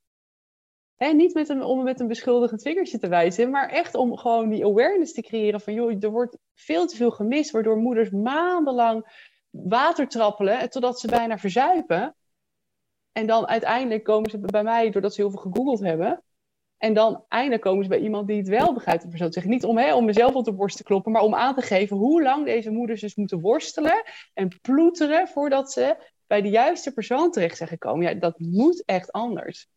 Niet 0.97 1.33
met 1.33 1.49
een, 1.49 1.63
om 1.63 1.83
met 1.83 1.99
een 1.99 2.07
beschuldigend 2.07 2.61
vingertje 2.61 2.99
te 2.99 3.07
wijzen, 3.07 3.49
maar 3.49 3.69
echt 3.69 3.95
om 3.95 4.17
gewoon 4.17 4.49
die 4.49 4.65
awareness 4.65 5.13
te 5.13 5.21
creëren 5.21 5.61
van 5.61 5.73
joh, 5.73 6.03
er 6.03 6.11
wordt 6.11 6.37
veel 6.53 6.87
te 6.87 6.95
veel 6.95 7.11
gemist, 7.11 7.51
waardoor 7.51 7.77
moeders 7.77 8.09
maandenlang 8.09 9.27
water 9.49 10.07
trappelen 10.07 10.69
totdat 10.69 10.99
ze 10.99 11.07
bijna 11.07 11.37
verzuipen. 11.37 12.15
En 13.11 13.27
dan 13.27 13.47
uiteindelijk 13.47 14.03
komen 14.03 14.29
ze 14.29 14.39
bij 14.39 14.63
mij 14.63 14.89
doordat 14.89 15.13
ze 15.13 15.21
heel 15.21 15.29
veel 15.29 15.39
gegoogeld 15.39 15.79
hebben. 15.79 16.23
En 16.77 16.93
dan 16.93 17.25
eindelijk 17.27 17.61
komen 17.61 17.83
ze 17.83 17.89
bij 17.89 17.99
iemand 17.99 18.27
die 18.27 18.37
het 18.37 18.47
wel 18.47 18.73
begrijpt. 18.73 19.05
Zeggen. 19.09 19.49
Niet 19.49 19.65
om, 19.65 19.77
hè, 19.77 19.95
om 19.95 20.05
mezelf 20.05 20.35
op 20.35 20.45
de 20.45 20.53
borst 20.53 20.77
te 20.77 20.83
kloppen, 20.83 21.11
maar 21.11 21.21
om 21.21 21.35
aan 21.35 21.55
te 21.55 21.61
geven 21.61 21.97
hoe 21.97 22.21
lang 22.21 22.45
deze 22.45 22.71
moeders 22.71 23.01
dus 23.01 23.15
moeten 23.15 23.39
worstelen 23.39 24.03
en 24.33 24.59
ploeteren 24.61 25.27
voordat 25.27 25.71
ze 25.71 25.97
bij 26.31 26.41
de 26.41 26.49
juiste 26.49 26.93
persoon 26.93 27.31
terecht 27.31 27.57
zijn 27.57 27.69
gekomen. 27.69 28.07
Ja, 28.07 28.13
dat 28.13 28.39
moet 28.39 28.85
echt 28.85 29.11
anders. 29.11 29.69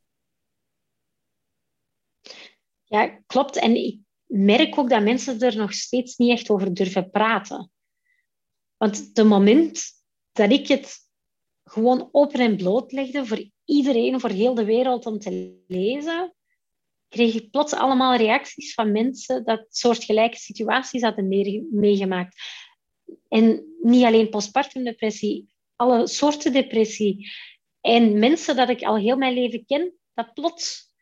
Ja, 2.84 3.07
klopt. 3.26 3.57
En 3.57 3.76
ik 3.76 3.98
merk 4.26 4.78
ook 4.78 4.90
dat 4.90 5.02
mensen 5.02 5.40
er 5.40 5.57
nog 5.57 5.72
steeds 5.72 6.16
niet 6.16 6.30
echt 6.30 6.50
over 6.50 6.74
durven 6.74 7.11
praten. 7.11 7.70
Want 8.76 9.11
het 9.14 9.26
moment 9.26 9.82
dat 10.32 10.50
ik 10.50 10.68
het 10.68 10.96
gewoon 11.64 12.09
open 12.12 12.40
en 12.40 12.57
bloot 12.57 12.92
legde 12.92 13.26
voor 13.26 13.50
iedereen, 13.64 14.20
voor 14.20 14.30
heel 14.30 14.55
de 14.55 14.64
wereld 14.64 15.07
om 15.07 15.18
te 15.18 15.62
lezen, 15.66 16.34
kreeg 17.09 17.34
ik 17.34 17.50
plots 17.50 17.72
allemaal 17.72 18.16
reacties 18.16 18.74
van 18.74 18.92
mensen 18.92 19.44
dat 19.44 19.66
soortgelijke 19.68 20.38
situaties 20.38 21.02
hadden 21.02 21.28
meegemaakt. 21.70 22.36
En 23.28 23.74
niet 23.82 24.05
alleen 24.05 24.28
postpartum 24.28 24.84
depressie, 24.84 25.53
alle 25.77 26.07
soorten 26.07 26.53
depressie. 26.53 27.31
En 27.81 28.18
mensen 28.18 28.57
dat 28.57 28.68
ik 28.68 28.83
al 28.83 28.97
heel 28.97 29.16
mijn 29.16 29.35
leven 29.35 29.64
ken, 29.66 29.95
dat 30.14 30.35
plots 30.35 30.93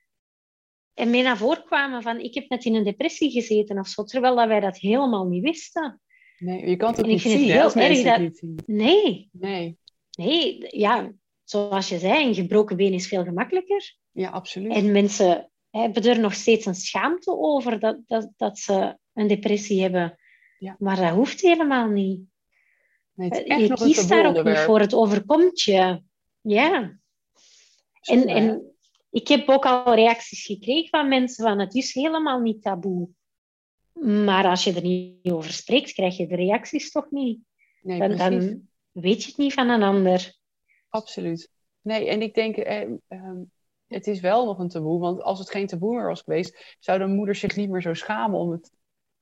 en 0.95 1.11
mee 1.11 1.23
naar 1.23 1.37
voren 1.37 1.65
kwamen 1.65 2.03
van 2.03 2.21
ik 2.21 2.35
heb 2.35 2.49
net 2.49 2.65
in 2.65 2.75
een 2.75 2.85
depressie 2.85 3.31
gezeten 3.31 3.79
of 3.79 3.89
zo, 3.89 4.05
terwijl 4.05 4.37
dat 4.37 4.49
wij 4.49 4.61
dat 4.61 4.79
helemaal 4.79 5.27
niet 5.27 5.43
wisten. 5.43 6.01
Nee, 6.39 6.69
je 6.69 6.77
kan 6.77 6.91
het 6.91 6.99
ook 6.99 7.07
niet 7.07 7.21
zien, 7.21 7.51
het 7.51 7.75
heel 7.75 7.83
erg 7.83 8.03
dat... 8.03 8.19
niet 8.19 8.39
zien. 8.39 8.59
Nee. 8.67 9.29
Nee. 9.33 9.79
Nee, 10.11 10.67
ja, 10.79 11.13
zoals 11.45 11.89
je 11.89 11.99
zei, 11.99 12.27
een 12.27 12.35
gebroken 12.35 12.77
been 12.77 12.93
is 12.93 13.09
veel 13.09 13.25
gemakkelijker. 13.25 13.97
Ja, 14.11 14.31
absoluut. 14.31 14.73
En 14.73 14.93
mensen 14.93 15.51
hebben 15.71 16.03
er 16.03 16.21
nog 16.21 16.35
steeds 16.35 16.67
een 16.67 16.75
schaamte 16.75 17.39
over 17.39 17.79
dat, 17.81 17.99
dat, 18.07 18.33
dat 18.37 18.59
ze 18.59 18.99
een 19.13 19.27
depressie 19.27 19.83
hebben. 19.83 20.19
Ja. 20.59 20.77
Maar 20.79 20.97
dat 20.97 21.11
hoeft 21.11 21.41
helemaal 21.41 21.89
niet. 21.89 22.21
Nee, 23.15 23.31
echt 23.31 23.61
je 23.61 23.75
kiest 23.75 24.09
daar 24.09 24.37
ook 24.37 24.45
niet 24.45 24.59
voor, 24.59 24.81
het 24.81 24.95
overkomt 24.95 25.61
je. 25.61 26.03
Ja. 26.41 26.99
En, 28.01 28.27
en 28.27 28.75
ik 29.11 29.29
heb 29.29 29.49
ook 29.49 29.67
al 29.67 29.95
reacties 29.95 30.47
gekregen 30.47 30.89
van 30.89 31.09
mensen 31.09 31.45
van 31.45 31.59
het 31.59 31.75
is 31.75 31.95
helemaal 31.95 32.41
niet 32.41 32.63
taboe. 32.63 33.09
Maar 34.25 34.45
als 34.45 34.65
je 34.65 34.73
er 34.73 34.83
niet 34.83 35.33
over 35.33 35.53
spreekt, 35.53 35.93
krijg 35.93 36.17
je 36.17 36.27
de 36.27 36.37
reacties 36.37 36.91
toch 36.91 37.11
niet. 37.11 37.41
Nee, 37.83 37.99
dan, 37.99 38.17
dan, 38.17 38.69
weet 38.91 39.23
je 39.23 39.29
het 39.29 39.37
niet 39.37 39.53
van 39.53 39.69
een 39.69 39.83
ander. 39.83 40.35
Absoluut. 40.89 41.51
Nee, 41.81 42.09
en 42.09 42.23
ik 42.23 42.35
denk, 42.35 42.57
eh, 42.57 42.83
eh, 43.09 43.39
het 43.87 44.07
is 44.07 44.21
wel 44.21 44.45
nog 44.45 44.59
een 44.59 44.69
taboe. 44.69 45.01
Want 45.01 45.23
als 45.23 45.39
het 45.39 45.51
geen 45.51 45.67
taboe 45.67 45.95
meer 45.95 46.07
was 46.07 46.23
geweest, 46.23 46.77
zouden 46.79 47.15
moeders 47.15 47.41
zich 47.41 47.57
niet 47.57 47.71
meer 47.71 47.83
zo 47.83 47.95
schamen 47.95 48.39
om 48.39 48.51
het 48.51 48.73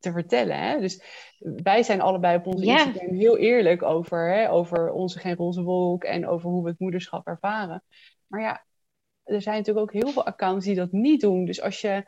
te 0.01 0.13
vertellen. 0.13 0.59
Hè? 0.59 0.81
Dus 0.81 1.03
wij 1.39 1.83
zijn 1.83 2.01
allebei 2.01 2.37
op 2.37 2.47
onze. 2.47 2.65
Instagram 2.65 3.15
heel 3.15 3.39
eerlijk 3.39 3.83
over, 3.83 4.33
hè, 4.33 4.51
over 4.51 4.93
onze 4.93 5.19
geen 5.19 5.37
roze 5.37 5.63
wolk 5.63 6.05
en 6.05 6.27
over 6.27 6.51
hoe 6.51 6.63
we 6.63 6.69
het 6.69 6.79
moederschap 6.79 7.27
ervaren. 7.27 7.83
Maar 8.27 8.41
ja, 8.41 8.65
er 9.25 9.43
zijn 9.43 9.57
natuurlijk 9.57 9.87
ook 9.87 10.03
heel 10.03 10.13
veel 10.13 10.27
accounts 10.27 10.67
die 10.67 10.75
dat 10.75 10.93
niet 10.93 11.21
doen. 11.21 11.45
Dus 11.45 11.61
als 11.61 11.81
je 11.81 12.05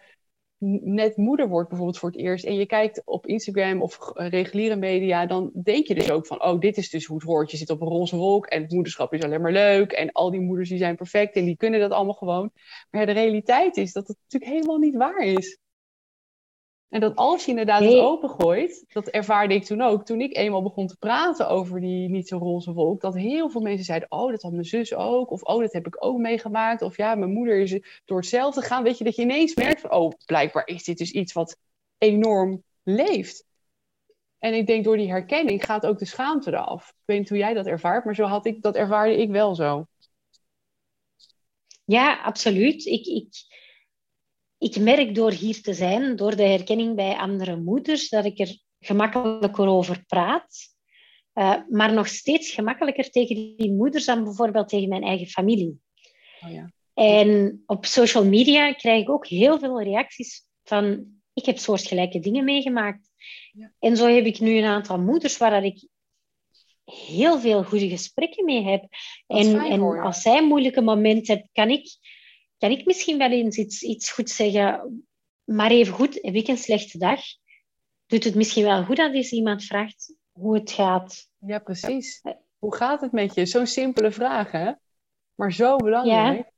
net 0.83 1.17
moeder 1.17 1.49
wordt 1.49 1.69
bijvoorbeeld 1.69 1.99
voor 1.99 2.11
het 2.11 2.19
eerst 2.19 2.45
en 2.45 2.55
je 2.55 2.67
kijkt 2.67 3.03
op 3.05 3.27
Instagram 3.27 3.83
of 3.83 3.99
reguliere 4.15 4.77
media, 4.77 5.27
dan 5.27 5.51
denk 5.63 5.87
je 5.87 5.95
dus 5.95 6.11
ook 6.11 6.27
van, 6.27 6.45
oh, 6.45 6.61
dit 6.61 6.77
is 6.77 6.91
dus 6.91 7.05
hoe 7.05 7.17
het 7.17 7.27
hoort. 7.27 7.51
Je 7.51 7.57
zit 7.57 7.71
op 7.71 7.81
een 7.81 7.89
roze 7.89 8.17
wolk 8.17 8.47
en 8.47 8.63
het 8.63 8.73
moederschap 8.73 9.13
is 9.13 9.23
alleen 9.23 9.41
maar 9.41 9.53
leuk 9.53 9.93
en 9.93 10.13
al 10.13 10.31
die 10.31 10.41
moeders 10.41 10.69
die 10.69 10.79
zijn 10.79 10.97
perfect 10.97 11.37
en 11.37 11.45
die 11.45 11.57
kunnen 11.57 11.81
dat 11.81 11.91
allemaal 11.91 12.15
gewoon. 12.15 12.51
Maar 12.91 13.01
ja, 13.01 13.07
de 13.07 13.13
realiteit 13.13 13.77
is 13.77 13.93
dat 13.93 14.09
het 14.09 14.17
natuurlijk 14.23 14.53
helemaal 14.53 14.79
niet 14.79 14.97
waar 14.97 15.25
is. 15.25 15.59
En 16.93 17.01
dat 17.01 17.17
als 17.17 17.45
je 17.45 17.51
inderdaad 17.51 17.81
nee. 17.81 17.95
het 17.95 18.05
opengooit, 18.05 18.85
dat 18.93 19.09
ervaarde 19.09 19.55
ik 19.55 19.65
toen 19.65 19.81
ook, 19.81 20.05
toen 20.05 20.21
ik 20.21 20.37
eenmaal 20.37 20.63
begon 20.63 20.87
te 20.87 20.97
praten 20.97 21.49
over 21.49 21.81
die 21.81 22.09
niet 22.09 22.29
zo 22.29 22.39
roze 22.39 22.73
wolk, 22.73 23.01
dat 23.01 23.15
heel 23.15 23.51
veel 23.51 23.61
mensen 23.61 23.85
zeiden, 23.85 24.11
oh, 24.11 24.31
dat 24.31 24.43
had 24.43 24.53
mijn 24.53 24.65
zus 24.65 24.95
ook, 24.95 25.31
of 25.31 25.43
oh, 25.43 25.61
dat 25.61 25.73
heb 25.73 25.87
ik 25.87 26.05
ook 26.05 26.19
meegemaakt, 26.19 26.83
of 26.83 26.97
ja, 26.97 27.15
mijn 27.15 27.33
moeder 27.33 27.59
is 27.59 28.01
door 28.05 28.17
hetzelfde 28.19 28.61
gegaan. 28.61 28.83
Weet 28.83 28.99
je, 28.99 29.05
dat 29.05 29.17
je 29.17 29.23
ineens 29.23 29.55
merkt 29.55 29.81
van, 29.81 29.93
oh, 29.93 30.13
blijkbaar 30.27 30.67
is 30.67 30.85
dit 30.85 30.99
dus 30.99 31.11
iets 31.11 31.33
wat 31.33 31.57
enorm 31.99 32.63
leeft. 32.83 33.45
En 34.39 34.55
ik 34.55 34.67
denk 34.67 34.85
door 34.85 34.97
die 34.97 35.11
herkenning 35.11 35.65
gaat 35.65 35.87
ook 35.87 35.99
de 35.99 36.05
schaamte 36.05 36.51
eraf. 36.51 36.89
Ik 36.89 37.03
weet 37.05 37.19
niet 37.19 37.29
hoe 37.29 37.39
jij 37.39 37.55
dat 37.55 37.67
ervaart, 37.67 38.05
maar 38.05 38.15
zo 38.15 38.25
had 38.25 38.47
ik, 38.47 38.63
dat 38.63 38.77
ervaarde 38.77 39.17
ik 39.17 39.31
wel 39.31 39.55
zo. 39.55 39.87
Ja, 41.85 42.23
absoluut. 42.23 42.85
Ik, 42.85 43.07
ik, 43.07 43.29
ik 44.63 44.79
merk 44.79 45.15
door 45.15 45.31
hier 45.31 45.63
te 45.63 45.75
zijn, 45.75 46.17
door 46.17 46.37
de 46.37 46.43
herkenning 46.43 46.95
bij 46.95 47.17
andere 47.17 47.57
moeders, 47.57 48.09
dat 48.09 48.25
ik 48.25 48.39
er 48.39 48.59
gemakkelijker 48.81 49.67
over 49.67 50.05
praat. 50.07 50.71
Uh, 51.35 51.57
maar 51.69 51.93
nog 51.93 52.09
steeds 52.09 52.51
gemakkelijker 52.51 53.11
tegen 53.11 53.57
die 53.57 53.73
moeders 53.73 54.05
dan 54.05 54.25
bijvoorbeeld 54.25 54.69
tegen 54.69 54.89
mijn 54.89 55.03
eigen 55.03 55.27
familie. 55.27 55.79
Oh 56.45 56.53
ja. 56.53 56.73
En 56.95 57.63
op 57.67 57.87
social 57.87 58.25
media 58.25 58.73
krijg 58.73 59.03
ik 59.03 59.11
ook 59.11 59.27
heel 59.27 59.59
veel 59.59 59.83
reacties 59.83 60.47
van 60.63 61.07
ik 61.33 61.45
heb 61.45 61.59
soortgelijke 61.59 62.21
dingen 62.21 62.45
meegemaakt. 62.45 63.11
Ja. 63.53 63.73
En 63.79 63.97
zo 63.97 64.07
heb 64.07 64.25
ik 64.25 64.41
nu 64.41 64.57
een 64.57 64.65
aantal 64.65 64.99
moeders 64.99 65.37
waar 65.37 65.65
ik 65.65 65.89
heel 66.85 67.41
veel 67.41 67.65
goede 67.65 67.89
gesprekken 67.89 68.45
mee 68.45 68.63
heb. 68.63 68.85
En, 69.27 69.61
en 69.61 69.81
als 69.81 70.23
zij 70.23 70.45
moeilijke 70.45 70.83
moment 70.83 71.27
hebben, 71.27 71.49
kan 71.53 71.71
ik 71.71 71.97
kan 72.63 72.71
ik 72.71 72.87
misschien 72.87 73.19
wel 73.19 73.31
eens 73.31 73.57
iets, 73.57 73.83
iets 73.83 74.11
goed 74.11 74.31
zeggen, 74.31 75.07
maar 75.45 75.71
even 75.71 75.95
goed, 75.95 76.19
heb 76.21 76.35
ik 76.35 76.49
een 76.49 76.57
slechte 76.57 76.99
dag? 76.99 77.21
Doet 78.07 78.25
het 78.25 78.35
misschien 78.35 78.65
wel 78.65 78.85
goed 78.85 78.97
dat 78.97 79.15
eens 79.15 79.33
iemand 79.33 79.65
vraagt 79.65 80.15
hoe 80.33 80.55
het 80.55 80.71
gaat? 80.71 81.29
Ja, 81.39 81.59
precies. 81.59 82.23
Hoe 82.59 82.75
gaat 82.75 83.01
het 83.01 83.13
met 83.13 83.35
je? 83.35 83.47
Zo'n 83.47 83.67
simpele 83.67 84.11
vraag, 84.11 84.51
hè? 84.51 84.73
Maar 85.35 85.53
zo 85.53 85.77
belangrijk. 85.77 86.37
Ja. 86.37 86.51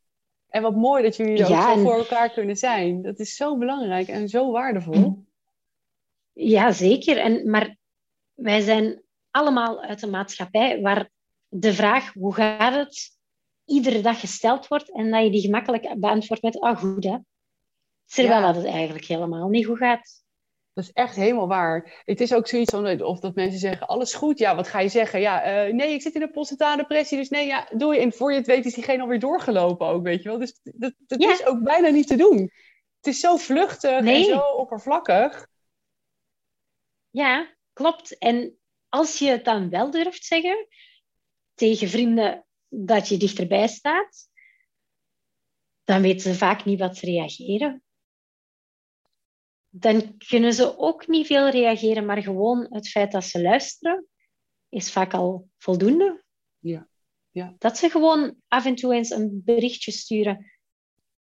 En 0.48 0.62
wat 0.62 0.74
mooi 0.74 1.02
dat 1.02 1.16
jullie 1.16 1.42
ook 1.42 1.62
zo 1.62 1.76
voor 1.76 1.98
elkaar 1.98 2.30
kunnen 2.30 2.57
zijn. 2.57 3.02
Dat 3.02 3.18
is 3.18 3.36
zo 3.36 3.59
belangrijk 3.59 4.09
en 4.09 4.28
zo 4.28 4.50
waardevol. 4.50 5.24
Ja, 6.32 6.72
zeker. 6.72 7.18
En, 7.18 7.50
maar 7.50 7.76
wij 8.34 8.61
zijn 8.61 9.02
allemaal 9.30 9.82
uit 9.82 10.02
een 10.02 10.11
maatschappij 10.11 10.80
waar 10.80 11.11
de 11.48 11.72
vraag 11.72 12.12
hoe 12.12 12.34
gaat 12.34 12.74
het 12.74 13.18
iedere 13.64 14.00
dag 14.00 14.20
gesteld 14.20 14.68
wordt 14.68 14.92
en 14.92 15.10
dat 15.10 15.24
je 15.24 15.30
die 15.30 15.40
gemakkelijk 15.40 16.00
beantwoordt 16.00 16.42
met 16.42 16.60
ah 16.60 16.78
goed 16.78 17.04
hè. 17.04 17.16
Terwijl 18.06 18.40
ja. 18.40 18.46
dat 18.46 18.56
het 18.56 18.72
eigenlijk 18.72 19.04
helemaal 19.04 19.48
niet 19.48 19.66
goed 19.66 19.78
gaat. 19.78 20.22
Dat 20.72 20.84
is 20.84 20.92
echt 20.92 21.16
helemaal 21.16 21.48
waar. 21.48 22.02
Het 22.04 22.20
is 22.20 22.34
ook 22.34 22.48
zoiets 22.48 22.70
van, 22.70 23.02
of 23.02 23.20
dat 23.20 23.34
mensen 23.34 23.60
zeggen, 23.60 23.86
alles 23.86 24.14
goed. 24.14 24.38
Ja, 24.38 24.56
wat 24.56 24.68
ga 24.68 24.80
je 24.80 24.88
zeggen? 24.88 25.20
Ja, 25.20 25.66
uh, 25.66 25.74
nee, 25.74 25.92
ik 25.92 26.02
zit 26.02 26.14
in 26.14 26.22
een 26.22 26.30
postnatale 26.30 26.76
depressie, 26.76 27.18
dus 27.18 27.28
nee, 27.28 27.46
ja, 27.46 27.68
doe 27.76 27.94
je. 27.94 28.00
En 28.00 28.12
voor 28.12 28.30
je 28.32 28.38
het 28.38 28.46
weet 28.46 28.64
is 28.64 28.74
diegene 28.74 29.02
alweer 29.02 29.18
doorgelopen 29.18 29.86
ook, 29.86 30.02
weet 30.02 30.22
je 30.22 30.28
wel. 30.28 30.38
Dus 30.38 30.60
dat, 30.62 30.94
dat 30.98 31.22
ja. 31.22 31.30
is 31.30 31.46
ook 31.46 31.62
bijna 31.62 31.88
niet 31.88 32.06
te 32.06 32.16
doen. 32.16 32.38
Het 32.96 33.06
is 33.06 33.20
zo 33.20 33.36
vluchtig 33.36 34.00
nee. 34.00 34.16
en 34.16 34.24
zo 34.24 34.40
oppervlakkig. 34.40 35.46
Ja, 37.10 37.54
klopt. 37.72 38.18
En 38.18 38.58
als 38.88 39.18
je 39.18 39.28
het 39.28 39.44
dan 39.44 39.70
wel 39.70 39.90
durft 39.90 40.24
zeggen 40.24 40.66
tegen 41.54 41.88
vrienden 41.88 42.43
dat 42.76 43.08
je 43.08 43.16
dichterbij 43.16 43.68
staat, 43.68 44.28
dan 45.84 46.02
weten 46.02 46.20
ze 46.20 46.34
vaak 46.34 46.64
niet 46.64 46.78
wat 46.78 46.96
ze 46.96 47.06
reageren. 47.06 47.82
Dan 49.68 50.16
kunnen 50.16 50.52
ze 50.52 50.78
ook 50.78 51.06
niet 51.06 51.26
veel 51.26 51.48
reageren, 51.48 52.04
maar 52.04 52.22
gewoon 52.22 52.66
het 52.70 52.88
feit 52.88 53.12
dat 53.12 53.24
ze 53.24 53.42
luisteren 53.42 54.06
is 54.68 54.92
vaak 54.92 55.14
al 55.14 55.48
voldoende. 55.58 56.24
Ja. 56.58 56.88
Ja. 57.30 57.54
Dat 57.58 57.78
ze 57.78 57.90
gewoon 57.90 58.36
af 58.48 58.64
en 58.66 58.74
toe 58.74 58.94
eens 58.94 59.10
een 59.10 59.42
berichtje 59.44 59.92
sturen. 59.92 60.52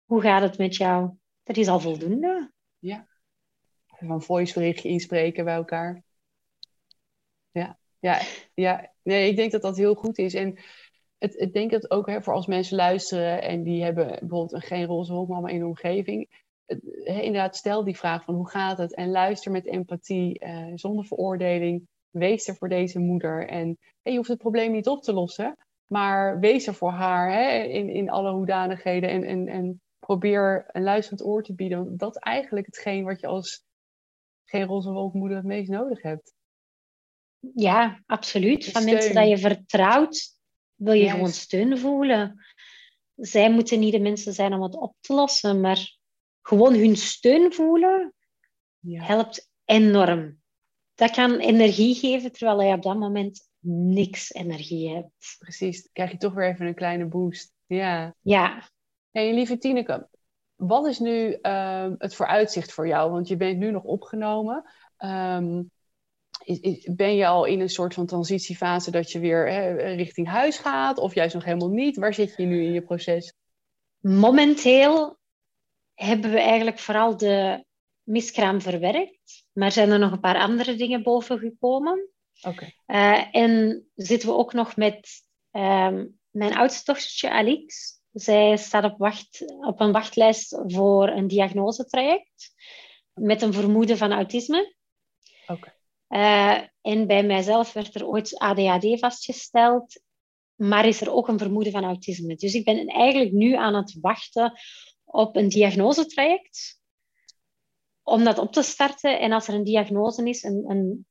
Hoe 0.03 0.21
gaat 0.21 0.41
het 0.41 0.57
met 0.57 0.75
jou? 0.75 1.11
Dat 1.43 1.57
is 1.57 1.67
al 1.67 1.79
voldoende. 1.79 2.51
Ja. 2.79 3.07
Een 3.99 4.21
voiceberichtje 4.21 4.89
inspreken 4.89 5.45
bij 5.45 5.55
elkaar. 5.55 6.03
Ja, 7.51 7.79
ja, 7.99 8.21
ja. 8.53 8.93
Nee, 9.01 9.29
ik 9.29 9.35
denk 9.35 9.51
dat 9.51 9.61
dat 9.61 9.77
heel 9.77 9.95
goed 9.95 10.17
is. 10.17 10.33
En 10.33 10.59
het, 11.25 11.41
ik 11.41 11.53
denk 11.53 11.71
dat 11.71 11.91
ook 11.91 12.07
hè, 12.07 12.21
voor 12.21 12.33
als 12.33 12.47
mensen 12.47 12.75
luisteren 12.75 13.41
en 13.41 13.63
die 13.63 13.83
hebben 13.83 14.07
bijvoorbeeld 14.07 14.53
een 14.53 14.61
geen 14.61 14.85
roze 14.85 15.13
wolkmama 15.13 15.49
in 15.49 15.59
de 15.59 15.65
omgeving. 15.65 16.43
hè, 17.03 17.21
inderdaad, 17.21 17.55
stel 17.55 17.83
die 17.83 17.97
vraag 17.97 18.23
van 18.23 18.35
hoe 18.35 18.49
gaat 18.49 18.77
het? 18.77 18.95
En 18.95 19.11
luister 19.11 19.51
met 19.51 19.65
empathie, 19.65 20.39
eh, 20.39 20.71
zonder 20.75 21.05
veroordeling. 21.05 21.87
Wees 22.09 22.47
er 22.47 22.55
voor 22.55 22.69
deze 22.69 22.99
moeder. 22.99 23.47
En 23.47 23.77
hè, 24.01 24.11
je 24.11 24.17
hoeft 24.17 24.29
het 24.29 24.37
probleem 24.37 24.71
niet 24.71 24.87
op 24.87 25.03
te 25.03 25.13
lossen, 25.13 25.57
maar 25.87 26.39
wees 26.39 26.67
er 26.67 26.73
voor 26.73 26.91
haar 26.91 27.31
hè, 27.31 27.63
in, 27.63 27.89
in 27.89 28.09
alle 28.09 28.31
hoedanigheden. 28.31 29.09
En, 29.09 29.23
en, 29.23 29.47
en 29.47 29.81
probeer 29.99 30.65
een 30.67 30.83
luisterend 30.83 31.25
oor 31.25 31.43
te 31.43 31.55
bieden. 31.55 31.85
Want 31.85 31.99
dat 31.99 32.15
is 32.15 32.21
eigenlijk 32.21 32.65
hetgeen 32.65 33.03
wat 33.03 33.19
je 33.19 33.27
als 33.27 33.63
geen 34.45 34.65
roze 34.65 34.91
wolkmoeder 34.91 35.37
het 35.37 35.45
meest 35.45 35.69
nodig 35.69 36.01
hebt. 36.01 36.33
Ja, 37.53 38.03
absoluut. 38.05 38.71
Van 38.71 38.85
mensen 38.85 39.13
dat 39.13 39.27
je 39.27 39.37
vertrouwt, 39.37 40.34
wil 40.75 40.93
je 40.93 41.09
gewoon 41.09 41.31
steun 41.31 41.77
voelen. 41.77 42.45
Zij 43.15 43.51
moeten 43.51 43.79
niet 43.79 43.91
de 43.91 43.99
mensen 43.99 44.33
zijn 44.33 44.53
om 44.53 44.63
het 44.63 44.75
op 44.75 44.95
te 44.99 45.13
lossen, 45.13 45.61
maar 45.61 45.97
gewoon 46.41 46.73
hun 46.73 46.95
steun 46.95 47.53
voelen 47.53 48.13
ja. 48.79 49.03
helpt 49.03 49.49
enorm. 49.65 50.43
Dat 50.95 51.11
kan 51.11 51.39
energie 51.39 51.95
geven, 51.95 52.31
terwijl 52.31 52.61
je 52.61 52.73
op 52.73 52.83
dat 52.83 52.97
moment 52.97 53.49
niks 53.67 54.33
energie 54.33 54.89
hebt. 54.89 55.35
Precies, 55.37 55.81
dan 55.81 55.91
krijg 55.93 56.11
je 56.11 56.17
toch 56.17 56.33
weer 56.33 56.49
even 56.49 56.65
een 56.65 56.75
kleine 56.75 57.05
boost. 57.05 57.53
Ja. 57.65 58.15
Ja. 58.21 58.69
En 59.11 59.33
lieve 59.33 59.57
Tineke, 59.57 60.07
wat 60.55 60.87
is 60.87 60.99
nu 60.99 61.37
uh, 61.41 61.91
het 61.97 62.15
vooruitzicht 62.15 62.73
voor 62.73 62.87
jou? 62.87 63.11
Want 63.11 63.27
je 63.27 63.37
bent 63.37 63.57
nu 63.57 63.71
nog 63.71 63.83
opgenomen. 63.83 64.71
Um, 64.97 65.71
ben 66.95 67.15
je 67.15 67.27
al 67.27 67.45
in 67.45 67.59
een 67.59 67.69
soort 67.69 67.93
van 67.93 68.05
transitiefase 68.05 68.91
dat 68.91 69.11
je 69.11 69.19
weer 69.19 69.51
hè, 69.51 69.93
richting 69.95 70.27
huis 70.27 70.57
gaat? 70.57 70.97
Of 70.97 71.13
juist 71.13 71.33
nog 71.33 71.43
helemaal 71.43 71.69
niet? 71.69 71.97
Waar 71.97 72.13
zit 72.13 72.33
je 72.37 72.45
nu 72.45 72.63
in 72.63 72.71
je 72.71 72.81
proces? 72.81 73.33
Momenteel 73.99 75.17
hebben 75.93 76.31
we 76.31 76.39
eigenlijk 76.39 76.79
vooral 76.79 77.17
de 77.17 77.65
miskraam 78.03 78.61
verwerkt. 78.61 79.45
Maar 79.51 79.71
zijn 79.71 79.89
er 79.89 79.99
nog 79.99 80.11
een 80.11 80.19
paar 80.19 80.39
andere 80.39 80.75
dingen 80.75 81.03
boven 81.03 81.39
gekomen. 81.39 82.09
Okay. 82.41 82.75
Uh, 82.87 83.35
en 83.35 83.85
zitten 83.95 84.29
we 84.29 84.35
ook 84.35 84.53
nog 84.53 84.75
met 84.75 85.09
uh, 85.51 86.01
mijn 86.29 86.55
oudste 86.55 86.91
dochtertje 86.91 87.29
Alix. 87.29 87.93
Zij 88.11 88.57
staat 88.57 88.83
op, 88.83 88.97
wacht, 88.97 89.57
op 89.65 89.79
een 89.79 89.91
wachtlijst 89.91 90.61
voor 90.65 91.07
een 91.07 91.27
diagnosetraject 91.27 92.53
met 93.13 93.41
een 93.41 93.53
vermoeden 93.53 93.97
van 93.97 94.11
autisme. 94.11 94.75
Okay. 95.47 95.74
Uh, 96.15 96.61
en 96.81 97.07
bij 97.07 97.23
mijzelf 97.23 97.73
werd 97.73 97.95
er 97.95 98.07
ooit 98.07 98.37
ADHD 98.37 98.99
vastgesteld, 98.99 100.01
maar 100.55 100.85
is 100.85 101.01
er 101.01 101.11
ook 101.11 101.27
een 101.27 101.37
vermoeden 101.37 101.71
van 101.71 101.83
autisme. 101.83 102.35
Dus 102.35 102.53
ik 102.53 102.65
ben 102.65 102.87
eigenlijk 102.87 103.31
nu 103.31 103.55
aan 103.55 103.75
het 103.75 103.97
wachten 104.01 104.59
op 105.03 105.35
een 105.35 105.49
diagnosetraject 105.49 106.79
om 108.03 108.23
dat 108.23 108.37
op 108.37 108.51
te 108.51 108.61
starten. 108.61 109.19
En 109.19 109.31
als 109.31 109.47
er 109.47 109.53
een 109.53 109.63
diagnose 109.63 110.29
is, 110.29 110.43
een, 110.43 110.63
een, 110.67 111.07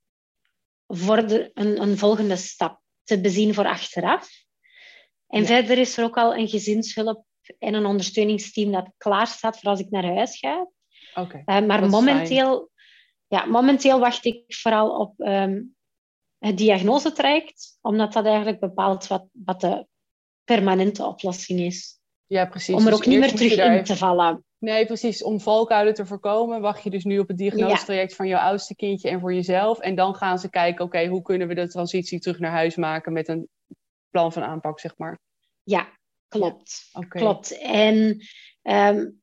een, 1.54 1.82
een 1.82 1.98
volgende 1.98 2.36
stap 2.36 2.80
te 3.02 3.20
bezien 3.20 3.54
voor 3.54 3.66
achteraf. 3.66 4.28
En 5.26 5.46
verder 5.46 5.78
is 5.78 5.96
er 5.96 6.04
ook 6.04 6.16
al 6.16 6.36
een 6.36 6.48
gezinshulp 6.48 7.24
en 7.58 7.74
een 7.74 7.86
ondersteuningsteam 7.86 8.72
dat 8.72 8.92
klaar 8.96 9.26
staat 9.26 9.58
voor 9.58 9.70
als 9.70 9.80
ik 9.80 9.90
naar 9.90 10.14
huis 10.14 10.38
ga. 10.38 10.68
Okay, 11.14 11.42
uh, 11.46 11.66
maar 11.66 11.88
momenteel 11.88 12.70
ja, 13.26 13.44
momenteel 13.44 13.98
wacht 13.98 14.24
ik 14.24 14.44
vooral 14.46 14.98
op 14.98 15.20
um, 15.20 15.76
het 16.38 16.58
diagnosetraject, 16.58 17.78
omdat 17.80 18.12
dat 18.12 18.24
eigenlijk 18.24 18.60
bepaalt 18.60 19.06
wat, 19.06 19.26
wat 19.32 19.60
de 19.60 19.86
permanente 20.44 21.06
oplossing 21.06 21.60
is. 21.60 21.98
Ja, 22.26 22.46
precies. 22.46 22.74
Om 22.74 22.84
er 22.84 22.90
dus 22.90 22.94
ook 22.94 23.06
niet 23.06 23.18
meer 23.18 23.34
terug 23.34 23.56
in 23.56 23.84
te 23.84 23.96
vallen. 23.96 24.44
Nee, 24.58 24.86
precies. 24.86 25.22
Om 25.22 25.40
valkuilen 25.40 25.94
te 25.94 26.06
voorkomen, 26.06 26.60
wacht 26.60 26.82
je 26.82 26.90
dus 26.90 27.04
nu 27.04 27.18
op 27.18 27.28
het 27.28 27.36
diagnosetraject 27.36 28.14
van 28.14 28.26
jouw 28.26 28.40
oudste 28.40 28.76
kindje 28.76 29.08
en 29.08 29.20
voor 29.20 29.34
jezelf. 29.34 29.78
En 29.78 29.94
dan 29.94 30.14
gaan 30.14 30.38
ze 30.38 30.50
kijken, 30.50 30.84
oké, 30.84 31.06
hoe 31.06 31.22
kunnen 31.22 31.48
we 31.48 31.54
de 31.54 31.68
transitie 31.68 32.20
terug 32.20 32.38
naar 32.38 32.50
huis 32.50 32.76
maken 32.76 33.12
met 33.12 33.28
een 33.28 33.48
plan 34.10 34.32
van 34.32 34.42
aanpak, 34.42 34.80
zeg 34.80 34.96
maar. 34.96 35.18
Ja, 35.62 35.88
klopt. 36.28 36.90
Klopt. 37.08 37.58
En 37.58 38.26
um, 38.62 39.22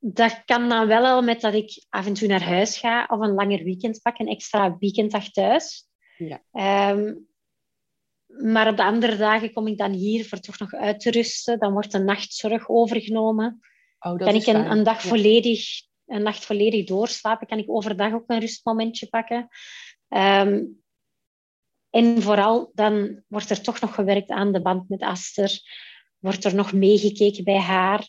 dat 0.00 0.42
kan 0.44 0.68
dan 0.68 0.86
wel 0.86 1.04
al 1.04 1.22
met 1.22 1.40
dat 1.40 1.54
ik 1.54 1.84
af 1.88 2.06
en 2.06 2.14
toe 2.14 2.28
naar 2.28 2.42
huis 2.42 2.78
ga 2.78 3.06
of 3.10 3.20
een 3.20 3.34
langer 3.34 3.64
weekend 3.64 4.02
pak, 4.02 4.18
een 4.18 4.28
extra 4.28 4.76
weekenddag 4.78 5.30
thuis. 5.30 5.88
Ja. 6.16 6.42
Ehm, 6.52 7.14
maar 8.26 8.68
op 8.68 8.76
de 8.76 8.84
andere 8.84 9.16
dagen 9.16 9.52
kom 9.52 9.66
ik 9.66 9.78
dan 9.78 9.92
hier 9.92 10.26
voor 10.28 10.40
toch 10.40 10.58
nog 10.58 10.72
uit 10.72 11.00
te 11.00 11.10
rusten. 11.10 11.58
Dan 11.58 11.72
wordt 11.72 11.92
de 11.92 11.98
nachtzorg 11.98 12.68
overgenomen. 12.68 13.60
Oh, 13.98 14.18
dat 14.18 14.28
kan 14.28 14.34
ik 14.34 14.46
een, 14.46 14.70
een 14.70 14.82
dag 14.82 15.02
Ja. 15.02 15.08
volledig, 15.08 15.66
een 16.06 16.22
nacht 16.22 16.44
volledig 16.44 16.86
doorslapen? 16.86 17.46
Kan 17.46 17.58
ik 17.58 17.70
overdag 17.70 18.12
ook 18.12 18.24
een 18.26 18.40
rustmomentje 18.40 19.08
pakken? 19.08 19.48
Ehm, 20.08 20.64
en 21.90 22.22
vooral 22.22 22.70
dan 22.74 23.22
wordt 23.28 23.50
er 23.50 23.62
toch 23.62 23.80
nog 23.80 23.94
gewerkt 23.94 24.30
aan 24.30 24.52
de 24.52 24.62
band 24.62 24.88
met 24.88 25.02
Aster. 25.02 25.60
Wordt 26.18 26.44
er 26.44 26.54
nog 26.54 26.72
meegekeken 26.72 27.44
bij 27.44 27.58
haar. 27.58 28.08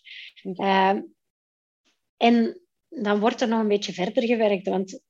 En 2.18 2.62
dan 2.90 3.20
wordt 3.20 3.42
er 3.42 3.48
nog 3.48 3.60
een 3.60 3.68
beetje 3.68 3.94
verder 3.94 4.24
gewerkt, 4.24 4.68
want 4.68 5.02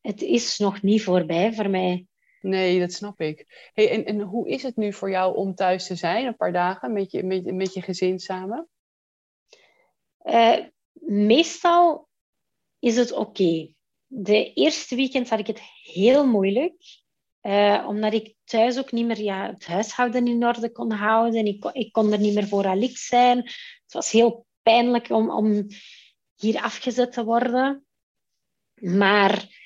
het 0.00 0.22
is 0.22 0.58
nog 0.58 0.82
niet 0.82 1.02
voorbij 1.02 1.52
voor 1.52 1.70
mij. 1.70 2.06
Nee, 2.40 2.80
dat 2.80 2.92
snap 2.92 3.20
ik. 3.20 3.70
Hey, 3.74 3.90
en, 3.90 4.04
en 4.04 4.20
hoe 4.20 4.48
is 4.48 4.62
het 4.62 4.76
nu 4.76 4.92
voor 4.92 5.10
jou 5.10 5.36
om 5.36 5.54
thuis 5.54 5.86
te 5.86 5.94
zijn, 5.94 6.26
een 6.26 6.36
paar 6.36 6.52
dagen, 6.52 6.92
met 6.92 7.10
je, 7.10 7.22
met, 7.22 7.54
met 7.54 7.74
je 7.74 7.82
gezin 7.82 8.18
samen? 8.18 8.68
Eh, 10.18 10.58
meestal 10.92 12.08
is 12.78 12.96
het 12.96 13.12
oké. 13.12 13.74
De 14.06 14.52
eerste 14.52 14.94
weekend 14.94 15.28
had 15.30 15.38
ik 15.38 15.46
het 15.46 15.60
heel 15.82 16.26
moeilijk. 16.26 16.74
eh, 17.40 17.84
omdat 17.88 18.12
ik 18.12 18.34
thuis 18.44 18.78
ook 18.78 18.92
niet 18.92 19.06
meer 19.06 19.20
ja, 19.20 19.50
het 19.52 19.66
huishouden 19.66 20.26
in 20.26 20.46
orde 20.46 20.72
kon 20.72 20.92
houden. 20.92 21.46
Ik, 21.46 21.60
kon- 21.60 21.74
ik 21.74 21.92
kon 21.92 22.12
er 22.12 22.18
niet 22.18 22.34
meer 22.34 22.46
voor 22.48 22.66
Alix 22.66 23.06
zijn. 23.06 23.36
Het 23.82 23.92
was 23.92 24.10
heel 24.10 24.46
pijnlijk 24.62 25.10
om, 25.10 25.30
om 25.30 25.66
hier 26.42 26.60
afgezet 26.60 27.12
te 27.12 27.24
worden. 27.24 27.84
Maar 28.74 29.60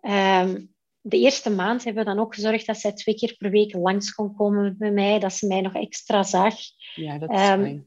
ehm, 0.00 0.64
de 1.00 1.18
eerste 1.18 1.50
maand 1.50 1.84
hebben 1.84 2.04
we 2.04 2.10
dan 2.10 2.18
ook 2.18 2.34
gezorgd 2.34 2.66
dat 2.66 2.78
zij 2.78 2.92
twee 2.92 3.14
keer 3.14 3.34
per 3.38 3.50
week 3.50 3.74
langs 3.74 4.14
kon 4.14 4.34
komen 4.34 4.76
bij 4.78 4.90
mij. 4.90 5.18
Dat 5.18 5.32
ze 5.32 5.46
mij 5.46 5.60
nog 5.60 5.74
extra 5.74 6.22
zag. 6.22 6.54
Ja, 6.94 7.18
dat 7.18 7.30
is 7.30 7.36
fijn. 7.36 7.86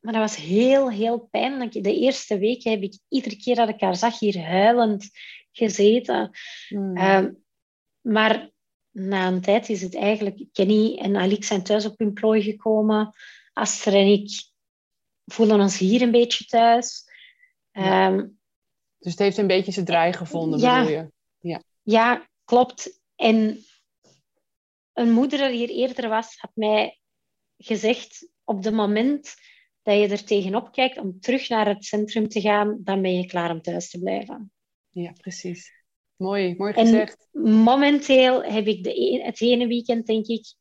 Maar 0.00 0.12
dat 0.12 0.22
was 0.22 0.36
heel, 0.36 0.90
heel 0.90 1.18
pijnlijk. 1.18 1.72
De 1.72 1.98
eerste 1.98 2.38
weken 2.38 2.70
heb 2.70 2.82
ik 2.82 2.98
iedere 3.08 3.36
keer 3.36 3.54
dat 3.54 3.68
ik 3.68 3.80
haar 3.80 3.96
zag 3.96 4.18
hier 4.18 4.40
huilend 4.40 5.10
gezeten. 5.52 6.30
Mm. 6.68 6.96
Ehm, 6.96 7.32
maar 8.00 8.50
na 8.90 9.26
een 9.26 9.40
tijd 9.40 9.68
is 9.68 9.82
het 9.82 9.94
eigenlijk... 9.94 10.44
Kenny 10.52 10.98
en 10.98 11.16
Alix 11.16 11.46
zijn 11.46 11.62
thuis 11.62 11.86
op 11.86 11.98
hun 11.98 12.12
plooi 12.12 12.42
gekomen. 12.42 13.14
Aster 13.52 13.94
en 13.94 14.06
ik 14.06 14.30
voelen 15.24 15.60
ons 15.60 15.78
hier 15.78 16.02
een 16.02 16.10
beetje 16.10 16.44
thuis. 16.44 17.05
Ja. 17.76 18.06
Ehm, 18.06 18.26
dus 18.98 19.12
het 19.12 19.18
heeft 19.18 19.36
een 19.36 19.46
beetje 19.46 19.72
zijn 19.72 19.84
draai 19.84 20.12
gevonden, 20.12 20.58
ja. 20.60 20.84
bedoel 20.84 21.10
je? 21.40 21.60
Ja, 21.82 22.28
klopt. 22.44 23.00
En 23.14 23.64
een 24.92 25.12
moeder 25.12 25.48
die 25.48 25.56
hier 25.56 25.68
eerder 25.68 26.08
was, 26.08 26.36
had 26.36 26.50
mij 26.54 27.00
gezegd: 27.56 28.28
op 28.44 28.64
het 28.64 28.74
moment 28.74 29.34
dat 29.82 29.98
je 29.98 30.08
er 30.08 30.24
tegenop 30.24 30.72
kijkt 30.72 30.98
om 30.98 31.20
terug 31.20 31.48
naar 31.48 31.68
het 31.68 31.84
centrum 31.84 32.28
te 32.28 32.40
gaan, 32.40 32.80
dan 32.84 33.02
ben 33.02 33.16
je 33.16 33.26
klaar 33.26 33.50
om 33.50 33.62
thuis 33.62 33.90
te 33.90 33.98
blijven. 33.98 34.52
Ja, 34.90 35.12
precies. 35.12 35.72
Mooi, 36.16 36.54
mooi 36.56 36.72
En- 36.72 36.86
gezegd. 36.86 37.28
Momenteel 37.32 38.44
heb 38.44 38.66
ik 38.66 38.84
de 38.84 39.00
e- 39.00 39.22
het 39.22 39.40
ene 39.40 39.66
weekend, 39.66 40.06
denk 40.06 40.26
ik, 40.26 40.54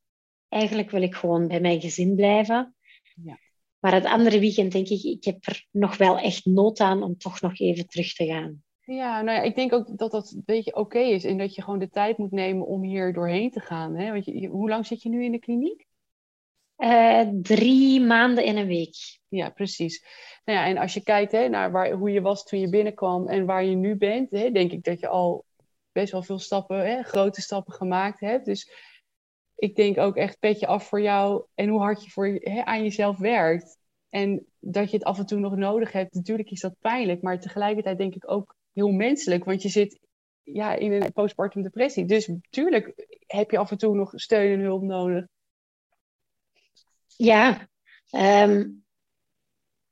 eigenlijk 0.47 0.91
wil 0.91 1.01
ik 1.01 1.15
gewoon 1.15 1.47
bij 1.47 1.61
mijn 1.61 1.81
gezin 1.81 2.15
blijven. 2.15 2.75
Ja. 3.23 3.39
Maar 3.85 3.93
het 3.93 4.05
andere 4.05 4.39
weekend 4.39 4.71
denk 4.71 4.87
ik, 4.87 5.03
ik 5.03 5.23
heb 5.23 5.45
er 5.45 5.65
nog 5.71 5.97
wel 5.97 6.17
echt 6.19 6.45
nood 6.45 6.79
aan 6.79 7.03
om 7.03 7.17
toch 7.17 7.41
nog 7.41 7.59
even 7.59 7.87
terug 7.87 8.13
te 8.13 8.25
gaan. 8.25 8.63
Ja, 8.81 9.21
nou 9.21 9.37
ja, 9.37 9.43
ik 9.43 9.55
denk 9.55 9.73
ook 9.73 9.97
dat 9.97 10.11
dat 10.11 10.31
een 10.31 10.43
beetje 10.45 10.75
oké 10.75 10.99
is 10.99 11.23
en 11.23 11.37
dat 11.37 11.55
je 11.55 11.61
gewoon 11.61 11.79
de 11.79 11.89
tijd 11.89 12.17
moet 12.17 12.31
nemen 12.31 12.67
om 12.67 12.83
hier 12.83 13.13
doorheen 13.13 13.51
te 13.51 13.59
gaan. 13.59 13.95
Hè? 13.95 14.11
Want 14.11 14.25
je, 14.25 14.39
je- 14.39 14.47
hoe 14.47 14.69
lang 14.69 14.85
zit 14.85 15.01
je 15.01 15.09
nu 15.09 15.23
in 15.23 15.31
de 15.31 15.39
kliniek? 15.39 15.85
Eh, 16.75 17.21
drie 17.41 18.01
maanden 18.01 18.43
en 18.43 18.57
een 18.57 18.67
week. 18.67 19.19
Ja, 19.27 19.49
precies. 19.49 20.05
Nou 20.45 20.59
ja, 20.59 20.65
en 20.65 20.77
als 20.77 20.93
je 20.93 21.03
kijkt 21.03 21.31
hè, 21.31 21.47
naar 21.47 21.71
waar, 21.71 21.91
hoe 21.91 22.11
je 22.11 22.21
was 22.21 22.43
toen 22.45 22.59
je 22.59 22.69
binnenkwam 22.69 23.27
en 23.27 23.45
waar 23.45 23.63
je 23.63 23.75
nu 23.75 23.95
bent, 23.95 24.31
hè, 24.31 24.51
denk 24.51 24.71
ik 24.71 24.83
dat 24.83 24.99
je 24.99 25.07
al 25.07 25.45
best 25.91 26.11
wel 26.11 26.23
veel 26.23 26.39
stappen, 26.39 26.87
hè, 26.87 27.03
grote 27.03 27.41
stappen 27.41 27.73
gemaakt 27.73 28.19
hebt. 28.19 28.45
Dus 28.45 28.71
ik 29.65 29.75
denk 29.75 29.97
ook 29.97 30.15
echt 30.15 30.39
petje 30.39 30.67
af 30.67 30.87
voor 30.87 31.01
jou 31.01 31.45
en 31.53 31.69
hoe 31.69 31.79
hard 31.79 32.03
je 32.03 32.09
voor, 32.09 32.45
aan 32.63 32.83
jezelf 32.83 33.17
werkt. 33.17 33.77
En 34.09 34.45
dat 34.59 34.91
je 34.91 34.97
het 34.97 35.05
af 35.05 35.17
en 35.17 35.25
toe 35.25 35.39
nog 35.39 35.55
nodig 35.55 35.91
hebt. 35.91 36.13
Natuurlijk 36.13 36.51
is 36.51 36.61
dat 36.61 36.79
pijnlijk, 36.79 37.21
maar 37.21 37.39
tegelijkertijd 37.39 37.97
denk 37.97 38.15
ik 38.15 38.31
ook 38.31 38.55
heel 38.73 38.91
menselijk. 38.91 39.43
Want 39.43 39.61
je 39.61 39.69
zit 39.69 39.99
ja, 40.43 40.73
in 40.73 40.91
een 40.91 41.11
postpartum 41.11 41.61
depressie. 41.61 42.05
Dus 42.05 42.27
natuurlijk 42.27 43.07
heb 43.27 43.51
je 43.51 43.57
af 43.57 43.71
en 43.71 43.77
toe 43.77 43.95
nog 43.95 44.11
steun 44.15 44.59
en 44.59 44.65
hulp 44.65 44.81
nodig. 44.81 45.25
Ja, 47.07 47.69
ehm, 48.09 48.69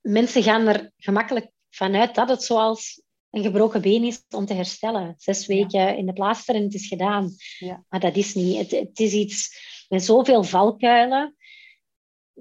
mensen 0.00 0.42
gaan 0.42 0.66
er 0.66 0.92
gemakkelijk 0.96 1.50
vanuit 1.70 2.14
dat 2.14 2.28
het 2.28 2.42
zoals 2.42 3.02
een 3.34 3.42
gebroken 3.42 3.80
been 3.80 4.04
is 4.04 4.24
om 4.30 4.46
te 4.46 4.54
herstellen. 4.54 5.14
Zes 5.18 5.46
weken 5.46 5.96
in 5.96 6.06
de 6.06 6.12
plaaster 6.12 6.54
en 6.54 6.62
het 6.62 6.74
is 6.74 6.86
gedaan. 6.86 7.30
Ja. 7.58 7.84
Maar 7.88 8.00
dat 8.00 8.16
is 8.16 8.34
niet. 8.34 8.56
Het, 8.56 8.70
het 8.70 9.00
is 9.00 9.12
iets 9.12 9.56
met 9.88 10.04
zoveel 10.04 10.44
valkuilen 10.44 11.36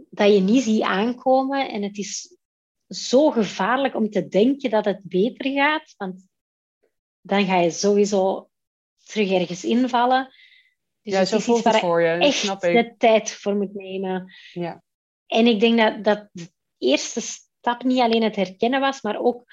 dat 0.09 0.33
je 0.33 0.39
niet 0.39 0.63
ziet 0.63 0.81
aankomen. 0.81 1.69
En 1.69 1.83
het 1.83 1.97
is 1.97 2.37
zo 2.87 3.31
gevaarlijk 3.31 3.95
om 3.95 4.09
te 4.09 4.27
denken 4.27 4.69
dat 4.69 4.85
het 4.85 4.99
beter 5.03 5.51
gaat. 5.51 5.93
Want 5.97 6.27
dan 7.21 7.45
ga 7.45 7.59
je 7.59 7.71
sowieso 7.71 8.49
terug 9.03 9.31
ergens 9.31 9.63
invallen. 9.63 10.33
Dus 11.01 11.13
ja, 11.13 11.19
het 11.19 11.27
zo 11.27 11.35
is 11.35 11.41
iets 11.41 11.49
voelt 11.51 11.63
waar 11.63 11.73
het 11.73 11.81
voor 11.81 12.01
je. 12.01 12.07
Echt 12.07 12.37
snap 12.37 12.63
ik. 12.63 12.73
de 12.73 12.95
tijd 12.97 13.31
voor 13.31 13.55
moet 13.55 13.73
nemen. 13.73 14.33
Ja. 14.51 14.83
En 15.27 15.47
ik 15.47 15.59
denk 15.59 15.77
dat, 15.77 16.03
dat 16.03 16.29
de 16.31 16.51
eerste 16.77 17.21
stap 17.21 17.83
niet 17.83 17.99
alleen 17.99 18.23
het 18.23 18.35
herkennen 18.35 18.79
was, 18.79 19.01
maar 19.01 19.19
ook 19.19 19.45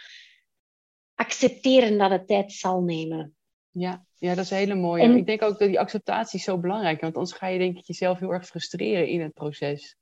accepteren 1.20 1.98
dat 1.98 2.10
het 2.10 2.26
tijd 2.26 2.52
zal 2.52 2.80
nemen. 2.82 3.34
Ja, 3.70 4.04
ja, 4.18 4.34
dat 4.34 4.44
is 4.44 4.50
hele 4.50 4.74
mooie. 4.74 5.02
En- 5.02 5.16
Ik 5.16 5.26
denk 5.26 5.42
ook 5.42 5.58
dat 5.58 5.68
die 5.68 5.80
acceptatie 5.80 6.40
zo 6.40 6.58
belangrijk 6.58 6.94
is. 6.96 7.00
Want 7.02 7.14
anders 7.14 7.32
ga 7.36 7.46
je 7.46 7.58
denk 7.58 7.78
ik 7.78 7.84
jezelf 7.86 8.18
heel 8.18 8.32
erg 8.32 8.46
frustreren 8.46 9.06
in 9.08 9.20
het 9.20 9.34
proces. 9.34 9.96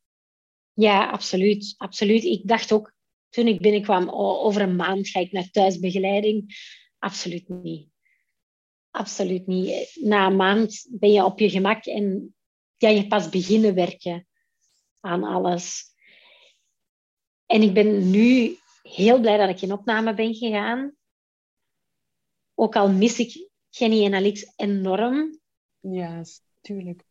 Ja, 0.73 1.11
absoluut. 1.11 1.75
absoluut. 1.77 2.25
Ik 2.25 2.41
dacht 2.49 2.73
ook 2.73 2.93
toen 3.29 3.47
ik 3.47 3.61
binnenkwam, 3.61 4.09
over 4.11 4.62
een 4.62 4.77
maand 4.77 5.09
ga 5.09 5.21
ik 5.21 5.33
naar 5.33 5.51
thuisbegeleiding. 5.51 6.57
Absoluut 6.99 7.49
niet. 7.49 7.89
Absoluut 8.91 9.47
niet. 9.47 9.99
Na 10.03 10.27
een 10.27 10.37
maand 10.37 10.87
ben 10.91 11.12
je 11.12 11.25
op 11.25 11.39
je 11.39 11.51
gemak 11.51 11.85
en 11.85 12.35
kan 12.77 12.95
je 12.95 13.07
pas 13.07 13.29
beginnen 13.29 13.75
werken 13.75 14.27
aan 15.01 15.25
alles. 15.25 15.85
En 17.47 17.62
ik 17.62 17.73
ben 17.75 18.11
nu 18.11 18.57
heel 18.83 19.21
blij 19.21 19.37
dat 19.37 19.49
ik 19.49 19.62
in 19.62 19.73
opname 19.73 20.14
ben 20.14 20.35
gegaan. 20.35 20.97
Ook 22.61 22.77
al 22.77 22.93
mis 22.93 23.19
ik 23.19 23.49
Jenny 23.69 24.05
en 24.05 24.15
Alix 24.15 24.53
enorm. 24.57 25.41
Ja, 25.81 26.23
tuurlijk. 26.61 27.05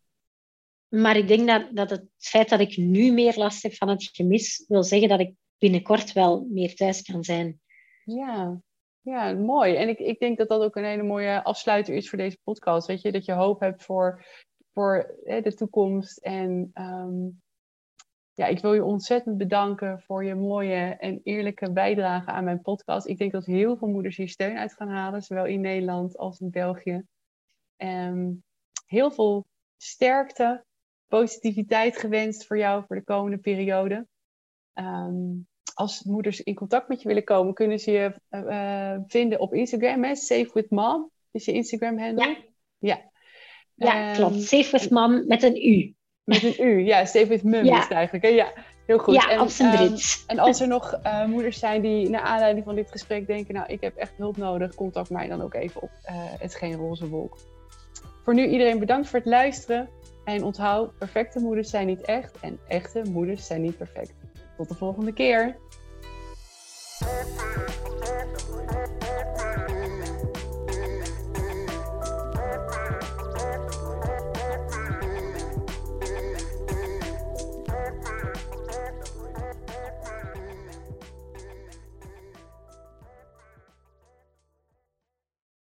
Maar 0.88 1.18
ik 1.18 1.28
denk 1.28 1.48
dat, 1.48 1.76
dat 1.76 1.90
het 1.90 2.06
feit 2.18 2.50
dat 2.50 2.60
ik 2.60 2.78
nu 2.78 3.12
meer 3.12 3.38
last 3.38 3.64
heb 3.64 3.74
van 3.74 3.88
het 3.88 4.04
gemis, 4.04 4.66
wil 4.68 4.84
zeggen 4.84 5.10
dat 5.10 5.20
ik 5.20 5.34
binnenkort 5.58 6.14
wel 6.14 6.48
meer 6.50 6.76
thuis 6.76 7.02
kan 7.02 7.24
zijn. 7.24 7.62
Ja, 8.04 8.62
ja 9.02 9.34
mooi. 9.34 9.76
En 9.76 9.90
ik, 9.90 10.00
ik 10.00 10.20
denk 10.20 10.38
dat 10.38 10.50
dat 10.50 10.62
ook 10.62 10.76
een 10.76 10.86
hele 10.86 11.04
mooie 11.04 11.44
afsluiter 11.44 11.94
is 11.94 12.10
voor 12.10 12.18
deze 12.18 12.40
podcast. 12.44 12.88
Weet 12.88 13.02
je, 13.02 13.12
dat 13.12 13.26
je 13.26 13.34
hoop 13.34 13.60
hebt 13.60 13.84
voor, 13.84 14.26
voor 14.74 15.20
hè, 15.24 15.42
de 15.42 15.54
toekomst. 15.54 16.18
En 16.18 16.70
ehm, 16.74 17.28
ja, 18.38 18.46
ik 18.46 18.60
wil 18.60 18.74
je 18.74 18.84
ontzettend 18.84 19.38
bedanken 19.38 20.02
voor 20.02 20.24
je 20.24 20.36
mooie 20.36 20.96
en 21.00 21.20
eerlijke 21.24 21.72
bijdrage 21.72 22.32
aan 22.32 22.44
mijn 22.44 22.62
podcast. 22.62 23.08
Ik 23.08 23.18
denk 23.18 23.32
dat 23.32 23.46
heel 23.46 23.78
veel 23.78 23.88
moeders 23.88 24.18
hier 24.18 24.30
steun 24.30 24.58
uit 24.58 24.74
gaan 24.74 24.90
halen, 24.90 25.22
zowel 25.22 25.46
in 25.46 25.62
Nederland 25.62 26.18
als 26.18 26.40
in 26.40 26.50
België. 26.50 27.04
Ehm, 27.78 28.32
heel 28.86 29.12
veel 29.12 29.46
sterkte, 29.78 30.66
positiviteit 31.08 31.98
gewenst 31.98 32.46
voor 32.46 32.58
jou 32.58 32.84
voor 32.88 32.96
de 32.96 33.04
komende 33.04 33.38
periode. 33.38 34.08
Ehm, 34.74 35.34
als 35.74 36.04
moeders 36.04 36.42
in 36.42 36.56
contact 36.56 36.88
met 36.88 37.02
je 37.02 37.08
willen 37.08 37.24
komen, 37.24 37.54
kunnen 37.54 37.80
ze 37.80 37.92
je 37.92 38.22
eh, 38.30 38.94
eh, 38.94 39.02
vinden 39.08 39.40
op 39.40 39.54
Instagram. 39.54 40.04
Hè? 40.04 40.16
Safe 40.16 40.50
with 40.54 40.70
Mom 40.70 41.12
is 41.32 41.46
je 41.46 41.52
Instagram-handle. 41.52 42.28
Ja. 42.28 42.38
Ja. 42.78 43.12
Ja, 43.74 44.10
Ehm, 44.10 44.16
klopt. 44.16 44.44
Safe 44.44 44.72
with 44.72 44.90
mom 44.90 45.28
met 45.28 45.44
een 45.44 45.68
U. 45.68 45.96
Met 46.28 46.44
een 46.44 46.56
U, 46.60 46.86
ja. 46.86 47.06
Stefan 47.06 47.40
Mum 47.44 47.66
is 47.66 47.80
het 47.80 47.92
eigenlijk. 47.92 48.26
Hè? 48.26 48.32
Ja, 48.32 48.52
heel 48.86 48.98
goed. 48.98 49.14
Ja, 49.14 49.30
en, 49.30 49.40
ehm, 49.40 49.96
En 50.28 50.40
als 50.40 50.62
er 50.62 50.68
nog 50.68 50.94
eh, 51.04 51.26
moeders 51.26 51.60
zijn 51.60 51.82
die 51.82 52.10
naar 52.10 52.22
aanleiding 52.22 52.66
van 52.66 52.76
dit 52.76 52.92
gesprek 52.92 53.28
denken... 53.28 53.54
nou, 53.54 53.68
ik 53.68 53.82
heb 53.82 53.96
echt 53.96 54.12
hulp 54.18 54.38
nodig, 54.38 54.76
contact 54.76 55.10
mij 55.10 55.28
dan 55.28 55.42
ook 55.42 55.54
even 55.54 55.82
op 55.82 55.90
eh, 56.04 56.16
Het 56.40 56.56
Geen 56.56 56.76
Roze 56.76 57.08
Wolk. 57.08 57.38
Voor 58.24 58.34
nu 58.34 58.48
iedereen 58.48 58.80
bedankt 58.80 59.08
voor 59.08 59.20
het 59.20 59.28
luisteren. 59.28 59.90
En 60.26 60.44
onthoud, 60.44 60.98
perfecte 60.98 61.40
moeders 61.40 61.70
zijn 61.70 61.88
niet 61.88 62.02
echt 62.02 62.40
en 62.40 62.60
echte 62.68 63.02
moeders 63.10 63.46
zijn 63.46 63.62
niet 63.62 63.78
perfect. 63.78 64.14
Tot 64.58 64.70
de 64.70 64.76
volgende 64.76 65.14
keer. 65.14 65.56